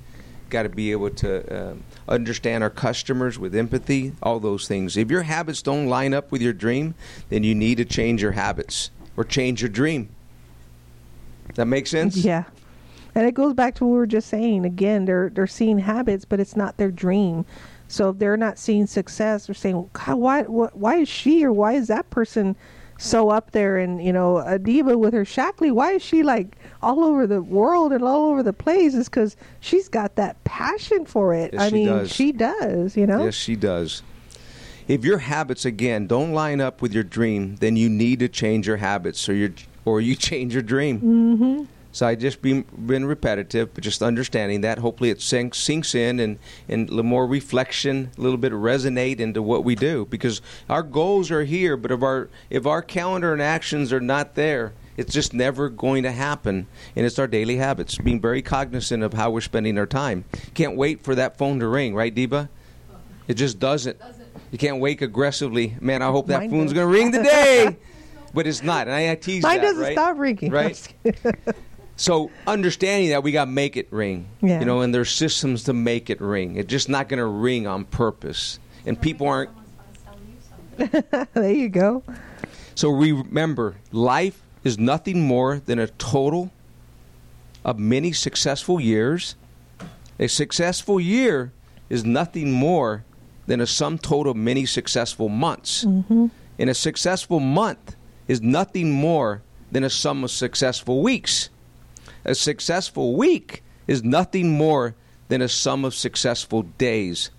Got 0.50 0.64
to 0.64 0.68
be 0.68 0.92
able 0.92 1.10
to 1.10 1.70
um, 1.70 1.82
understand 2.06 2.62
our 2.62 2.68
customers 2.70 3.38
with 3.38 3.54
empathy. 3.54 4.12
All 4.22 4.38
those 4.38 4.68
things. 4.68 4.96
If 4.98 5.10
your 5.10 5.22
habits 5.22 5.62
don't 5.62 5.86
line 5.88 6.12
up 6.12 6.30
with 6.30 6.42
your 6.42 6.52
dream, 6.52 6.94
then 7.30 7.42
you 7.42 7.54
need 7.54 7.78
to 7.78 7.86
change 7.86 8.20
your 8.20 8.32
habits 8.32 8.90
or 9.16 9.24
change 9.24 9.62
your 9.62 9.70
dream. 9.70 10.10
That 11.54 11.66
makes 11.66 11.90
sense? 11.90 12.16
Yeah. 12.18 12.44
And 13.14 13.26
it 13.26 13.32
goes 13.34 13.54
back 13.54 13.76
to 13.76 13.84
what 13.84 13.92
we 13.92 13.98
were 13.98 14.06
just 14.06 14.28
saying. 14.28 14.64
Again, 14.66 15.04
they're 15.06 15.30
they're 15.30 15.46
seeing 15.46 15.78
habits, 15.78 16.24
but 16.24 16.38
it's 16.40 16.56
not 16.56 16.76
their 16.76 16.90
dream. 16.90 17.46
So 17.88 18.10
if 18.10 18.18
they're 18.18 18.36
not 18.36 18.58
seeing 18.58 18.86
success, 18.86 19.46
they're 19.46 19.54
saying, 19.54 19.88
God, 19.92 20.16
why 20.16 20.42
wh- 20.42 20.76
why 20.76 20.96
is 20.96 21.08
she 21.08 21.44
or 21.44 21.52
why 21.52 21.74
is 21.74 21.86
that 21.88 22.10
person 22.10 22.56
so 22.98 23.30
up 23.30 23.52
there? 23.52 23.78
And 23.78 24.02
you 24.04 24.12
know, 24.12 24.34
Adiba 24.36 24.98
with 24.98 25.12
her 25.14 25.24
Shaklee, 25.24 25.72
why 25.72 25.92
is 25.92 26.02
she 26.02 26.22
like 26.22 26.56
all 26.82 27.04
over 27.04 27.26
the 27.26 27.42
world 27.42 27.92
and 27.92 28.02
all 28.02 28.30
over 28.30 28.42
the 28.42 28.52
place? 28.52 28.94
Is 28.94 29.08
because 29.08 29.36
she's 29.60 29.88
got 29.88 30.16
that 30.16 30.42
passion 30.44 31.06
for 31.06 31.34
it. 31.34 31.52
Yes, 31.52 31.62
I 31.62 31.68
she 31.68 31.74
mean, 31.74 31.86
does. 31.86 32.12
she 32.12 32.32
does. 32.32 32.96
You 32.96 33.06
know. 33.06 33.24
Yes, 33.24 33.34
she 33.34 33.56
does. 33.56 34.02
If 34.86 35.04
your 35.04 35.18
habits 35.18 35.64
again 35.64 36.06
don't 36.06 36.32
line 36.32 36.60
up 36.60 36.82
with 36.82 36.92
your 36.92 37.04
dream, 37.04 37.56
then 37.56 37.74
you 37.76 37.88
need 37.88 38.18
to 38.18 38.28
change 38.28 38.66
your 38.66 38.76
habits, 38.76 39.28
or 39.28 39.34
your 39.34 39.50
or 39.84 40.00
you 40.00 40.14
change 40.30 40.54
your 40.54 40.62
dream. 40.62 41.00
Mm-hmm. 41.00 41.64
So 41.94 42.08
I 42.08 42.16
just 42.16 42.42
been 42.42 42.64
been 42.86 43.04
repetitive, 43.04 43.72
but 43.72 43.84
just 43.84 44.02
understanding 44.02 44.62
that. 44.62 44.78
Hopefully, 44.78 45.10
it 45.10 45.22
sinks 45.22 45.58
sinks 45.58 45.94
in, 45.94 46.18
and 46.18 46.40
and 46.68 46.88
a 46.88 46.90
little 46.90 47.04
more 47.04 47.24
reflection, 47.24 48.10
a 48.18 48.20
little 48.20 48.36
bit 48.36 48.52
resonate 48.52 49.20
into 49.20 49.40
what 49.40 49.62
we 49.62 49.76
do, 49.76 50.04
because 50.06 50.42
our 50.68 50.82
goals 50.82 51.30
are 51.30 51.44
here, 51.44 51.76
but 51.76 51.92
if 51.92 52.02
our 52.02 52.28
if 52.50 52.66
our 52.66 52.82
calendar 52.82 53.32
and 53.32 53.40
actions 53.40 53.92
are 53.92 54.00
not 54.00 54.34
there. 54.34 54.72
It's 54.96 55.12
just 55.12 55.34
never 55.34 55.70
going 55.70 56.04
to 56.04 56.12
happen, 56.12 56.68
and 56.94 57.04
it's 57.04 57.18
our 57.18 57.26
daily 57.26 57.56
habits. 57.56 57.98
Being 57.98 58.20
very 58.20 58.42
cognizant 58.42 59.02
of 59.02 59.12
how 59.12 59.30
we're 59.30 59.40
spending 59.40 59.76
our 59.76 59.86
time. 59.86 60.24
Can't 60.54 60.76
wait 60.76 61.02
for 61.02 61.16
that 61.16 61.36
phone 61.36 61.58
to 61.58 61.66
ring, 61.66 61.96
right, 61.96 62.14
Deba? 62.14 62.48
It 63.26 63.34
just 63.34 63.58
doesn't. 63.58 64.00
You 64.52 64.58
can't 64.58 64.78
wake 64.78 65.02
aggressively. 65.02 65.74
Man, 65.80 66.00
I 66.00 66.12
hope 66.12 66.28
that 66.28 66.42
Mine 66.42 66.50
phone's 66.50 66.72
going 66.72 66.86
to 66.86 66.92
ring 66.92 67.10
today. 67.10 67.76
but 68.34 68.46
it's 68.46 68.62
not. 68.62 68.86
And 68.86 68.94
I, 68.94 69.10
I 69.10 69.14
tease 69.16 69.42
Mine 69.42 69.56
that, 69.56 69.62
doesn't 69.62 69.82
right? 69.82 69.92
stop 69.94 70.16
ringing. 70.16 70.52
Right? 70.52 70.94
so 71.96 72.30
understanding 72.46 73.10
that 73.10 73.22
we 73.22 73.32
got 73.32 73.44
to 73.44 73.50
make 73.50 73.76
it 73.76 73.92
ring. 73.92 74.28
Yeah. 74.40 74.60
You 74.60 74.66
know, 74.66 74.80
and 74.80 74.94
there's 74.94 75.10
systems 75.10 75.64
to 75.64 75.72
make 75.72 76.10
it 76.10 76.20
ring. 76.20 76.56
It's 76.56 76.68
just 76.68 76.88
not 76.88 77.08
going 77.08 77.18
to 77.18 77.26
ring 77.26 77.66
on 77.66 77.84
purpose. 77.84 78.58
And 78.86 79.00
people 79.00 79.28
aren't. 79.28 79.50
there 80.76 81.52
you 81.52 81.68
go. 81.68 82.02
So 82.74 82.90
remember, 82.90 83.76
life 83.92 84.42
is 84.64 84.78
nothing 84.78 85.22
more 85.22 85.60
than 85.60 85.78
a 85.78 85.86
total 85.86 86.50
of 87.64 87.78
many 87.78 88.12
successful 88.12 88.80
years. 88.80 89.36
A 90.18 90.26
successful 90.26 91.00
year 91.00 91.52
is 91.88 92.04
nothing 92.04 92.50
more 92.50 93.04
than 93.46 93.60
a 93.60 93.66
sum 93.66 93.98
total 93.98 94.32
of 94.32 94.36
many 94.36 94.66
successful 94.66 95.28
months. 95.28 95.84
Mm-hmm. 95.84 96.26
And 96.58 96.70
a 96.70 96.74
successful 96.74 97.40
month 97.40 97.96
is 98.26 98.40
nothing 98.40 98.90
more 98.90 99.42
than 99.70 99.84
a 99.84 99.90
sum 99.90 100.24
of 100.24 100.30
successful 100.30 101.02
weeks. 101.02 101.50
A 102.24 102.34
successful 102.34 103.16
week 103.16 103.62
is 103.86 104.02
nothing 104.02 104.52
more 104.52 104.94
than 105.28 105.42
a 105.42 105.48
sum 105.48 105.84
of 105.84 105.94
successful 105.94 106.62
days. 106.62 107.30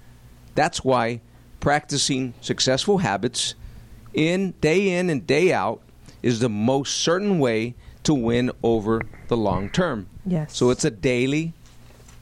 That's 0.53 0.83
why 0.83 1.21
practicing 1.59 2.33
successful 2.41 2.99
habits 2.99 3.55
in 4.13 4.51
day 4.61 4.97
in 4.97 5.09
and 5.09 5.25
day 5.25 5.51
out 5.51 5.81
is 6.21 6.39
the 6.39 6.49
most 6.49 6.95
certain 6.95 7.39
way 7.39 7.75
to 8.03 8.13
win 8.13 8.51
over 8.63 9.01
the 9.27 9.37
long 9.37 9.69
term. 9.69 10.07
Yes. 10.25 10.55
So 10.55 10.69
it's 10.69 10.85
a 10.85 10.91
daily 10.91 11.53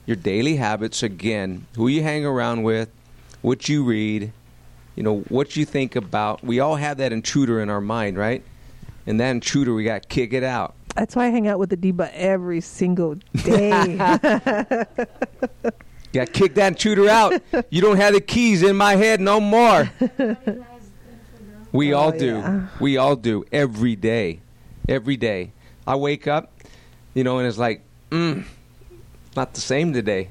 your 0.06 0.16
daily 0.16 0.56
habits 0.56 1.02
again, 1.02 1.66
who 1.76 1.88
you 1.88 2.02
hang 2.02 2.24
around 2.26 2.62
with, 2.62 2.90
what 3.42 3.68
you 3.68 3.84
read, 3.84 4.32
you 4.96 5.02
know, 5.02 5.20
what 5.28 5.56
you 5.56 5.64
think 5.64 5.96
about. 5.96 6.44
We 6.44 6.60
all 6.60 6.76
have 6.76 6.98
that 6.98 7.12
intruder 7.12 7.60
in 7.60 7.70
our 7.70 7.80
mind, 7.80 8.18
right? 8.18 8.42
And 9.06 9.18
that 9.20 9.30
intruder 9.30 9.74
we 9.74 9.84
got 9.84 10.02
to 10.02 10.08
kick 10.08 10.32
it 10.32 10.44
out. 10.44 10.74
That's 10.94 11.16
why 11.16 11.26
I 11.26 11.30
hang 11.30 11.48
out 11.48 11.58
with 11.58 11.70
the 11.70 11.76
diva 11.76 12.10
every 12.16 12.60
single 12.60 13.16
day. 13.42 13.96
Got 16.12 16.32
kick 16.32 16.54
that 16.54 16.68
intruder 16.68 17.08
out. 17.08 17.34
You 17.70 17.80
don't 17.82 17.96
have 17.96 18.14
the 18.14 18.20
keys 18.20 18.62
in 18.62 18.76
my 18.76 18.94
head 18.94 19.20
no 19.20 19.40
more. 19.40 19.90
We 21.72 21.92
all 21.92 22.12
Oh, 22.14 22.18
do. 22.18 22.26
yeah. 22.26 22.66
We 22.78 22.96
all 22.96 23.16
do 23.16 23.44
every 23.50 23.96
day. 23.96 24.38
Every 24.88 25.16
day. 25.16 25.50
I 25.86 25.96
wake 25.96 26.28
up, 26.28 26.52
you 27.14 27.24
know, 27.24 27.38
and 27.38 27.48
it's 27.48 27.58
like, 27.58 27.82
mm, 28.10 28.44
not 29.34 29.54
the 29.54 29.60
same 29.60 29.92
today. 29.92 30.30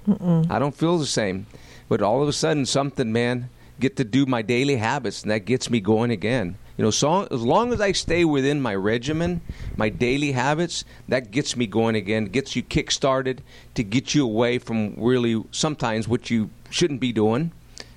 I 0.50 0.58
don't 0.60 0.76
feel 0.76 0.98
the 0.98 1.06
same. 1.06 1.46
But 1.90 2.02
all 2.02 2.22
of 2.24 2.30
a 2.30 2.34
sudden, 2.34 2.66
something, 2.66 3.12
man, 3.12 3.50
get 3.80 3.98
to 3.98 4.04
do 4.06 4.26
my 4.26 4.42
daily 4.42 4.78
habits, 4.78 5.22
and 5.24 5.32
that 5.32 5.40
gets 5.46 5.70
me 5.70 5.82
going 5.82 6.12
again. 6.12 6.56
You 6.78 6.84
know, 6.84 6.92
so 6.92 7.28
as 7.30 7.42
long 7.42 7.72
as 7.72 7.80
I 7.80 7.92
stay 7.92 8.26
within 8.26 8.60
my 8.60 8.74
regimen, 8.74 9.42
my 9.78 9.90
daily 9.90 10.32
habits, 10.32 10.86
that 11.08 11.30
gets 11.30 11.56
me 11.56 11.68
going 11.68 11.96
again, 11.96 12.26
gets 12.26 12.56
you 12.56 12.64
kick 12.64 12.90
started 12.90 13.44
to 13.76 13.84
get 13.84 14.16
you 14.16 14.24
away 14.24 14.58
from 14.58 14.96
really 14.98 15.44
sometimes 15.52 16.08
what 16.08 16.32
you 16.32 16.50
shouldn't 16.72 17.00
be 17.00 17.12
doing. 17.12 17.52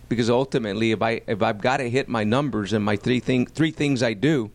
Because 0.08 0.30
ultimately, 0.30 0.92
if 0.92 1.02
I 1.02 1.22
if 1.26 1.42
I've 1.42 1.60
got 1.60 1.78
to 1.78 1.90
hit 1.90 2.08
my 2.08 2.22
numbers 2.22 2.72
and 2.72 2.84
my 2.84 2.96
three 2.96 3.18
thing 3.18 3.46
three 3.46 3.72
things 3.72 4.02
I 4.02 4.12
do, 4.12 4.50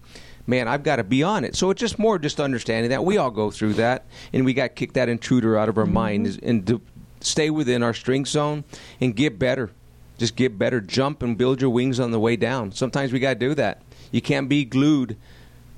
man, 0.47 0.67
I've 0.67 0.83
got 0.83 0.97
to 0.97 1.03
be 1.03 1.23
on 1.23 1.43
it. 1.43 1.55
So 1.55 1.71
it's 1.71 1.79
just 1.79 1.99
more 1.99 2.17
just 2.19 2.39
understanding 2.39 2.91
that 2.91 3.03
we 3.03 3.17
all 3.17 3.31
go 3.31 3.51
through 3.51 3.73
that, 3.73 4.05
and 4.31 4.45
we 4.45 4.53
got 4.53 4.63
to 4.63 4.69
kick 4.69 4.93
that 4.93 5.09
intruder 5.09 5.57
out 5.57 5.67
of 5.67 5.77
our 5.77 5.85
mind 5.85 6.39
and 6.43 6.65
to 6.67 6.79
stay 7.21 7.49
within 7.49 7.83
our 7.83 7.93
strength 7.93 8.29
zone 8.29 8.63
and 9.01 9.15
get 9.15 9.39
better. 9.39 9.71
Just 10.17 10.35
get 10.35 10.57
better. 10.57 10.79
Jump 10.79 11.23
and 11.23 11.37
build 11.37 11.61
your 11.61 11.71
wings 11.71 11.99
on 11.99 12.11
the 12.11 12.19
way 12.19 12.35
down. 12.35 12.71
Sometimes 12.71 13.11
we 13.11 13.19
got 13.19 13.33
to 13.33 13.39
do 13.39 13.55
that. 13.55 13.81
You 14.11 14.21
can't 14.21 14.47
be 14.49 14.65
glued. 14.65 15.17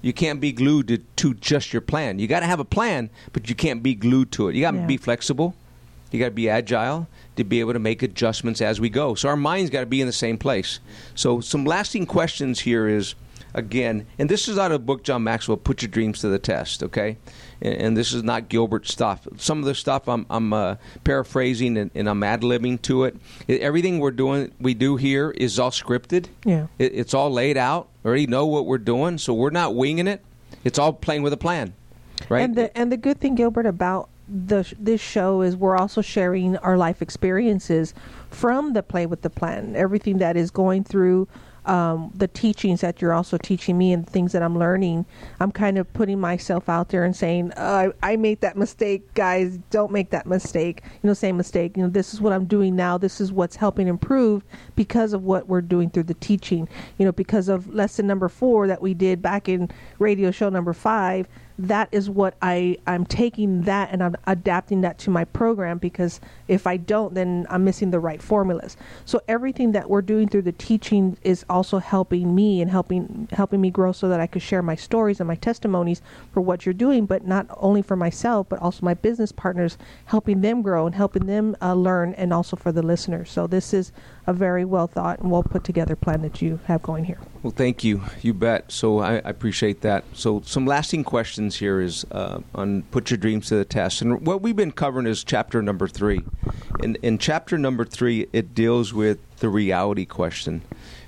You 0.02 0.12
can't 0.14 0.42
be 0.42 0.52
glued 0.52 0.88
to, 0.90 0.98
to 0.98 1.34
just 1.36 1.72
your 1.72 1.82
plan. 1.82 2.20
You 2.20 2.28
got 2.28 2.42
to 2.42 2.46
have 2.46 2.60
a 2.60 2.66
plan, 2.66 3.10
but 3.32 3.48
you 3.50 3.56
can't 3.56 3.82
be 3.82 3.96
glued 3.96 4.32
to 4.34 4.50
it. 4.50 4.56
You 4.56 4.62
got 4.62 4.72
to 4.72 4.78
Yeah. 4.80 4.86
be 4.86 4.98
flexible. 4.98 5.56
You 6.12 6.20
got 6.20 6.26
to 6.26 6.32
be 6.32 6.50
agile 6.50 7.08
to 7.38 7.44
be 7.44 7.60
able 7.60 7.74
to 7.74 7.80
make 7.80 8.04
adjustments 8.04 8.62
as 8.62 8.80
we 8.80 8.90
go. 8.90 9.16
So 9.16 9.30
our 9.30 9.38
mind's 9.38 9.70
got 9.72 9.80
to 9.80 9.86
be 9.86 10.02
in 10.02 10.08
the 10.08 10.14
same 10.14 10.38
place. 10.38 10.80
So 11.16 11.40
some 11.40 11.66
lasting 11.66 12.06
questions 12.06 12.60
here 12.60 12.88
is 12.88 13.16
again, 13.54 14.06
and 14.18 14.30
this 14.30 14.48
is 14.48 14.58
out 14.58 14.72
of 14.72 14.82
the 14.82 14.86
book 14.86 15.04
John 15.04 15.24
Maxwell, 15.24 15.58
Put 15.58 15.82
Your 15.82 15.90
Dreams 15.90 16.20
to 16.22 16.30
the 16.30 16.40
Test. 16.40 16.84
Okay, 16.84 17.18
and, 17.62 17.74
and 17.76 17.98
this 17.98 18.14
is 18.14 18.24
not 18.24 18.50
Gilbert 18.50 18.88
stuff. 18.88 19.28
Some 19.38 19.60
of 19.60 19.66
the 19.66 19.76
stuff 19.76 20.08
I'm, 20.08 20.26
I'm 20.30 20.54
uh, 20.54 20.76
paraphrasing 21.04 21.78
and, 21.78 21.92
and 21.96 22.10
I'm 22.10 22.24
ad 22.24 22.42
libbing 22.42 22.82
to 22.84 23.06
it. 23.06 23.18
Everything 23.48 24.00
we're 24.00 24.12
doing, 24.12 24.52
we 24.60 24.74
do 24.74 24.98
here 24.98 25.32
is 25.32 25.60
all 25.60 25.72
scripted. 25.72 26.28
Yeah. 26.46 26.68
It, 26.80 26.94
it's 26.94 27.14
all 27.14 27.32
laid 27.32 27.58
out. 27.58 27.90
Already 28.06 28.28
know 28.28 28.46
what 28.46 28.66
we're 28.66 28.78
doing, 28.78 29.18
so 29.18 29.34
we're 29.34 29.50
not 29.50 29.76
winging 29.76 30.08
it. 30.08 30.24
It's 30.64 30.78
all 30.80 30.94
playing 30.94 31.24
with 31.24 31.34
a 31.34 31.38
plan. 31.38 31.74
right? 32.30 32.42
And 32.42 32.56
the 32.56 32.78
and 32.78 32.92
the 32.92 32.98
good 32.98 33.20
thing, 33.20 33.36
Gilbert, 33.36 33.66
about 33.66 34.10
the 34.28 34.72
this 34.80 35.02
show 35.02 35.42
is 35.42 35.56
we're 35.56 35.78
also 35.78 36.02
sharing 36.02 36.58
our 36.58 36.78
life 36.78 37.02
experiences 37.02 37.94
from 38.30 38.74
the 38.74 38.84
play 38.84 39.06
with 39.06 39.22
the 39.22 39.30
plan. 39.30 39.76
Everything 39.76 40.18
that 40.20 40.38
is 40.38 40.52
going 40.52 40.84
through 40.84 41.28
um, 41.66 42.12
the 42.16 42.28
teachings 42.28 42.82
that 42.82 43.02
you're 43.02 43.14
also 43.14 43.38
teaching 43.38 43.78
me 43.78 43.94
and 43.94 44.08
things 44.08 44.32
that 44.34 44.42
I'm 44.42 44.58
learning. 44.58 45.06
I'm 45.40 45.52
kind 45.52 45.78
of 45.78 45.92
putting 45.94 46.20
myself 46.20 46.70
out 46.70 46.90
there 46.90 47.04
and 47.04 47.16
saying, 47.16 47.52
uh, 47.54 47.92
I, 48.02 48.14
I 48.14 48.16
made 48.18 48.42
that 48.42 48.58
mistake, 48.58 49.14
guys. 49.14 49.58
Don't 49.70 49.92
make 49.92 50.10
that 50.10 50.26
mistake. 50.26 50.82
You 51.02 51.08
know, 51.08 51.14
same 51.14 51.38
mistake. 51.38 51.78
You 51.78 51.84
know, 51.84 51.90
this 51.90 52.14
is 52.14 52.22
what 52.22 52.34
I'm 52.34 52.46
doing 52.46 52.76
now. 52.76 52.98
This 52.98 53.22
is 53.22 53.32
what's 53.32 53.56
helping 53.56 53.88
improve 53.88 54.44
because 54.76 55.14
of 55.14 55.24
what 55.24 55.48
we're 55.48 55.62
doing 55.62 55.90
through 55.90 56.04
the 56.04 56.14
teaching. 56.16 56.68
You 56.98 57.06
know, 57.06 57.12
because 57.12 57.50
of 57.50 57.74
lesson 57.74 58.08
number 58.08 58.30
four 58.30 58.68
that 58.68 58.82
we 58.82 58.94
did 58.94 59.22
back 59.22 59.48
in 59.48 59.70
radio 60.00 60.32
show 60.32 60.50
number 60.50 60.74
five 60.74 61.28
that 61.58 61.90
is 61.92 62.10
what 62.10 62.36
I 62.42 62.78
I'm 62.88 63.06
taking 63.06 63.62
that 63.64 63.92
and 63.92 64.04
I'm 64.04 64.16
adapting 64.26 64.82
that 64.82 64.98
to 65.00 65.10
my 65.10 65.26
program 65.26 65.78
because 65.78 66.20
if 66.48 66.66
I 66.66 66.78
don't 66.78 67.14
then 67.14 67.46
I'm 67.50 67.64
missing 67.64 67.92
the 67.92 68.00
right 68.00 68.22
formulas. 68.22 68.76
So 69.06 69.22
everything 69.28 69.72
that 69.74 69.90
we're 69.90 70.02
doing 70.02 70.28
through 70.28 70.44
the 70.44 70.52
teaching 70.52 71.18
is 71.24 71.46
also 71.50 71.80
helping 71.80 72.34
me 72.34 72.62
and 72.62 72.72
helping 72.72 73.28
helping 73.32 73.62
me 73.62 73.70
grow 73.70 73.92
so 73.92 74.10
that 74.10 74.20
I 74.20 74.28
could 74.28 74.42
share 74.42 74.62
my 74.62 74.76
stories 74.76 75.20
and 75.20 75.28
my 75.28 75.36
testimonies 75.36 76.02
for 76.32 76.42
what 76.42 76.66
you're 76.66 76.74
doing 76.74 77.06
but 77.06 77.26
not 77.26 77.48
only 77.58 77.82
for 77.82 77.96
myself 77.96 78.48
but 78.50 78.60
also 78.60 78.86
my 78.86 78.94
business 78.94 79.32
partners 79.32 79.78
helping 80.06 80.42
them 80.42 80.62
grow 80.62 80.86
and 80.86 80.96
helping 80.96 81.28
them 81.28 81.56
uh, 81.62 81.74
learn 81.74 82.14
and 82.16 82.34
also 82.34 82.56
for 82.56 82.72
the 82.72 82.82
listeners. 82.82 83.30
So 83.30 83.48
this 83.48 83.74
is 83.74 83.92
a 84.26 84.34
very 84.34 84.66
well 84.66 84.88
thought 84.88 85.20
and 85.20 85.32
well 85.32 85.44
put 85.44 85.64
together 85.64 85.96
plan 85.96 86.22
that 86.22 86.42
you 86.42 86.60
have 86.66 86.82
going 86.82 87.06
here. 87.06 87.20
Well, 87.42 87.54
thank 87.56 87.84
you. 87.84 88.02
You 88.22 88.34
bet. 88.34 88.72
So 88.72 89.00
I, 89.00 89.16
I 89.16 89.30
appreciate 89.30 89.82
that. 89.82 90.06
So 90.14 90.42
some 90.46 90.66
lasting 90.66 91.04
questions 91.04 91.58
here 91.58 91.82
is 91.82 92.06
uh, 92.12 92.40
on 92.56 92.84
put 92.84 93.12
your 93.12 93.18
dreams 93.18 93.48
to 93.50 93.56
the 93.56 93.66
test, 93.66 94.02
and 94.02 94.26
what 94.26 94.42
we've 94.42 94.56
been 94.56 94.72
covering 94.72 95.08
is 95.08 95.24
chapter 95.24 95.62
number 95.62 95.88
three. 95.88 96.22
In 96.82 96.96
in 97.02 97.18
chapter 97.18 97.58
number 97.58 97.86
three, 97.86 98.28
it 98.34 98.56
deals 98.56 98.94
with 98.94 99.20
the 99.40 99.50
reality 99.50 100.06
question. 100.06 100.62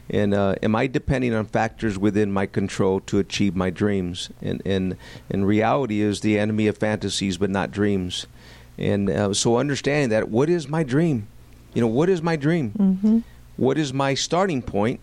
And 0.10 0.36
uh, 0.36 0.56
am 0.62 0.76
I 0.76 0.86
depending 0.86 1.34
on 1.34 1.46
factors 1.46 1.98
within 1.98 2.32
my 2.32 2.46
control 2.46 3.00
to 3.02 3.18
achieve 3.18 3.56
my 3.56 3.70
dreams? 3.70 4.30
And 4.42 4.62
and 4.66 4.98
and 5.32 5.48
reality 5.48 6.02
is 6.02 6.22
the 6.22 6.38
enemy 6.38 6.68
of 6.68 6.78
fantasies, 6.78 7.38
but 7.38 7.50
not 7.50 7.72
dreams. 7.72 8.28
And 8.78 9.10
uh, 9.10 9.34
so 9.34 9.58
understanding 9.58 10.10
that, 10.10 10.30
what 10.30 10.50
is 10.50 10.68
my 10.68 10.84
dream? 10.84 11.28
You 11.76 11.82
know, 11.82 11.88
what 11.88 12.10
is 12.10 12.24
my 12.24 12.36
dream? 12.36 12.72
Mm-hmm. 12.72 13.20
What 13.58 13.78
is 13.78 13.94
my 13.94 14.16
starting 14.16 14.64
point? 14.64 15.00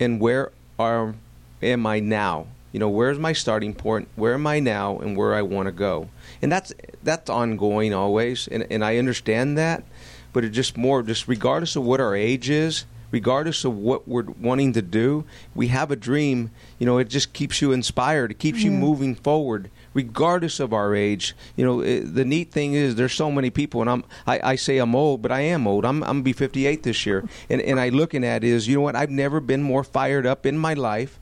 and 0.00 0.20
where 0.20 0.52
are 0.78 1.14
am 1.62 1.86
I 1.86 2.00
now? 2.00 2.46
You 2.72 2.80
know, 2.80 2.88
where's 2.88 3.18
my 3.18 3.32
starting 3.32 3.72
point? 3.72 4.08
Where 4.16 4.34
am 4.34 4.46
I 4.46 4.58
now, 4.58 4.98
and 4.98 5.16
where 5.16 5.34
I 5.34 5.42
want 5.42 5.66
to 5.66 5.72
go? 5.72 6.08
And 6.42 6.50
that's 6.50 6.72
that's 7.02 7.30
ongoing 7.30 7.94
always, 7.94 8.48
and 8.48 8.66
and 8.70 8.84
I 8.84 8.98
understand 8.98 9.56
that, 9.58 9.84
but 10.32 10.44
it 10.44 10.50
just 10.50 10.76
more 10.76 11.02
just 11.02 11.28
regardless 11.28 11.76
of 11.76 11.84
what 11.84 12.00
our 12.00 12.16
age 12.16 12.50
is, 12.50 12.84
regardless 13.12 13.64
of 13.64 13.76
what 13.76 14.08
we're 14.08 14.24
wanting 14.40 14.72
to 14.72 14.82
do, 14.82 15.24
we 15.54 15.68
have 15.68 15.90
a 15.92 15.96
dream. 15.96 16.50
You 16.78 16.86
know, 16.86 16.98
it 16.98 17.08
just 17.08 17.32
keeps 17.32 17.62
you 17.62 17.70
inspired. 17.70 18.32
It 18.32 18.38
keeps 18.38 18.62
you 18.62 18.72
moving 18.72 19.14
forward 19.14 19.70
regardless 19.94 20.60
of 20.60 20.72
our 20.72 20.94
age. 20.94 21.34
You 21.56 21.64
know, 21.64 21.80
it, 21.80 22.14
the 22.14 22.24
neat 22.24 22.50
thing 22.50 22.74
is 22.74 22.96
there's 22.96 23.14
so 23.14 23.30
many 23.30 23.50
people, 23.50 23.80
and 23.80 23.88
I'm 23.88 24.04
I, 24.26 24.40
I 24.52 24.56
say 24.56 24.78
I'm 24.78 24.94
old, 24.94 25.22
but 25.22 25.32
I 25.32 25.40
am 25.40 25.66
old. 25.66 25.84
I'm 25.84 26.02
I'm 26.02 26.16
gonna 26.16 26.22
be 26.22 26.32
58 26.32 26.82
this 26.82 27.06
year, 27.06 27.26
and 27.48 27.60
and 27.62 27.80
I 27.80 27.88
looking 27.88 28.24
at 28.24 28.44
is 28.44 28.68
you 28.68 28.76
know 28.76 28.82
what 28.82 28.96
I've 28.96 29.10
never 29.10 29.40
been 29.40 29.62
more 29.62 29.84
fired 29.84 30.26
up 30.26 30.44
in 30.44 30.58
my 30.58 30.74
life 30.74 31.18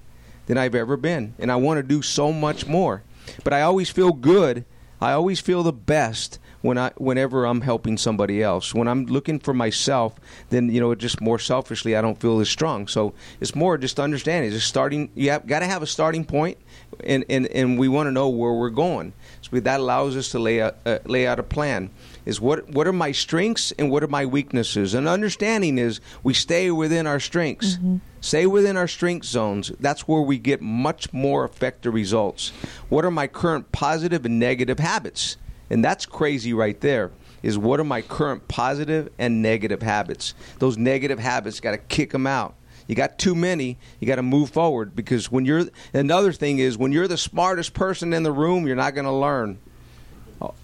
than 0.46 0.58
I've 0.58 0.74
ever 0.74 0.96
been, 0.96 1.34
and 1.38 1.52
I 1.52 1.56
want 1.56 1.78
to 1.78 1.82
do 1.82 2.02
so 2.02 2.32
much 2.32 2.66
more. 2.66 3.02
But 3.44 3.52
I 3.52 3.62
always 3.62 3.90
feel 3.90 4.12
good. 4.12 4.64
I 5.00 5.12
always 5.12 5.40
feel 5.40 5.62
the 5.62 5.72
best 5.72 6.38
when 6.62 6.78
I 6.78 6.92
whenever 6.96 7.44
I'm 7.44 7.60
helping 7.60 7.98
somebody 7.98 8.42
else. 8.42 8.74
When 8.74 8.88
I'm 8.88 9.06
looking 9.06 9.38
for 9.38 9.52
myself, 9.52 10.14
then 10.48 10.70
you 10.70 10.80
know 10.80 10.94
just 10.94 11.20
more 11.20 11.38
selfishly 11.38 11.94
I 11.94 12.00
don't 12.00 12.18
feel 12.18 12.40
as 12.40 12.48
strong. 12.48 12.88
So 12.88 13.12
it's 13.40 13.54
more 13.54 13.76
just 13.76 14.00
understanding. 14.00 14.50
Just 14.50 14.68
starting. 14.68 15.10
You 15.14 15.30
have 15.30 15.46
got 15.46 15.58
to 15.58 15.66
have 15.66 15.82
a 15.82 15.86
starting 15.86 16.24
point, 16.24 16.58
and 17.04 17.24
and 17.28 17.46
and 17.48 17.78
we 17.78 17.88
want 17.88 18.06
to 18.06 18.12
know 18.12 18.28
where 18.28 18.52
we're 18.52 18.70
going. 18.70 19.12
So 19.42 19.60
that 19.60 19.80
allows 19.80 20.16
us 20.16 20.30
to 20.30 20.38
lay 20.38 20.62
out 20.62 20.76
uh, 20.86 20.98
lay 21.04 21.26
out 21.26 21.38
a 21.38 21.42
plan. 21.42 21.90
Is 22.24 22.40
what 22.40 22.68
what 22.70 22.86
are 22.86 22.92
my 22.92 23.12
strengths 23.12 23.72
and 23.72 23.90
what 23.90 24.02
are 24.04 24.08
my 24.08 24.24
weaknesses? 24.24 24.94
And 24.94 25.08
understanding 25.08 25.78
is 25.78 26.00
we 26.22 26.32
stay 26.32 26.70
within 26.70 27.06
our 27.06 27.20
strengths. 27.20 27.78
Stay 28.20 28.46
within 28.46 28.76
our 28.76 28.86
strength 28.86 29.26
zones. 29.26 29.72
That's 29.80 30.06
where 30.06 30.20
we 30.22 30.38
get 30.38 30.60
much 30.62 31.12
more 31.12 31.44
effective 31.44 31.92
results. 31.92 32.50
What 32.88 33.04
are 33.04 33.10
my 33.10 33.26
current 33.26 33.72
positive 33.72 34.24
and 34.24 34.38
negative 34.38 34.78
habits? 34.78 35.36
And 35.72 35.82
that's 35.82 36.04
crazy 36.04 36.52
right 36.52 36.78
there. 36.80 37.10
Is 37.42 37.58
what 37.58 37.80
are 37.80 37.84
my 37.84 38.02
current 38.02 38.46
positive 38.46 39.08
and 39.18 39.42
negative 39.42 39.82
habits? 39.82 40.34
Those 40.58 40.76
negative 40.76 41.18
habits 41.18 41.58
got 41.60 41.72
to 41.72 41.78
kick 41.78 42.10
them 42.10 42.26
out. 42.26 42.54
You 42.86 42.94
got 42.94 43.18
too 43.18 43.34
many, 43.34 43.78
you 43.98 44.06
got 44.06 44.16
to 44.16 44.22
move 44.22 44.50
forward 44.50 44.94
because 44.94 45.32
when 45.32 45.46
you're 45.46 45.64
another 45.94 46.32
thing 46.32 46.58
is 46.58 46.76
when 46.76 46.92
you're 46.92 47.08
the 47.08 47.16
smartest 47.16 47.72
person 47.72 48.12
in 48.12 48.22
the 48.22 48.30
room, 48.30 48.66
you're 48.66 48.76
not 48.76 48.94
going 48.94 49.06
to 49.06 49.12
learn. 49.12 49.58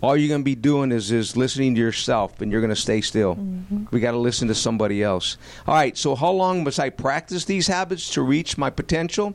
All 0.01 0.17
you're 0.17 0.29
going 0.29 0.41
to 0.41 0.45
be 0.45 0.57
doing 0.57 0.93
is 0.93 1.11
is 1.11 1.37
listening 1.37 1.75
to 1.77 1.81
yourself, 1.81 2.41
and 2.41 2.51
you're 2.51 2.61
going 2.61 2.75
to 2.75 2.77
stay 2.77 3.01
still. 3.01 3.37
Mm-hmm. 3.37 3.85
We 3.93 4.01
got 4.01 4.11
to 4.11 4.19
listen 4.19 4.49
to 4.49 4.55
somebody 4.55 5.03
else. 5.03 5.37
All 5.67 5.75
right. 5.75 5.97
So 5.97 6.17
how 6.17 6.33
long 6.33 6.65
must 6.65 6.81
I 6.81 6.91
practice 6.91 7.45
these 7.45 7.69
habits 7.69 8.11
to 8.11 8.23
reach 8.23 8.59
my 8.59 8.71
potential? 8.71 9.35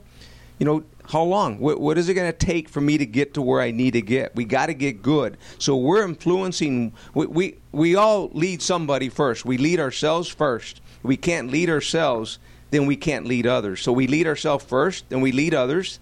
You 0.60 0.66
know, 0.66 0.84
how 1.10 1.24
long? 1.24 1.60
What, 1.60 1.80
what 1.80 1.98
is 1.98 2.10
it 2.10 2.14
going 2.14 2.32
to 2.32 2.38
take 2.38 2.70
for 2.70 2.82
me 2.82 2.98
to 2.98 3.06
get 3.06 3.34
to 3.34 3.42
where 3.42 3.62
I 3.62 3.72
need 3.72 3.92
to 3.92 4.02
get? 4.02 4.36
We 4.36 4.46
got 4.46 4.68
to 4.68 4.74
get 4.74 5.02
good. 5.02 5.38
So 5.58 5.76
we're 5.76 6.04
influencing. 6.04 6.94
We, 7.14 7.26
we 7.26 7.58
we 7.72 7.96
all 7.96 8.30
lead 8.34 8.62
somebody 8.62 9.10
first. 9.10 9.46
We 9.46 9.58
lead 9.58 9.80
ourselves 9.80 10.30
first. 10.30 10.82
We 11.04 11.18
can't 11.18 11.52
lead 11.52 11.70
ourselves, 11.70 12.40
then 12.72 12.86
we 12.86 12.96
can't 12.96 13.26
lead 13.26 13.46
others. 13.46 13.82
So 13.82 13.92
we 13.92 14.08
lead 14.08 14.26
ourselves 14.26 14.64
first, 14.64 15.10
then 15.10 15.20
we 15.20 15.34
lead 15.34 15.54
others, 15.54 16.00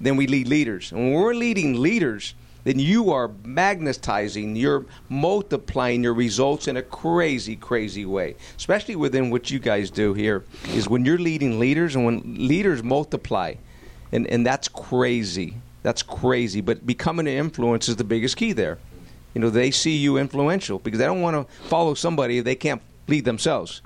then 0.00 0.16
we 0.16 0.26
lead 0.26 0.48
leaders. 0.48 0.92
And 0.92 1.12
when 1.12 1.12
we're 1.12 1.34
leading 1.34 1.80
leaders, 1.80 2.34
then 2.64 2.78
you 2.78 3.12
are 3.12 3.30
magnetizing, 3.44 4.56
you're 4.56 4.86
multiplying 5.08 6.02
your 6.02 6.14
results 6.14 6.68
in 6.68 6.78
a 6.78 6.82
crazy, 6.82 7.54
crazy 7.54 8.06
way. 8.06 8.36
Especially 8.56 8.96
within 8.96 9.30
what 9.30 9.50
you 9.50 9.58
guys 9.58 9.90
do 9.90 10.14
here, 10.14 10.44
is 10.68 10.88
when 10.88 11.04
you're 11.04 11.18
leading 11.18 11.58
leaders 11.58 11.94
and 11.94 12.04
when 12.04 12.22
leaders 12.48 12.82
multiply, 12.82 13.54
and, 14.12 14.26
and 14.26 14.46
that's 14.46 14.68
crazy. 14.68 15.56
That's 15.82 16.02
crazy. 16.02 16.60
But 16.60 16.86
becoming 16.86 17.26
an 17.26 17.34
influence 17.34 17.88
is 17.88 17.96
the 17.96 18.04
biggest 18.04 18.36
key 18.36 18.52
there. 18.52 18.78
You 19.34 19.40
know, 19.40 19.50
they 19.50 19.70
see 19.70 19.96
you 19.96 20.16
influential 20.18 20.78
because 20.78 20.98
they 20.98 21.06
don't 21.06 21.22
want 21.22 21.36
to 21.36 21.52
follow 21.68 21.94
somebody 21.94 22.38
if 22.38 22.44
they 22.44 22.56
can't 22.56 22.82
lead 23.06 23.24
themselves. 23.24 23.82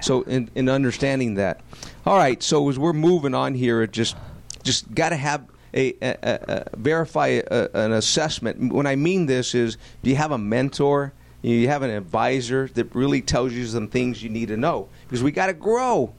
So, 0.00 0.22
in, 0.22 0.50
in 0.54 0.68
understanding 0.68 1.34
that, 1.34 1.60
all 2.04 2.16
right. 2.16 2.42
So 2.42 2.68
as 2.68 2.78
we're 2.78 2.92
moving 2.92 3.34
on 3.34 3.54
here, 3.54 3.82
it 3.82 3.92
just 3.92 4.16
just 4.64 4.92
got 4.94 5.10
to 5.10 5.16
have 5.16 5.46
a, 5.72 5.94
a, 6.02 6.16
a, 6.22 6.64
a 6.72 6.76
verify 6.76 7.40
an 7.50 7.92
assessment. 7.92 8.72
When 8.72 8.86
I 8.86 8.96
mean 8.96 9.26
this 9.26 9.54
is, 9.54 9.76
do 10.02 10.10
you 10.10 10.16
have 10.16 10.32
a 10.32 10.38
mentor? 10.38 11.12
You 11.42 11.68
have 11.68 11.82
an 11.82 11.90
advisor 11.90 12.68
that 12.74 12.92
really 12.94 13.22
tells 13.22 13.52
you 13.52 13.64
some 13.66 13.88
things 13.88 14.22
you 14.22 14.28
need 14.28 14.48
to 14.48 14.56
know 14.56 14.88
because 15.06 15.22
we 15.22 15.30
got 15.30 15.46
to 15.46 15.52
grow. 15.52 16.12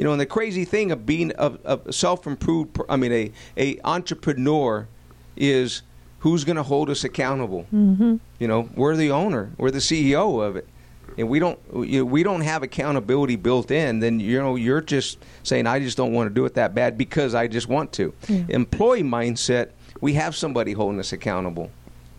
You 0.00 0.04
know, 0.04 0.12
and 0.12 0.20
the 0.20 0.24
crazy 0.24 0.64
thing 0.64 0.92
of 0.92 1.04
being 1.04 1.30
a, 1.36 1.52
a 1.66 1.92
self-improved, 1.92 2.80
I 2.88 2.96
mean, 2.96 3.12
a, 3.12 3.32
a 3.58 3.78
entrepreneur 3.84 4.88
is 5.36 5.82
who's 6.20 6.42
going 6.42 6.56
to 6.56 6.62
hold 6.62 6.88
us 6.88 7.04
accountable. 7.04 7.66
Mm-hmm. 7.70 8.16
You 8.38 8.48
know, 8.48 8.70
we're 8.74 8.96
the 8.96 9.10
owner, 9.10 9.50
we're 9.58 9.70
the 9.70 9.78
CEO 9.78 10.42
of 10.42 10.56
it, 10.56 10.66
and 11.18 11.28
we 11.28 11.38
don't 11.38 11.58
you 11.74 11.98
know, 11.98 12.04
we 12.06 12.22
don't 12.22 12.40
have 12.40 12.62
accountability 12.62 13.36
built 13.36 13.70
in. 13.70 14.00
Then 14.00 14.20
you 14.20 14.38
know 14.38 14.56
you're 14.56 14.80
just 14.80 15.18
saying 15.42 15.66
I 15.66 15.80
just 15.80 15.98
don't 15.98 16.14
want 16.14 16.30
to 16.30 16.34
do 16.34 16.46
it 16.46 16.54
that 16.54 16.74
bad 16.74 16.96
because 16.96 17.34
I 17.34 17.46
just 17.46 17.68
want 17.68 17.92
to. 17.92 18.14
Employee 18.48 19.02
mindset, 19.02 19.72
we 20.00 20.14
have 20.14 20.34
somebody 20.34 20.72
holding 20.72 20.98
us 20.98 21.12
accountable. 21.12 21.70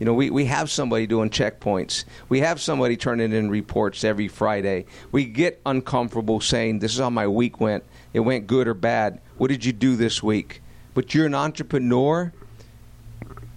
You 0.02 0.06
know, 0.06 0.16
we, 0.16 0.32
we 0.32 0.46
have 0.46 0.72
somebody 0.72 1.06
doing 1.06 1.30
checkpoints. 1.30 2.06
We 2.28 2.40
have 2.40 2.60
somebody 2.60 2.98
turning 2.98 3.34
in 3.34 3.52
reports 3.52 4.04
every 4.04 4.28
Friday. 4.28 4.88
We 5.12 5.26
get 5.26 5.62
uncomfortable 5.64 6.42
saying, 6.42 6.80
This 6.80 6.96
is 6.96 7.00
how 7.00 7.12
my 7.12 7.28
week 7.28 7.60
went. 7.60 7.84
It 8.12 8.22
went 8.22 8.48
good 8.48 8.68
or 8.68 8.74
bad. 8.74 9.22
What 9.38 9.50
did 9.50 9.64
you 9.64 9.72
do 9.72 9.96
this 9.96 10.24
week? 10.24 10.64
But 10.96 11.14
you're 11.14 11.28
an 11.28 11.36
entrepreneur. 11.36 12.34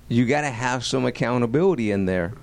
You 0.08 0.26
got 0.26 0.42
to 0.42 0.50
have 0.50 0.84
some 0.84 1.06
accountability 1.06 1.90
in 1.90 2.04
there, 2.04 2.34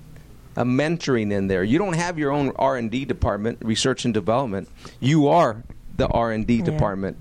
a 0.56 0.66
mentoring 0.66 1.32
in 1.32 1.45
there. 1.45 1.64
You 1.64 1.78
don't 1.78 1.93
have 1.93 2.18
your 2.18 2.32
own 2.32 2.54
R 2.56 2.78
and 2.78 2.89
D 2.89 3.06
department, 3.06 3.60
research 3.62 4.04
and 4.06 4.16
development. 4.16 4.68
You 4.99 5.28
are 5.28 5.62
the 5.95 6.08
R 6.08 6.32
and 6.32 6.47
D 6.47 6.56
Yeah. 6.56 6.64
department. 6.64 7.18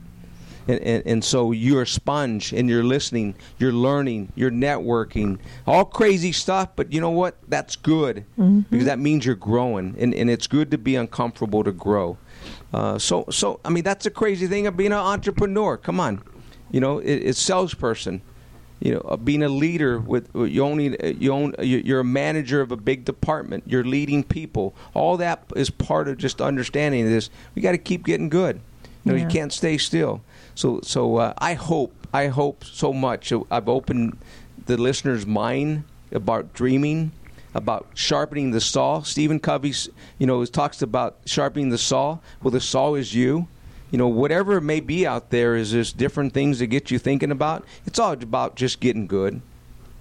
And, 0.71 0.81
and, 0.83 1.03
and 1.07 1.25
so 1.25 1.53
you're 1.53 1.83
a 1.83 1.87
sponge 1.87 2.53
and 2.53 2.69
you're 2.69 2.85
listening, 2.85 3.35
you're 3.59 3.73
learning, 3.73 4.33
you're 4.37 4.51
networking, 4.53 5.39
all 5.67 5.85
crazy 5.85 6.33
stuff. 6.33 6.69
But 6.77 6.93
you 6.93 7.01
know 7.01 7.11
what? 7.23 7.35
That's 7.49 7.77
good 7.77 8.25
because 8.71 8.87
that 8.87 8.99
means 8.99 9.27
you're 9.27 9.35
growing, 9.51 9.97
and, 9.99 10.15
and 10.15 10.31
it's 10.31 10.47
good 10.47 10.71
to 10.71 10.79
be 10.79 10.95
uncomfortable 10.97 11.65
to 11.65 11.73
grow. 11.73 12.19
Uh, 12.73 12.99
so 12.99 13.25
so 13.31 13.61
I 13.65 13.71
mean 13.71 13.85
that's 13.85 14.05
the 14.05 14.11
crazy 14.11 14.47
thing 14.47 14.67
of 14.69 14.77
being 14.77 14.93
an 14.93 14.99
entrepreneur. 15.15 15.77
Come 15.77 15.99
on, 16.01 16.23
you 16.71 16.81
know, 16.81 16.99
it, 17.01 17.17
it's 17.29 17.41
salesperson. 17.41 18.23
you 18.81 18.95
know, 18.95 19.01
uh, 19.01 19.17
being 19.17 19.43
a 19.43 19.49
leader 19.49 19.99
with 19.99 20.29
uh, 20.35 20.45
you 20.45 20.63
only 20.65 20.99
uh, 21.01 21.07
you 21.09 21.33
own 21.33 21.55
you're 21.61 22.01
a 22.01 22.05
manager 22.05 22.61
of 22.63 22.71
a 22.73 22.77
big 22.77 23.05
department. 23.05 23.65
You're 23.67 23.85
leading 23.85 24.25
people. 24.25 24.75
All 24.95 25.17
that 25.19 25.45
is 25.57 25.71
part 25.71 26.09
of 26.09 26.17
just 26.19 26.41
understanding 26.41 27.05
this. 27.07 27.29
We 27.55 27.63
got 27.63 27.73
to 27.73 27.79
keep 27.79 28.05
getting 28.07 28.29
good. 28.31 28.61
You 29.05 29.13
know, 29.13 29.17
Yeah. 29.17 29.25
you 29.25 29.29
can't 29.29 29.53
stay 29.53 29.79
still. 29.79 30.21
So, 30.55 30.81
so 30.83 31.17
uh, 31.17 31.35
I 31.39 31.55
hope, 31.55 31.93
I 32.13 32.27
hope 32.29 32.65
so 32.65 32.93
much. 32.93 33.33
I've 33.51 33.69
opened 33.69 34.19
the 34.67 34.77
listener's 34.77 35.27
mind 35.27 35.85
about 36.13 36.53
dreaming, 36.53 37.13
about 37.55 37.87
sharpening 37.95 38.51
the 38.51 38.61
saw. 38.61 39.03
Stephen 39.03 39.41
Covey, 39.41 39.73
you 40.19 40.27
know, 40.27 40.45
talks 40.45 40.83
about 40.83 41.17
sharpening 41.25 41.71
the 41.71 41.79
saw. 41.79 42.19
Well, 42.43 42.51
the 42.51 42.61
saw 42.61 42.95
is 42.95 43.15
you. 43.15 43.49
You 43.91 43.99
know, 43.99 44.07
whatever 44.07 44.59
it 44.59 44.61
may 44.63 44.79
be 44.81 45.07
out 45.07 45.31
there, 45.31 45.57
is 45.57 45.73
just 45.73 45.97
different 45.97 46.33
things 46.33 46.61
that 46.61 46.67
get 46.69 46.91
you 46.93 46.99
thinking 46.99 47.33
about. 47.33 47.65
It's 47.87 47.99
all 47.99 48.13
about 48.13 48.55
just 48.55 48.79
getting 48.81 49.07
good. 49.09 49.41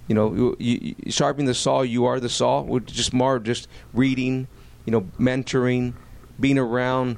You 0.06 0.14
know, 0.14 0.32
you, 0.34 0.56
you, 0.60 0.94
you- 1.04 1.10
sharpening 1.12 1.46
the 1.46 1.54
saw, 1.54 1.82
you 1.82 2.04
are 2.04 2.20
the 2.20 2.28
saw. 2.28 2.60
We're 2.62 2.80
just 2.80 3.12
more 3.12 3.38
just 3.38 3.66
reading, 3.94 4.46
you 4.84 4.92
know, 4.92 5.02
mentoring, 5.18 5.94
being 6.38 6.58
around 6.58 7.16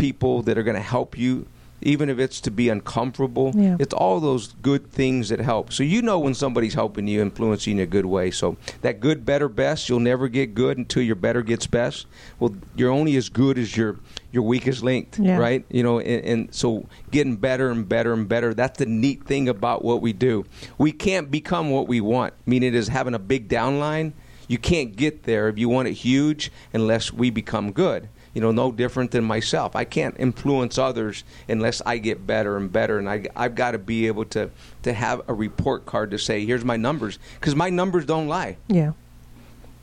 people 0.00 0.42
that 0.42 0.56
are 0.58 0.62
going 0.62 0.76
to 0.76 0.82
help 0.82 1.16
you, 1.18 1.46
even 1.82 2.08
if 2.10 2.18
it's 2.18 2.40
to 2.42 2.50
be 2.50 2.68
uncomfortable. 2.68 3.52
Yeah. 3.54 3.76
It's 3.78 3.94
all 3.94 4.20
those 4.20 4.48
good 4.62 4.90
things 4.90 5.28
that 5.28 5.40
help. 5.40 5.72
So 5.72 5.82
you 5.82 6.02
know 6.02 6.18
when 6.18 6.34
somebody's 6.34 6.74
helping 6.74 7.06
you, 7.06 7.20
influencing 7.22 7.76
you 7.76 7.82
in 7.82 7.88
a 7.88 7.90
good 7.90 8.06
way. 8.06 8.30
So 8.30 8.56
that 8.82 9.00
good, 9.00 9.24
better, 9.24 9.48
best, 9.48 9.88
you'll 9.88 10.00
never 10.00 10.28
get 10.28 10.54
good 10.54 10.78
until 10.78 11.02
your 11.02 11.16
better 11.16 11.42
gets 11.42 11.66
best. 11.66 12.06
Well, 12.38 12.54
you're 12.74 12.90
only 12.90 13.16
as 13.16 13.28
good 13.28 13.58
as 13.58 13.76
your 13.76 13.96
your 14.32 14.44
weakest 14.44 14.84
link, 14.84 15.16
Yeah. 15.18 15.38
right? 15.38 15.64
You 15.70 15.82
know, 15.82 15.98
and, 15.98 16.24
and 16.24 16.54
so 16.54 16.86
getting 17.10 17.34
better 17.36 17.70
and 17.70 17.88
better 17.88 18.12
and 18.12 18.28
better. 18.28 18.54
That's 18.54 18.78
the 18.78 18.86
neat 18.86 19.24
thing 19.24 19.48
about 19.48 19.84
what 19.84 20.00
we 20.00 20.12
do. 20.12 20.44
We 20.78 20.92
can't 20.92 21.30
become 21.32 21.70
what 21.70 21.88
we 21.88 22.00
want. 22.00 22.34
Meaning, 22.46 22.68
it 22.68 22.76
is 22.76 22.86
having 22.88 23.14
a 23.14 23.18
big 23.18 23.48
downline. 23.48 24.12
You 24.46 24.58
can't 24.58 24.94
get 24.94 25.24
there 25.24 25.48
if 25.48 25.58
you 25.58 25.68
want 25.68 25.88
it 25.88 25.94
huge 25.94 26.52
unless 26.72 27.12
we 27.12 27.30
become 27.30 27.72
good. 27.72 28.08
You 28.34 28.40
know, 28.40 28.52
no 28.52 28.70
different 28.70 29.10
than 29.10 29.24
myself. 29.24 29.74
I 29.74 29.84
can't 29.84 30.14
influence 30.18 30.78
others 30.78 31.24
unless 31.48 31.82
I 31.84 31.98
get 31.98 32.26
better 32.26 32.56
and 32.56 32.70
better. 32.70 32.98
And 32.98 33.10
I, 33.10 33.26
I've 33.34 33.56
got 33.56 33.72
to 33.72 33.78
be 33.78 34.06
able 34.06 34.24
to, 34.26 34.50
to 34.82 34.92
have 34.92 35.22
a 35.28 35.34
report 35.34 35.84
card 35.84 36.12
to 36.12 36.18
say, 36.18 36.44
here's 36.44 36.64
my 36.64 36.76
numbers. 36.76 37.18
Because 37.40 37.56
my 37.56 37.70
numbers 37.70 38.06
don't 38.06 38.28
lie. 38.28 38.56
Yeah. 38.68 38.92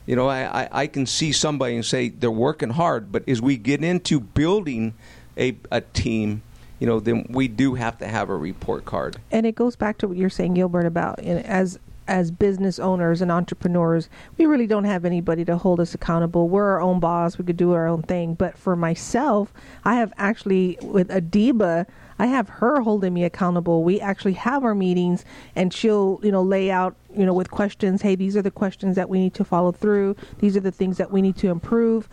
You 0.06 0.16
know, 0.16 0.28
I, 0.28 0.62
I, 0.62 0.68
I 0.72 0.86
can 0.86 1.04
see 1.04 1.32
somebody 1.32 1.74
and 1.74 1.84
say 1.84 2.08
they're 2.08 2.30
working 2.30 2.70
hard, 2.70 3.12
but 3.12 3.28
as 3.28 3.42
we 3.42 3.58
get 3.58 3.84
into 3.84 4.18
building 4.18 4.94
a, 5.36 5.58
a 5.70 5.82
team, 5.82 6.40
you 6.78 6.86
know, 6.86 7.00
then 7.00 7.26
we 7.28 7.48
do 7.48 7.74
have 7.74 7.98
to 7.98 8.06
have 8.06 8.30
a 8.30 8.36
report 8.36 8.86
card. 8.86 9.18
and 9.30 9.44
it 9.44 9.54
goes 9.54 9.76
back 9.76 9.98
to 9.98 10.08
what 10.08 10.16
you're 10.16 10.30
saying 10.30 10.54
gilbert 10.54 10.86
about 10.86 11.18
as 11.18 11.78
as 12.08 12.30
business 12.30 12.78
owners 12.78 13.20
and 13.20 13.30
entrepreneurs 13.30 14.08
we 14.36 14.46
really 14.46 14.66
don't 14.66 14.84
have 14.84 15.04
anybody 15.04 15.44
to 15.44 15.56
hold 15.56 15.80
us 15.80 15.94
accountable. 15.94 16.48
We're 16.48 16.70
our 16.72 16.80
own 16.80 17.00
boss. 17.00 17.38
We 17.38 17.44
could 17.44 17.56
do 17.56 17.72
our 17.72 17.86
own 17.86 18.02
thing. 18.02 18.34
But 18.34 18.56
for 18.56 18.74
myself 18.74 19.52
i 19.84 19.94
have 19.94 20.12
actually 20.16 20.78
with 20.82 21.08
adiba 21.08 21.86
i 22.18 22.26
have 22.26 22.48
her 22.48 22.80
holding 22.80 23.14
me 23.14 23.24
accountable. 23.24 23.84
We 23.84 24.00
actually 24.00 24.34
have 24.34 24.64
our 24.64 24.74
meetings 24.74 25.24
and 25.54 25.72
she'll 25.72 26.18
you 26.22 26.32
know 26.32 26.42
lay 26.42 26.70
out 26.70 26.96
you 27.14 27.26
know 27.26 27.34
with 27.34 27.50
questions 27.50 28.02
hey 28.02 28.14
these 28.14 28.36
are 28.36 28.42
the 28.42 28.50
questions 28.50 28.96
that 28.96 29.08
we 29.08 29.18
need 29.18 29.34
to 29.34 29.44
follow 29.44 29.72
through. 29.72 30.16
These 30.38 30.56
are 30.56 30.60
the 30.60 30.72
things 30.72 30.96
that 30.96 31.10
we 31.10 31.22
need 31.22 31.36
to 31.36 31.48
improve. 31.48 32.08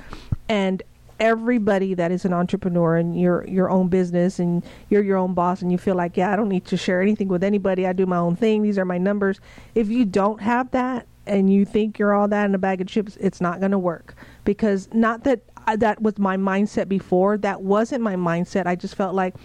And 0.47 0.83
everybody 1.19 1.93
that 1.93 2.11
is 2.11 2.25
an 2.25 2.33
entrepreneur 2.33 2.97
and 2.97 3.19
your 3.19 3.47
your 3.47 3.69
own 3.69 3.87
business 3.87 4.39
and 4.39 4.63
you're 4.89 5.03
your 5.03 5.17
own 5.17 5.33
boss 5.33 5.61
and 5.61 5.71
you 5.71 5.77
feel 5.77 5.95
like 5.95 6.17
yeah 6.17 6.31
I 6.31 6.35
don't 6.35 6.49
need 6.49 6.65
to 6.65 6.77
share 6.77 7.01
anything 7.01 7.27
with 7.27 7.43
anybody. 7.43 7.87
I 7.87 7.93
do 7.93 8.05
my 8.05 8.17
own 8.17 8.35
thing. 8.35 8.63
These 8.63 8.77
are 8.77 8.85
my 8.85 8.97
numbers. 8.97 9.39
If 9.75 9.89
you 9.89 10.05
don't 10.05 10.41
have 10.41 10.71
that 10.71 11.07
and 11.27 11.51
you 11.51 11.65
think 11.65 11.97
you're 11.97 12.13
all 12.13 12.27
that 12.27 12.45
in 12.45 12.55
a 12.55 12.59
bag 12.59 12.81
of 12.81 12.87
chips 12.87 13.17
it's 13.19 13.41
not 13.41 13.59
going 13.59 13.71
to 13.71 13.79
work. 13.79 14.15
Because 14.43 14.89
not 14.93 15.23
that 15.23 15.41
I, 15.67 15.75
that 15.77 16.01
was 16.01 16.17
my 16.17 16.37
mindset 16.37 16.87
before. 16.87 17.37
That 17.37 17.61
wasn't 17.61 18.03
my 18.03 18.15
mindset. 18.15 18.67
I 18.67 18.75
just 18.75 18.95
felt 18.95 19.15
like 19.15 19.35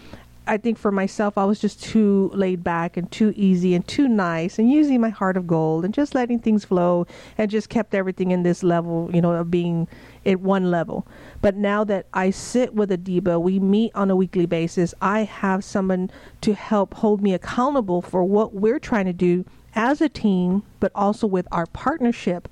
I 0.47 0.57
think 0.57 0.79
for 0.79 0.91
myself, 0.91 1.39
I 1.39 1.45
was 1.45 1.61
just 1.61 1.83
too 1.83 2.31
laid 2.35 2.65
back 2.65 2.97
and 2.97 3.11
too 3.11 3.33
easy 3.37 3.75
and 3.75 3.87
too 3.87 4.09
nice 4.09 4.59
and 4.59 4.71
using 4.71 5.01
my 5.01 5.11
heart 5.11 5.37
of 5.37 5.47
gold 5.47 5.85
and 5.85 5.95
just 5.95 6.15
letting 6.15 6.39
things 6.39 6.65
flow 6.65 7.07
and 7.39 7.51
just 7.51 7.69
kept 7.69 7.95
everything 7.95 8.31
in 8.31 8.43
this 8.43 8.63
level, 8.63 9.11
you 9.13 9.21
know, 9.21 9.33
of 9.33 9.51
being 9.51 9.87
at 10.27 10.41
one 10.41 10.71
level. 10.71 11.07
But 11.41 11.57
now 11.57 11.85
that 11.85 12.07
I 12.13 12.31
sit 12.31 12.75
with 12.75 12.91
Adiba, 12.91 13.41
we 13.41 13.61
meet 13.61 13.93
on 13.95 14.11
a 14.11 14.17
weekly 14.17 14.47
basis, 14.47 14.95
I 15.01 15.25
have 15.25 15.63
someone 15.63 16.11
to 16.41 16.55
help 16.55 16.95
hold 16.95 17.23
me 17.23 17.33
accountable 17.33 18.03
for 18.03 18.25
what 18.25 18.55
we're 18.55 18.81
trying 18.81 19.07
to 19.07 19.13
do 19.13 19.45
as 19.75 20.01
a 20.01 20.09
team, 20.09 20.63
but 20.81 20.91
also 20.95 21.27
with 21.27 21.47
our 21.53 21.67
partnership 21.67 22.49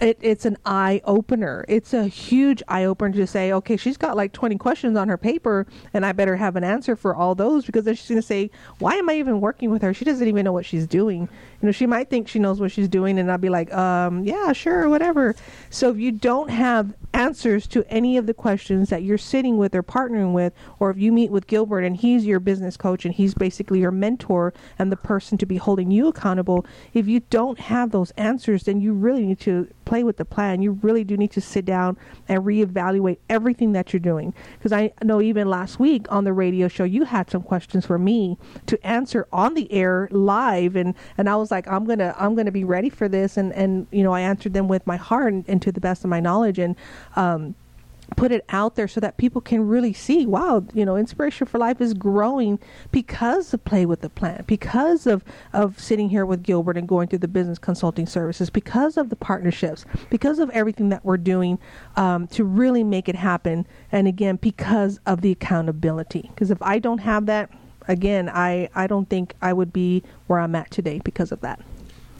it, 0.00 0.18
it's 0.20 0.44
an 0.44 0.56
eye 0.64 1.00
opener. 1.04 1.64
It's 1.68 1.94
a 1.94 2.04
huge 2.06 2.62
eye 2.68 2.84
opener 2.84 3.12
to 3.16 3.26
say, 3.26 3.52
okay, 3.52 3.76
she's 3.76 3.96
got 3.96 4.16
like 4.16 4.32
20 4.32 4.56
questions 4.58 4.96
on 4.96 5.08
her 5.08 5.16
paper, 5.16 5.66
and 5.92 6.04
I 6.04 6.12
better 6.12 6.36
have 6.36 6.56
an 6.56 6.64
answer 6.64 6.96
for 6.96 7.14
all 7.14 7.34
those 7.34 7.64
because 7.64 7.84
then 7.84 7.94
she's 7.94 8.08
going 8.08 8.20
to 8.20 8.26
say, 8.26 8.50
why 8.78 8.94
am 8.94 9.08
I 9.08 9.14
even 9.14 9.40
working 9.40 9.70
with 9.70 9.82
her? 9.82 9.94
She 9.94 10.04
doesn't 10.04 10.26
even 10.26 10.44
know 10.44 10.52
what 10.52 10.66
she's 10.66 10.86
doing. 10.86 11.22
You 11.22 11.66
know, 11.66 11.72
she 11.72 11.86
might 11.86 12.10
think 12.10 12.28
she 12.28 12.38
knows 12.38 12.60
what 12.60 12.72
she's 12.72 12.88
doing, 12.88 13.18
and 13.18 13.30
I'll 13.30 13.38
be 13.38 13.48
like, 13.48 13.72
um, 13.72 14.24
yeah, 14.24 14.52
sure, 14.52 14.88
whatever. 14.88 15.34
So 15.70 15.90
if 15.90 15.98
you 15.98 16.12
don't 16.12 16.50
have 16.50 16.94
answers 17.14 17.66
to 17.68 17.84
any 17.88 18.16
of 18.16 18.26
the 18.26 18.34
questions 18.34 18.90
that 18.90 19.02
you're 19.02 19.16
sitting 19.16 19.56
with 19.56 19.74
or 19.74 19.82
partnering 19.82 20.32
with, 20.32 20.52
or 20.80 20.90
if 20.90 20.98
you 20.98 21.12
meet 21.12 21.30
with 21.30 21.46
Gilbert 21.46 21.80
and 21.80 21.96
he's 21.96 22.26
your 22.26 22.40
business 22.40 22.76
coach 22.76 23.04
and 23.04 23.14
he's 23.14 23.34
basically 23.34 23.80
your 23.80 23.92
mentor 23.92 24.52
and 24.78 24.90
the 24.90 24.96
person 24.96 25.38
to 25.38 25.46
be 25.46 25.56
holding 25.56 25.90
you 25.90 26.08
accountable, 26.08 26.66
if 26.92 27.06
you 27.06 27.20
don't 27.30 27.58
have 27.60 27.92
those 27.92 28.10
answers, 28.12 28.64
then 28.64 28.80
you 28.80 28.92
really 28.92 29.24
need 29.24 29.40
to 29.40 29.68
play 29.84 30.04
with 30.04 30.16
the 30.16 30.24
plan. 30.24 30.62
You 30.62 30.72
really 30.82 31.04
do 31.04 31.16
need 31.16 31.30
to 31.32 31.40
sit 31.40 31.64
down 31.64 31.96
and 32.28 32.42
reevaluate 32.42 33.18
everything 33.28 33.72
that 33.72 33.92
you're 33.92 34.00
doing. 34.00 34.34
Because 34.58 34.72
I 34.72 34.92
know 35.02 35.20
even 35.20 35.48
last 35.48 35.78
week 35.78 36.06
on 36.10 36.24
the 36.24 36.32
radio 36.32 36.68
show, 36.68 36.84
you 36.84 37.04
had 37.04 37.30
some 37.30 37.42
questions 37.42 37.86
for 37.86 37.98
me 37.98 38.38
to 38.66 38.86
answer 38.86 39.26
on 39.32 39.54
the 39.54 39.70
air 39.72 40.08
live, 40.10 40.76
and 40.76 40.94
and 41.18 41.28
I 41.28 41.36
was 41.36 41.50
like, 41.50 41.68
I'm 41.68 41.84
gonna 41.84 42.14
I'm 42.18 42.34
gonna 42.34 42.52
be 42.52 42.64
ready 42.64 42.90
for 42.90 43.08
this, 43.08 43.36
and 43.36 43.52
and 43.52 43.86
you 43.90 44.02
know 44.02 44.12
I 44.12 44.20
answered 44.20 44.54
them 44.54 44.68
with 44.68 44.86
my 44.86 44.96
heart 44.96 45.32
and, 45.32 45.44
and 45.48 45.62
to 45.62 45.72
the 45.72 45.80
best 45.80 46.04
of 46.04 46.10
my 46.10 46.20
knowledge, 46.20 46.58
and 46.58 46.76
um, 47.16 47.54
put 48.16 48.32
it 48.32 48.44
out 48.48 48.76
there 48.76 48.88
so 48.88 49.00
that 49.00 49.16
people 49.16 49.40
can 49.40 49.66
really 49.66 49.92
see 49.92 50.26
wow 50.26 50.64
you 50.74 50.84
know 50.84 50.96
inspiration 50.96 51.46
for 51.46 51.58
life 51.58 51.80
is 51.80 51.94
growing 51.94 52.58
because 52.92 53.52
of 53.52 53.64
play 53.64 53.86
with 53.86 54.00
the 54.00 54.10
plant 54.10 54.46
because 54.46 55.06
of 55.06 55.24
of 55.52 55.78
sitting 55.78 56.08
here 56.08 56.26
with 56.26 56.42
gilbert 56.42 56.76
and 56.76 56.88
going 56.88 57.08
through 57.08 57.18
the 57.18 57.28
business 57.28 57.58
consulting 57.58 58.06
services 58.06 58.50
because 58.50 58.96
of 58.96 59.10
the 59.10 59.16
partnerships 59.16 59.84
because 60.10 60.38
of 60.38 60.50
everything 60.50 60.88
that 60.88 61.04
we're 61.04 61.16
doing 61.16 61.58
um, 61.96 62.26
to 62.28 62.44
really 62.44 62.84
make 62.84 63.08
it 63.08 63.16
happen. 63.16 63.66
And 63.92 64.06
again 64.06 64.36
because 64.36 65.00
of 65.06 65.20
the 65.20 65.30
accountability. 65.30 66.30
Because 66.34 66.50
if 66.50 66.60
i 66.62 66.78
don't 66.78 66.98
have 66.98 67.26
that 67.26 67.50
again 67.86 68.28
i 68.28 68.68
i 68.74 68.86
don't 68.86 69.08
think 69.08 69.34
i 69.42 69.52
would 69.52 69.72
be 69.72 70.02
where 70.26 70.38
i'm 70.40 70.54
at 70.54 70.70
today 70.70 71.00
because 71.04 71.30
of 71.32 71.40
that 71.40 71.60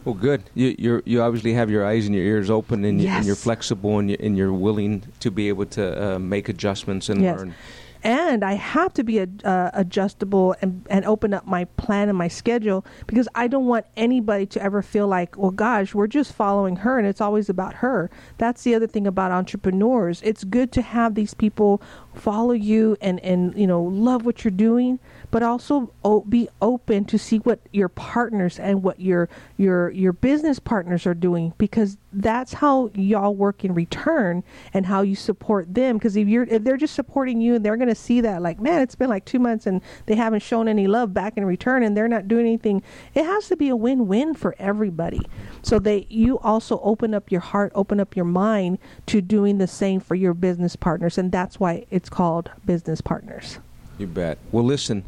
Well, 0.05 0.13
good. 0.15 0.43
You 0.53 0.75
you're, 0.77 1.01
you 1.05 1.21
obviously 1.21 1.53
have 1.53 1.69
your 1.71 1.85
eyes 1.85 2.05
and 2.05 2.13
your 2.15 2.23
ears 2.23 2.49
open, 2.49 2.85
and, 2.85 3.01
you, 3.01 3.07
and 3.09 3.25
you're 3.25 3.35
flexible, 3.35 3.97
and, 3.99 4.11
you, 4.11 4.17
and 4.19 4.37
you're 4.37 4.53
willing 4.53 5.03
to 5.19 5.31
be 5.31 5.49
able 5.49 5.65
to 5.67 6.15
uh, 6.15 6.19
make 6.19 6.47
adjustments 6.47 7.09
and 7.09 7.21
Yes. 7.21 7.39
learn. 7.39 7.55
and 8.03 8.43
I 8.43 8.53
have 8.53 8.93
to 8.93 9.03
be 9.03 9.19
ad- 9.21 9.41
uh, 9.43 9.71
adjustable 9.73 10.55
and, 10.61 10.85
and 10.91 11.05
open 11.05 11.33
up 11.33 11.47
my 11.47 11.65
plan 11.65 12.07
and 12.07 12.15
my 12.15 12.27
schedule 12.27 12.85
because 13.07 13.27
I 13.33 13.47
don't 13.47 13.65
want 13.65 13.87
anybody 13.97 14.45
to 14.45 14.61
ever 14.61 14.83
feel 14.83 15.07
like, 15.07 15.35
well, 15.39 15.49
gosh, 15.49 15.95
we're 15.95 16.05
just 16.05 16.31
following 16.33 16.75
her 16.77 16.99
and 16.99 17.07
it's 17.07 17.19
always 17.19 17.49
about 17.49 17.73
her. 17.75 18.11
That's 18.37 18.61
the 18.61 18.75
other 18.75 18.85
thing 18.85 19.07
about 19.07 19.31
entrepreneurs. 19.31 20.21
It's 20.23 20.43
good 20.43 20.71
to 20.73 20.83
have 20.83 21.15
these 21.15 21.33
people 21.33 21.81
follow 22.13 22.51
you 22.53 22.95
and, 23.01 23.19
and 23.21 23.57
you 23.57 23.65
know, 23.65 23.81
love 23.81 24.23
what 24.23 24.43
you're 24.43 24.51
doing, 24.51 24.99
but 25.35 25.43
also 25.43 25.91
be 26.29 26.47
open 26.61 27.03
to 27.03 27.19
see 27.19 27.39
what 27.39 27.59
your 27.73 27.89
partners 27.89 28.57
and 28.57 28.81
what 28.81 29.01
your 29.01 29.27
your 29.57 29.89
your 29.89 30.13
business 30.13 30.59
partners 30.59 31.05
are 31.05 31.13
doing 31.13 31.51
because 31.57 31.97
that's 32.13 32.53
how 32.53 32.89
y'all 32.95 33.35
work 33.35 33.65
in 33.65 33.73
return 33.73 34.41
and 34.73 34.85
how 34.85 35.01
you 35.01 35.13
support 35.13 35.73
them 35.73 35.97
because 35.97 36.15
if 36.15 36.25
you're 36.25 36.45
if 36.45 36.63
they're 36.63 36.77
just 36.77 36.95
supporting 36.95 37.41
you 37.41 37.55
and 37.55 37.65
they're 37.65 37.75
going 37.75 37.89
to 37.89 37.93
see 37.93 38.21
that 38.21 38.41
like 38.41 38.61
man 38.61 38.81
it's 38.81 38.95
been 38.95 39.09
like 39.09 39.25
2 39.25 39.37
months 39.37 39.67
and 39.67 39.81
they 40.05 40.15
haven't 40.15 40.39
shown 40.41 40.69
any 40.69 40.87
love 40.87 41.13
back 41.13 41.35
in 41.35 41.43
return 41.43 41.83
and 41.83 41.97
they're 41.97 42.07
not 42.07 42.29
doing 42.29 42.45
anything 42.45 42.81
it 43.13 43.25
has 43.25 43.49
to 43.49 43.57
be 43.57 43.67
a 43.67 43.75
win-win 43.75 44.33
for 44.33 44.55
everybody 44.57 45.19
so 45.61 45.79
they 45.79 46.07
you 46.09 46.39
also 46.39 46.79
open 46.79 47.13
up 47.13 47.29
your 47.29 47.41
heart 47.41 47.73
open 47.75 47.99
up 47.99 48.15
your 48.15 48.23
mind 48.23 48.77
to 49.05 49.19
doing 49.19 49.57
the 49.57 49.67
same 49.67 49.99
for 49.99 50.15
your 50.15 50.33
business 50.33 50.77
partners 50.77 51.17
and 51.17 51.29
that's 51.33 51.59
why 51.59 51.85
it's 51.91 52.09
called 52.09 52.49
business 52.65 53.01
partners 53.01 53.59
You 53.97 54.07
bet. 54.07 54.37
Well, 54.51 54.65
listen. 54.65 55.03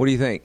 What 0.00 0.06
do 0.06 0.12
you 0.12 0.18
think? 0.18 0.44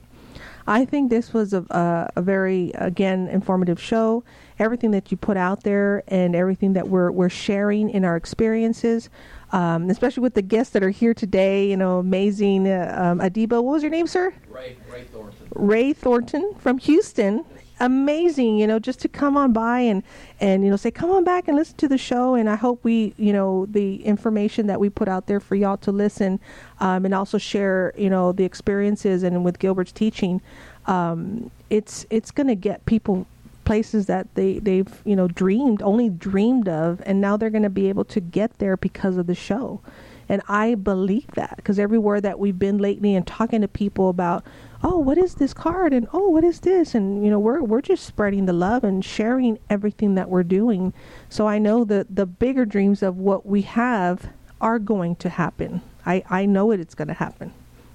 I 0.66 0.84
think 0.84 1.08
this 1.08 1.32
was 1.32 1.54
a, 1.54 1.62
a, 1.70 2.10
a 2.16 2.20
very 2.20 2.72
again 2.74 3.26
informative 3.26 3.80
show. 3.80 4.22
Everything 4.58 4.90
that 4.90 5.10
you 5.10 5.16
put 5.16 5.38
out 5.38 5.62
there 5.62 6.02
and 6.08 6.36
everything 6.36 6.74
that 6.74 6.88
we're 6.88 7.10
we're 7.10 7.30
sharing 7.30 7.88
in 7.88 8.04
our 8.04 8.16
experiences, 8.16 9.08
um, 9.52 9.88
especially 9.88 10.20
with 10.20 10.34
the 10.34 10.42
guests 10.42 10.74
that 10.74 10.82
are 10.82 10.90
here 10.90 11.14
today. 11.14 11.70
You 11.70 11.78
know, 11.78 12.00
amazing 12.00 12.68
uh, 12.68 12.94
um, 12.98 13.20
Adiba. 13.20 13.62
What 13.62 13.72
was 13.72 13.82
your 13.82 13.88
name, 13.88 14.06
sir? 14.06 14.34
Ray, 14.50 14.76
Ray 14.92 15.04
Thornton. 15.04 15.48
Ray 15.54 15.92
Thornton 15.94 16.54
from 16.58 16.76
Houston, 16.76 17.42
amazing, 17.80 18.58
you 18.58 18.66
know, 18.66 18.78
just 18.78 19.00
to 19.00 19.08
come 19.08 19.36
on 19.36 19.52
by 19.52 19.80
and 19.80 20.02
and 20.40 20.64
you 20.64 20.70
know 20.70 20.76
say 20.76 20.90
come 20.90 21.10
on 21.10 21.24
back 21.24 21.48
and 21.48 21.56
listen 21.56 21.76
to 21.78 21.88
the 21.88 21.98
show. 21.98 22.34
And 22.34 22.48
I 22.48 22.56
hope 22.56 22.82
we, 22.82 23.14
you 23.16 23.32
know, 23.32 23.66
the 23.66 24.04
information 24.04 24.66
that 24.66 24.80
we 24.80 24.90
put 24.90 25.08
out 25.08 25.26
there 25.26 25.40
for 25.40 25.54
y'all 25.54 25.76
to 25.78 25.92
listen, 25.92 26.40
um, 26.80 27.04
and 27.04 27.14
also 27.14 27.38
share, 27.38 27.92
you 27.96 28.10
know, 28.10 28.32
the 28.32 28.44
experiences 28.44 29.22
and 29.22 29.44
with 29.44 29.58
Gilbert's 29.58 29.92
teaching, 29.92 30.40
um, 30.86 31.50
it's 31.70 32.06
it's 32.10 32.30
going 32.30 32.48
to 32.48 32.54
get 32.54 32.84
people 32.86 33.26
places 33.64 34.06
that 34.06 34.32
they 34.36 34.58
they've 34.60 35.02
you 35.04 35.16
know 35.16 35.28
dreamed 35.28 35.82
only 35.82 36.08
dreamed 36.08 36.68
of, 36.68 37.02
and 37.04 37.20
now 37.20 37.36
they're 37.36 37.50
going 37.50 37.62
to 37.62 37.70
be 37.70 37.88
able 37.88 38.04
to 38.04 38.20
get 38.20 38.58
there 38.58 38.76
because 38.76 39.16
of 39.16 39.26
the 39.26 39.34
show. 39.34 39.80
And 40.28 40.42
I 40.48 40.74
believe 40.74 41.30
that 41.34 41.54
because 41.56 41.78
everywhere 41.78 42.20
that 42.20 42.38
we've 42.38 42.58
been 42.58 42.78
lately 42.78 43.14
and 43.14 43.26
talking 43.26 43.60
to 43.60 43.68
people 43.68 44.08
about 44.08 44.44
oh, 44.82 44.98
what 44.98 45.18
is 45.18 45.34
this 45.34 45.52
card? 45.54 45.92
And 45.92 46.08
oh, 46.12 46.28
what 46.28 46.44
is 46.44 46.60
this? 46.60 46.94
And 46.94 47.24
you 47.24 47.30
know, 47.30 47.38
we're 47.38 47.62
we're 47.62 47.80
just 47.80 48.04
spreading 48.04 48.46
the 48.46 48.52
love 48.52 48.84
and 48.84 49.04
sharing 49.04 49.58
everything 49.70 50.14
that 50.14 50.28
we're 50.28 50.42
doing. 50.42 50.92
So 51.28 51.46
I 51.46 51.58
know 51.58 51.84
that 51.84 52.14
the 52.14 52.26
bigger 52.26 52.64
dreams 52.64 53.02
of 53.02 53.18
what 53.18 53.46
we 53.46 53.62
have 53.62 54.28
are 54.60 54.78
going 54.78 55.16
to 55.16 55.28
happen. 55.28 55.82
I 56.04 56.22
I 56.30 56.46
know 56.46 56.70
it. 56.70 56.80
It's 56.80 56.94
going 56.94 57.08
to 57.08 57.14
happen. 57.14 57.52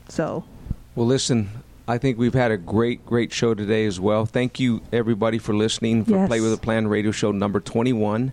So. 0.09 0.43
Well, 0.95 1.07
listen. 1.07 1.49
I 1.87 1.97
think 1.97 2.17
we've 2.17 2.33
had 2.33 2.51
a 2.51 2.57
great, 2.57 3.05
great 3.05 3.33
show 3.33 3.53
today 3.53 3.85
as 3.85 3.99
well. 3.99 4.25
Thank 4.25 4.59
you, 4.59 4.81
everybody, 4.93 5.39
for 5.39 5.53
listening 5.53 6.05
for 6.05 6.11
Yes. 6.11 6.27
Play 6.27 6.39
with 6.39 6.53
a 6.53 6.57
Plan 6.57 6.87
radio 6.87 7.11
show 7.11 7.31
number 7.31 7.59
21. 7.59 8.31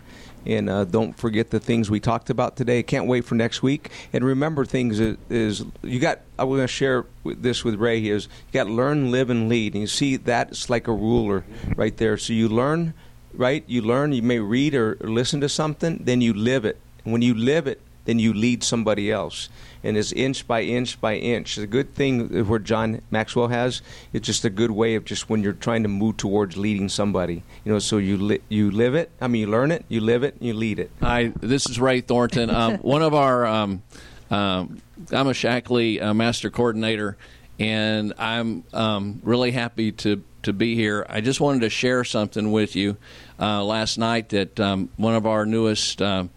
And 0.49 0.71
uh, 0.71 0.85
don't 0.85 1.17
forget 1.17 1.51
the 1.51 1.61
things 1.61 1.91
we 1.91 2.01
talked 2.01 2.31
about 2.31 2.57
today. 2.57 2.83
Can't 2.83 3.07
wait 3.07 3.27
for 3.27 3.35
next 3.35 3.63
week. 3.63 3.91
And 4.15 4.25
remember, 4.25 4.65
things 4.65 4.99
is, 4.99 5.17
is 5.29 5.65
you 5.83 6.01
got. 6.01 6.21
I 6.39 6.45
was 6.45 6.57
going 6.59 6.67
to 6.67 6.73
share 6.73 7.05
this 7.25 7.65
with 7.65 7.75
Ray. 7.75 8.07
Is 8.07 8.29
you 8.47 8.53
got 8.55 8.67
learn, 8.67 9.11
live, 9.11 9.29
and 9.29 9.51
lead. 9.51 9.75
And 9.75 9.83
you 9.83 9.87
see 9.87 10.17
that's 10.17 10.71
like 10.71 10.89
a 10.89 10.93
ruler 10.93 11.45
right 11.77 11.95
there. 11.99 12.17
So 12.17 12.33
you 12.33 12.49
learn, 12.49 12.95
right? 13.35 13.63
You 13.67 13.83
learn. 13.83 14.13
You 14.13 14.23
may 14.23 14.39
read 14.39 14.75
or, 14.75 14.97
or 15.01 15.11
listen 15.11 15.43
to 15.43 15.51
something, 15.51 15.99
then 16.03 16.23
you 16.23 16.33
live 16.33 16.65
it. 16.65 16.81
And 17.05 17.13
when 17.13 17.21
you 17.23 17.35
live 17.35 17.67
it, 17.67 17.81
then 18.09 18.19
you 18.19 18.33
lead 18.33 18.65
somebody 18.65 19.13
else. 19.13 19.51
And 19.85 19.95
it's 19.95 20.13
inch 20.13 20.49
by 20.49 20.63
inch 20.63 20.99
by 20.99 21.17
inch. 21.17 21.57
The 21.57 21.67
good 21.67 21.95
thing 21.95 22.47
where 22.47 22.59
John 22.59 23.03
Maxwell 23.11 23.49
has, 23.49 23.83
it's 24.15 24.25
just 24.25 24.47
a 24.47 24.51
good 24.51 24.71
way 24.71 24.95
of 24.95 25.05
just 25.05 25.29
when 25.29 25.43
you're 25.43 25.53
trying 25.53 25.83
to 25.83 25.91
move 25.91 26.17
towards 26.17 26.57
leading 26.57 26.89
somebody. 26.89 27.43
You 27.67 27.73
know, 27.75 27.79
so 27.79 27.99
you 27.99 28.17
li- 28.17 28.41
you 28.49 28.71
live 28.71 28.95
it. 28.95 29.11
I 29.21 29.29
mean, 29.29 29.43
you 29.43 29.47
learn 29.49 29.71
it, 29.71 29.85
you 29.89 30.01
live 30.01 30.23
it, 30.23 30.37
you 30.41 30.55
lead 30.55 30.79
it. 30.79 30.91
Hi, 31.03 31.35
this 31.39 31.69
is 31.69 31.79
Ray 31.79 32.01
Thornton. 32.01 32.49
Um, 32.49 32.79
one 32.79 33.03
of 33.03 33.13
our, 33.13 33.45
um, 33.45 33.83
um, 34.31 34.81
I'm 35.13 35.27
a 35.27 35.33
Shaklee 35.33 36.03
uh, 36.03 36.15
master 36.15 36.49
coordinator, 36.49 37.19
and 37.59 38.15
I'm 38.17 38.65
um, 38.73 39.21
really 39.23 39.51
happy 39.51 39.93
to 39.93 40.25
to 40.45 40.55
be 40.55 40.77
here. 40.77 41.05
I 41.11 41.21
just 41.21 41.43
wanted 41.43 41.61
to 41.61 41.69
share 41.69 42.05
something 42.05 42.53
with 42.53 42.75
you. 42.75 42.97
Uh, 43.39 43.63
last 43.63 43.99
night, 43.99 44.31
that 44.31 44.59
um, 44.59 44.89
one 44.97 45.15
of 45.15 45.27
our 45.27 45.45
newest 45.45 46.01
um, 46.01 46.31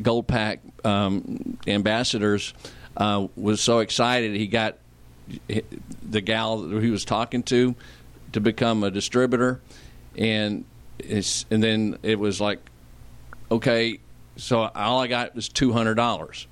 Gold 0.00 0.28
Pak 0.28 0.60
um, 0.84 1.58
ambassadors 1.66 2.54
uh, 2.96 3.26
was 3.36 3.60
so 3.60 3.80
excited 3.80 4.34
he 4.34 4.46
got 4.46 4.78
the 6.02 6.20
gal 6.20 6.58
that 6.58 6.82
he 6.82 6.90
was 6.90 7.04
talking 7.04 7.42
to 7.44 7.74
to 8.32 8.40
become 8.40 8.82
a 8.84 8.90
distributor, 8.90 9.60
and 10.16 10.64
and 11.08 11.62
then 11.62 11.98
it 12.02 12.18
was 12.18 12.40
like, 12.40 12.58
okay, 13.50 14.00
so 14.36 14.70
all 14.74 15.00
I 15.00 15.06
got 15.06 15.34
was 15.34 15.48
two 15.48 15.72
hundred 15.72 15.94
dollars, 15.94 16.46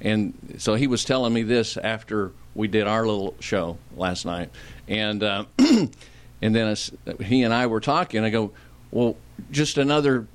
and 0.00 0.34
so 0.58 0.74
he 0.74 0.86
was 0.86 1.04
telling 1.04 1.32
me 1.32 1.42
this 1.42 1.76
after 1.76 2.32
we 2.54 2.68
did 2.68 2.86
our 2.86 3.06
little 3.06 3.34
show 3.40 3.78
last 3.96 4.24
night, 4.24 4.50
and 4.88 5.22
uh, 5.22 5.44
and 5.58 5.90
then 6.40 6.68
as 6.68 6.90
he 7.22 7.42
and 7.42 7.52
I 7.52 7.66
were 7.66 7.80
talking, 7.80 8.24
I 8.24 8.30
go, 8.30 8.52
well, 8.90 9.16
just 9.50 9.78
another, 9.78 10.26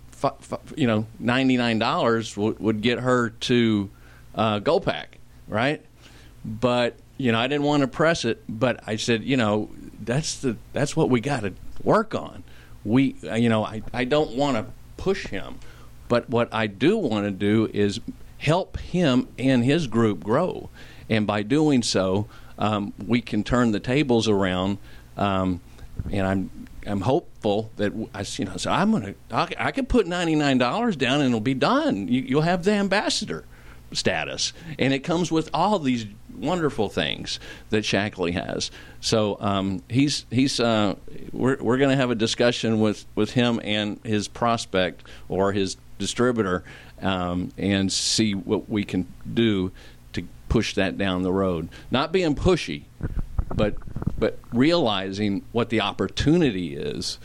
you 0.76 0.88
know, 0.88 1.06
ninety 1.20 1.58
nine 1.58 1.80
dollars 1.80 2.36
w- 2.36 2.56
would 2.60 2.82
get 2.82 3.00
her 3.00 3.30
to 3.30 3.90
uh, 4.36 4.60
GoPack, 4.60 5.06
right? 5.48 5.84
But 6.44 6.96
you 7.18 7.32
know, 7.32 7.40
I 7.40 7.48
didn't 7.48 7.66
want 7.66 7.82
to 7.82 7.88
press 7.88 8.26
it, 8.26 8.44
but 8.50 8.80
I 8.88 8.96
said, 8.96 9.24
you 9.24 9.38
know, 9.38 9.70
that's 10.00 10.40
the 10.40 10.58
that's 10.74 10.96
what 10.96 11.10
we 11.10 11.22
got 11.22 11.42
to 11.42 11.54
work 11.84 12.16
on. 12.16 12.44
We, 12.84 13.16
uh, 13.24 13.36
you 13.36 13.50
know, 13.50 13.64
I 13.64 13.84
I 13.94 14.06
don't 14.06 14.36
want 14.36 14.58
to 14.58 14.66
push 14.98 15.28
him, 15.28 15.60
but 16.08 16.30
what 16.30 16.52
I 16.54 16.68
do 16.68 16.98
want 16.98 17.26
to 17.26 17.32
do 17.32 17.70
is 17.74 18.00
help 18.40 18.80
him 18.80 19.28
and 19.38 19.64
his 19.64 19.88
group 19.88 20.24
grow, 20.24 20.70
and 21.10 21.28
by 21.28 21.44
doing 21.44 21.84
so, 21.84 22.28
um, 22.58 22.94
we 23.06 23.22
can 23.22 23.44
turn 23.44 23.72
the 23.72 23.80
tables 23.80 24.28
around. 24.28 24.78
Um, 25.18 25.62
and 26.12 26.26
I'm 26.26 26.50
I'm 26.86 27.02
hopeful 27.02 27.72
that 27.78 27.94
I 28.14 28.26
you 28.38 28.46
know 28.46 28.58
so 28.58 28.72
I'm 28.72 28.92
gonna 28.92 29.14
I, 29.32 29.50
I 29.58 29.72
can 29.72 29.86
put 29.86 30.08
ninety 30.08 30.36
nine 30.36 30.58
dollars 30.58 30.96
down 30.96 31.22
and 31.22 31.30
it'll 31.30 31.40
be 31.40 31.54
done. 31.54 32.08
You, 32.08 32.22
you'll 32.22 32.42
have 32.42 32.64
the 32.64 32.72
ambassador 32.72 33.46
status, 33.94 34.54
and 34.80 34.94
it 34.94 35.00
comes 35.00 35.32
with 35.32 35.50
all 35.54 35.80
these 35.80 36.06
wonderful 36.36 36.90
things 36.90 37.40
that 37.70 37.84
Shaklee 37.84 38.34
has. 38.34 38.72
So 39.00 39.38
um, 39.40 39.84
he's 39.90 40.26
he's 40.32 40.60
uh, 40.60 40.96
we're 41.32 41.58
we're 41.62 41.78
going 41.78 41.92
to 41.92 41.96
have 41.96 42.12
a 42.12 42.16
discussion 42.16 42.80
with 42.80 43.06
with 43.16 43.32
him 43.32 43.60
and 43.64 44.00
his 44.04 44.28
prospect 44.28 45.04
or 45.30 45.52
his 45.52 45.78
distributor, 46.00 46.64
um, 47.02 47.52
and 47.58 47.92
see 47.92 48.34
what 48.34 48.70
we 48.70 48.84
can 48.84 49.08
do 49.32 49.72
to 50.14 50.24
push 50.50 50.76
that 50.76 50.98
down 50.98 51.22
the 51.22 51.32
road. 51.32 51.70
Not 51.92 52.12
being 52.12 52.36
pushy, 52.36 52.84
but 53.56 53.76
but 54.18 54.38
realizing 54.54 55.44
what 55.52 55.70
the 55.70 55.82
opportunity 55.82 56.76
is, 56.76 57.18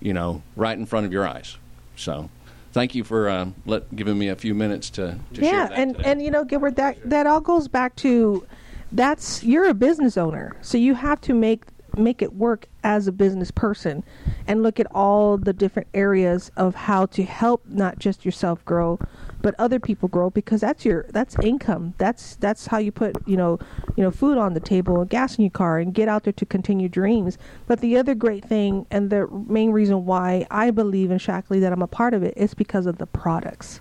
you 0.00 0.12
know, 0.12 0.42
right 0.54 0.76
in 0.76 0.84
front 0.84 1.06
of 1.06 1.12
your 1.12 1.26
eyes. 1.26 1.56
So, 1.96 2.28
thank 2.72 2.94
you 2.94 3.02
for 3.02 3.28
uh, 3.28 3.48
let, 3.64 3.94
giving 3.96 4.18
me 4.18 4.28
a 4.28 4.36
few 4.36 4.54
minutes 4.54 4.90
to, 4.90 5.18
to 5.32 5.40
share 5.40 5.52
yeah 5.52 5.68
and 5.72 5.96
today. 5.96 6.10
and 6.10 6.22
you 6.22 6.30
know 6.30 6.44
gilbert 6.44 6.76
that 6.76 6.98
that 7.08 7.26
all 7.26 7.40
goes 7.40 7.68
back 7.68 7.96
to 7.96 8.46
that's 8.92 9.42
you're 9.42 9.66
a 9.66 9.74
business 9.74 10.18
owner 10.18 10.54
so 10.60 10.76
you 10.76 10.94
have 10.94 11.18
to 11.22 11.32
make 11.32 11.64
make 11.96 12.20
it 12.20 12.34
work 12.34 12.66
as 12.84 13.08
a 13.08 13.12
business 13.12 13.50
person 13.50 14.04
and 14.46 14.62
look 14.62 14.78
at 14.78 14.86
all 14.94 15.38
the 15.38 15.54
different 15.54 15.88
areas 15.94 16.50
of 16.58 16.74
how 16.74 17.06
to 17.06 17.24
help 17.24 17.62
not 17.66 17.98
just 17.98 18.26
yourself 18.26 18.62
grow 18.66 18.98
but 19.46 19.54
other 19.60 19.78
people 19.78 20.08
grow 20.08 20.28
because 20.28 20.60
that's 20.60 20.84
your 20.84 21.06
that's 21.10 21.36
income 21.40 21.94
that's 21.98 22.34
that's 22.36 22.66
how 22.66 22.78
you 22.78 22.90
put 22.90 23.14
you 23.28 23.36
know 23.36 23.60
you 23.94 24.02
know 24.02 24.10
food 24.10 24.36
on 24.36 24.54
the 24.54 24.58
table 24.58 25.00
and 25.00 25.08
gas 25.08 25.38
in 25.38 25.44
your 25.44 25.52
car 25.52 25.78
and 25.78 25.94
get 25.94 26.08
out 26.08 26.24
there 26.24 26.32
to 26.32 26.44
continue 26.44 26.88
dreams 26.88 27.38
but 27.68 27.78
the 27.78 27.96
other 27.96 28.12
great 28.12 28.44
thing 28.44 28.84
and 28.90 29.08
the 29.08 29.28
main 29.46 29.70
reason 29.70 30.04
why 30.04 30.44
i 30.50 30.68
believe 30.68 31.12
in 31.12 31.18
shaklee 31.18 31.60
that 31.60 31.72
i'm 31.72 31.80
a 31.80 31.86
part 31.86 32.12
of 32.12 32.24
it 32.24 32.34
is 32.36 32.54
because 32.54 32.86
of 32.86 32.98
the 32.98 33.06
products 33.06 33.80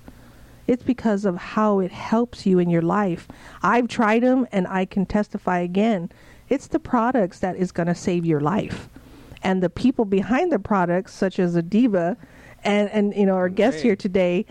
it's 0.67 0.83
because 0.83 1.25
of 1.25 1.35
how 1.35 1.79
it 1.79 1.91
helps 1.91 2.47
you 2.47 2.57
in 2.57 2.71
your 2.71 2.81
life. 2.81 3.27
I've 3.61 3.87
tried 3.87 4.23
them 4.23 4.47
and 4.51 4.67
I 4.67 4.85
can 4.85 5.05
testify 5.05 5.59
again. 5.59 6.11
It's 6.49 6.65
the 6.65 6.79
products 6.79 7.37
that 7.39 7.55
is 7.55 7.71
going 7.71 7.85
to 7.85 7.93
save 7.93 8.25
your 8.25 8.39
life. 8.39 8.89
And 9.43 9.61
the 9.61 9.69
people 9.69 10.05
behind 10.05 10.51
the 10.51 10.57
products, 10.57 11.13
such 11.13 11.37
as 11.37 11.55
Adiba 11.55 12.17
and, 12.63 12.89
and 12.89 13.15
you 13.15 13.27
know, 13.27 13.35
our 13.35 13.47
guest 13.47 13.81
here 13.81 13.95
today, 13.95 14.47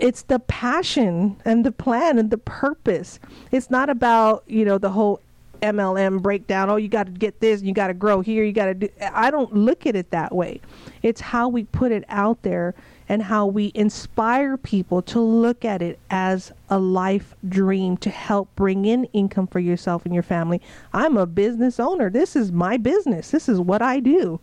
it's 0.00 0.22
the 0.22 0.38
passion 0.38 1.40
and 1.44 1.64
the 1.64 1.72
plan 1.72 2.18
and 2.18 2.30
the 2.30 2.38
purpose. 2.38 3.18
It's 3.50 3.70
not 3.70 3.90
about, 3.90 4.44
you 4.46 4.64
know, 4.64 4.78
the 4.78 4.90
whole 4.90 5.20
MLM 5.60 6.22
breakdown. 6.22 6.70
Oh, 6.70 6.76
you 6.76 6.88
got 6.88 7.06
to 7.06 7.12
get 7.12 7.40
this, 7.40 7.62
you 7.62 7.72
got 7.72 7.88
to 7.88 7.94
grow 7.94 8.20
here, 8.20 8.44
you 8.44 8.52
got 8.52 8.66
to 8.66 8.74
do. 8.74 8.88
I 9.00 9.30
don't 9.30 9.54
look 9.54 9.86
at 9.86 9.96
it 9.96 10.10
that 10.10 10.34
way. 10.34 10.60
It's 11.02 11.20
how 11.20 11.48
we 11.48 11.64
put 11.64 11.92
it 11.92 12.04
out 12.08 12.42
there 12.42 12.74
and 13.08 13.22
how 13.22 13.46
we 13.46 13.72
inspire 13.74 14.56
people 14.56 15.00
to 15.02 15.20
look 15.20 15.64
at 15.64 15.80
it 15.80 15.98
as 16.10 16.52
a 16.68 16.78
life 16.78 17.34
dream 17.48 17.96
to 17.98 18.10
help 18.10 18.54
bring 18.54 18.84
in 18.84 19.04
income 19.06 19.46
for 19.46 19.60
yourself 19.60 20.04
and 20.04 20.14
your 20.14 20.22
family. 20.22 20.60
I'm 20.92 21.16
a 21.16 21.26
business 21.26 21.80
owner. 21.80 22.10
This 22.10 22.36
is 22.36 22.52
my 22.52 22.76
business. 22.76 23.30
This 23.30 23.48
is 23.48 23.60
what 23.60 23.80
I 23.80 24.00
do. 24.00 24.40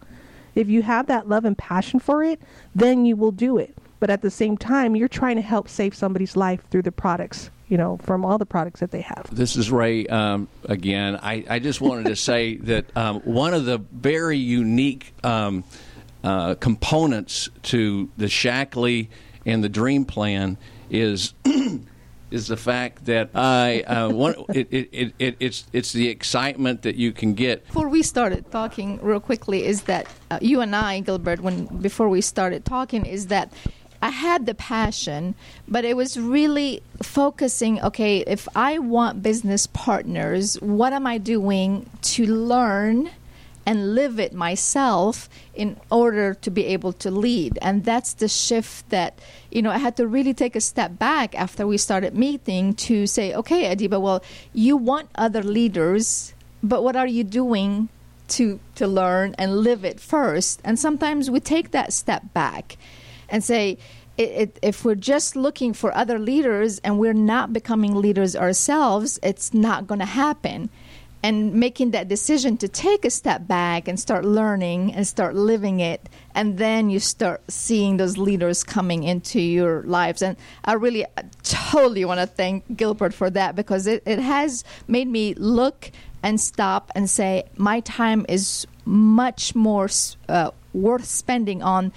If 0.55 0.69
you 0.69 0.81
have 0.81 1.07
that 1.07 1.29
love 1.29 1.45
and 1.45 1.57
passion 1.57 1.99
for 1.99 2.23
it, 2.23 2.41
then 2.73 3.05
you 3.05 3.15
will 3.15 3.31
do 3.31 3.57
it. 3.57 3.75
But 4.05 4.11
at 4.11 4.21
the 4.21 4.29
same 4.29 4.55
time, 4.55 4.95
you're 4.95 5.07
trying 5.07 5.37
to 5.37 5.41
help 5.41 5.67
save 5.67 5.95
somebody's 5.95 6.35
life 6.35 6.61
through 6.69 6.83
the 6.83 6.91
products, 6.91 7.49
you 7.67 7.75
know, 7.75 7.97
from 8.03 8.23
all 8.23 8.37
the 8.37 8.45
products 8.45 8.79
that 8.81 8.91
they 8.91 9.01
have. 9.01 9.27
This 9.31 9.55
is 9.55 9.71
Ray 9.71 10.05
um, 10.05 10.47
again. 10.65 11.19
I, 11.23 11.43
I 11.49 11.57
just 11.57 11.81
wanted 11.81 12.05
to 12.05 12.15
say 12.15 12.57
that 12.69 12.95
um, 12.95 13.21
one 13.21 13.55
of 13.55 13.65
the 13.65 13.79
very 13.79 14.37
unique 14.37 15.11
um, 15.23 15.63
uh, 16.23 16.53
components 16.53 17.49
to 17.63 18.11
the 18.15 18.27
Shaklee 18.27 19.07
and 19.43 19.63
the 19.63 19.69
Dream 19.69 20.05
Plan 20.05 20.59
is 20.91 21.33
is 22.29 22.47
the 22.47 22.57
fact 22.57 23.05
that 23.05 23.31
I 23.33 23.81
uh, 23.81 24.09
one, 24.09 24.35
it, 24.49 24.67
it, 24.69 24.89
it, 24.91 25.13
it, 25.17 25.37
it's 25.39 25.65
it's 25.73 25.93
the 25.93 26.09
excitement 26.09 26.83
that 26.83 26.95
you 26.95 27.11
can 27.11 27.33
get. 27.33 27.65
Before 27.65 27.89
we 27.89 28.03
started 28.03 28.51
talking, 28.51 28.99
real 29.01 29.19
quickly, 29.19 29.65
is 29.65 29.81
that 29.83 30.05
uh, 30.29 30.37
you 30.43 30.61
and 30.61 30.75
I, 30.75 30.99
Gilbert, 30.99 31.39
when 31.39 31.65
before 31.65 32.07
we 32.07 32.21
started 32.21 32.65
talking, 32.65 33.03
is 33.03 33.27
that 33.27 33.51
I 34.01 34.09
had 34.09 34.45
the 34.45 34.53
passion, 34.53 35.35
but 35.67 35.85
it 35.85 35.95
was 35.95 36.19
really 36.19 36.81
focusing. 37.01 37.81
Okay, 37.81 38.19
if 38.27 38.47
I 38.55 38.79
want 38.79 39.23
business 39.23 39.67
partners, 39.67 40.55
what 40.61 40.93
am 40.93 41.07
I 41.07 41.17
doing 41.17 41.89
to 42.13 42.25
learn? 42.25 43.09
and 43.65 43.95
live 43.95 44.19
it 44.19 44.33
myself 44.33 45.27
in 45.55 45.75
order 45.89 46.33
to 46.35 46.51
be 46.51 46.65
able 46.67 46.93
to 46.93 47.09
lead. 47.09 47.57
And 47.61 47.83
that's 47.83 48.13
the 48.13 48.27
shift 48.27 48.89
that, 48.89 49.17
you 49.51 49.61
know, 49.61 49.71
I 49.71 49.79
had 49.79 49.97
to 49.97 50.07
really 50.07 50.33
take 50.33 50.55
a 50.55 50.61
step 50.61 50.99
back 50.99 51.33
after 51.35 51.65
we 51.65 51.77
started 51.77 52.15
meeting 52.15 52.75
to 52.75 53.07
say, 53.07 53.33
okay, 53.33 53.75
Adiba, 53.75 53.99
well, 53.99 54.23
you 54.53 54.77
want 54.77 55.09
other 55.15 55.41
leaders, 55.41 56.33
but 56.61 56.83
what 56.83 56.95
are 56.95 57.07
you 57.07 57.23
doing 57.23 57.89
to 58.27 58.59
to 58.75 58.87
learn 58.87 59.35
and 59.37 59.57
live 59.57 59.83
it 59.83 59.99
first? 59.99 60.61
And 60.63 60.77
sometimes 60.77 61.31
we 61.31 61.39
take 61.39 61.71
that 61.71 61.91
step 61.93 62.33
back 62.33 62.77
and 63.29 63.43
say, 63.43 63.77
it, 64.17 64.29
it, 64.29 64.59
if 64.61 64.85
we're 64.85 64.95
just 64.95 65.35
looking 65.35 65.73
for 65.73 65.95
other 65.95 66.17
leaders 66.17 66.79
and 66.79 66.99
we're 66.99 67.13
not 67.13 67.51
becoming 67.51 67.95
leaders 67.95 68.35
ourselves, 68.35 69.19
it's 69.21 69.53
not 69.53 69.87
going 69.87 69.99
to 69.99 70.05
happen. 70.05 70.69
And 71.21 71.55
making 71.55 71.91
that 71.91 72.07
decision 72.07 72.55
to 72.57 72.67
take 72.67 73.03
a 73.03 73.09
step 73.09 73.47
back 73.47 73.87
and 73.87 73.99
start 73.99 74.23
learning 74.23 74.93
and 74.93 75.07
start 75.07 75.35
living 75.35 75.79
it 75.79 76.07
and 76.35 76.59
then 76.59 76.91
you 76.91 76.99
start 76.99 77.41
seeing 77.47 77.97
those 77.97 78.15
leaders 78.17 78.63
coming 78.63 79.03
into 79.03 79.41
your 79.41 79.81
lives. 79.83 80.21
And 80.21 80.37
i 80.63 80.73
really 80.73 81.05
totally 81.41 82.05
want 82.05 82.19
to 82.19 82.27
thank 82.27 82.77
gilbert 82.77 83.13
for 83.13 83.31
that 83.31 83.55
because 83.55 83.87
it, 83.87 84.03
it 84.05 84.19
has 84.19 84.63
made 84.87 85.07
me 85.07 85.33
look 85.33 85.91
and 86.21 86.39
stop 86.39 86.91
and 86.93 87.09
say 87.09 87.45
my 87.55 87.79
time 87.79 88.25
is 88.29 88.67
much 88.85 89.55
more 89.55 89.89
uh, 90.29 90.51
worth 90.73 91.05
spending 91.05 91.63
on 91.63 91.91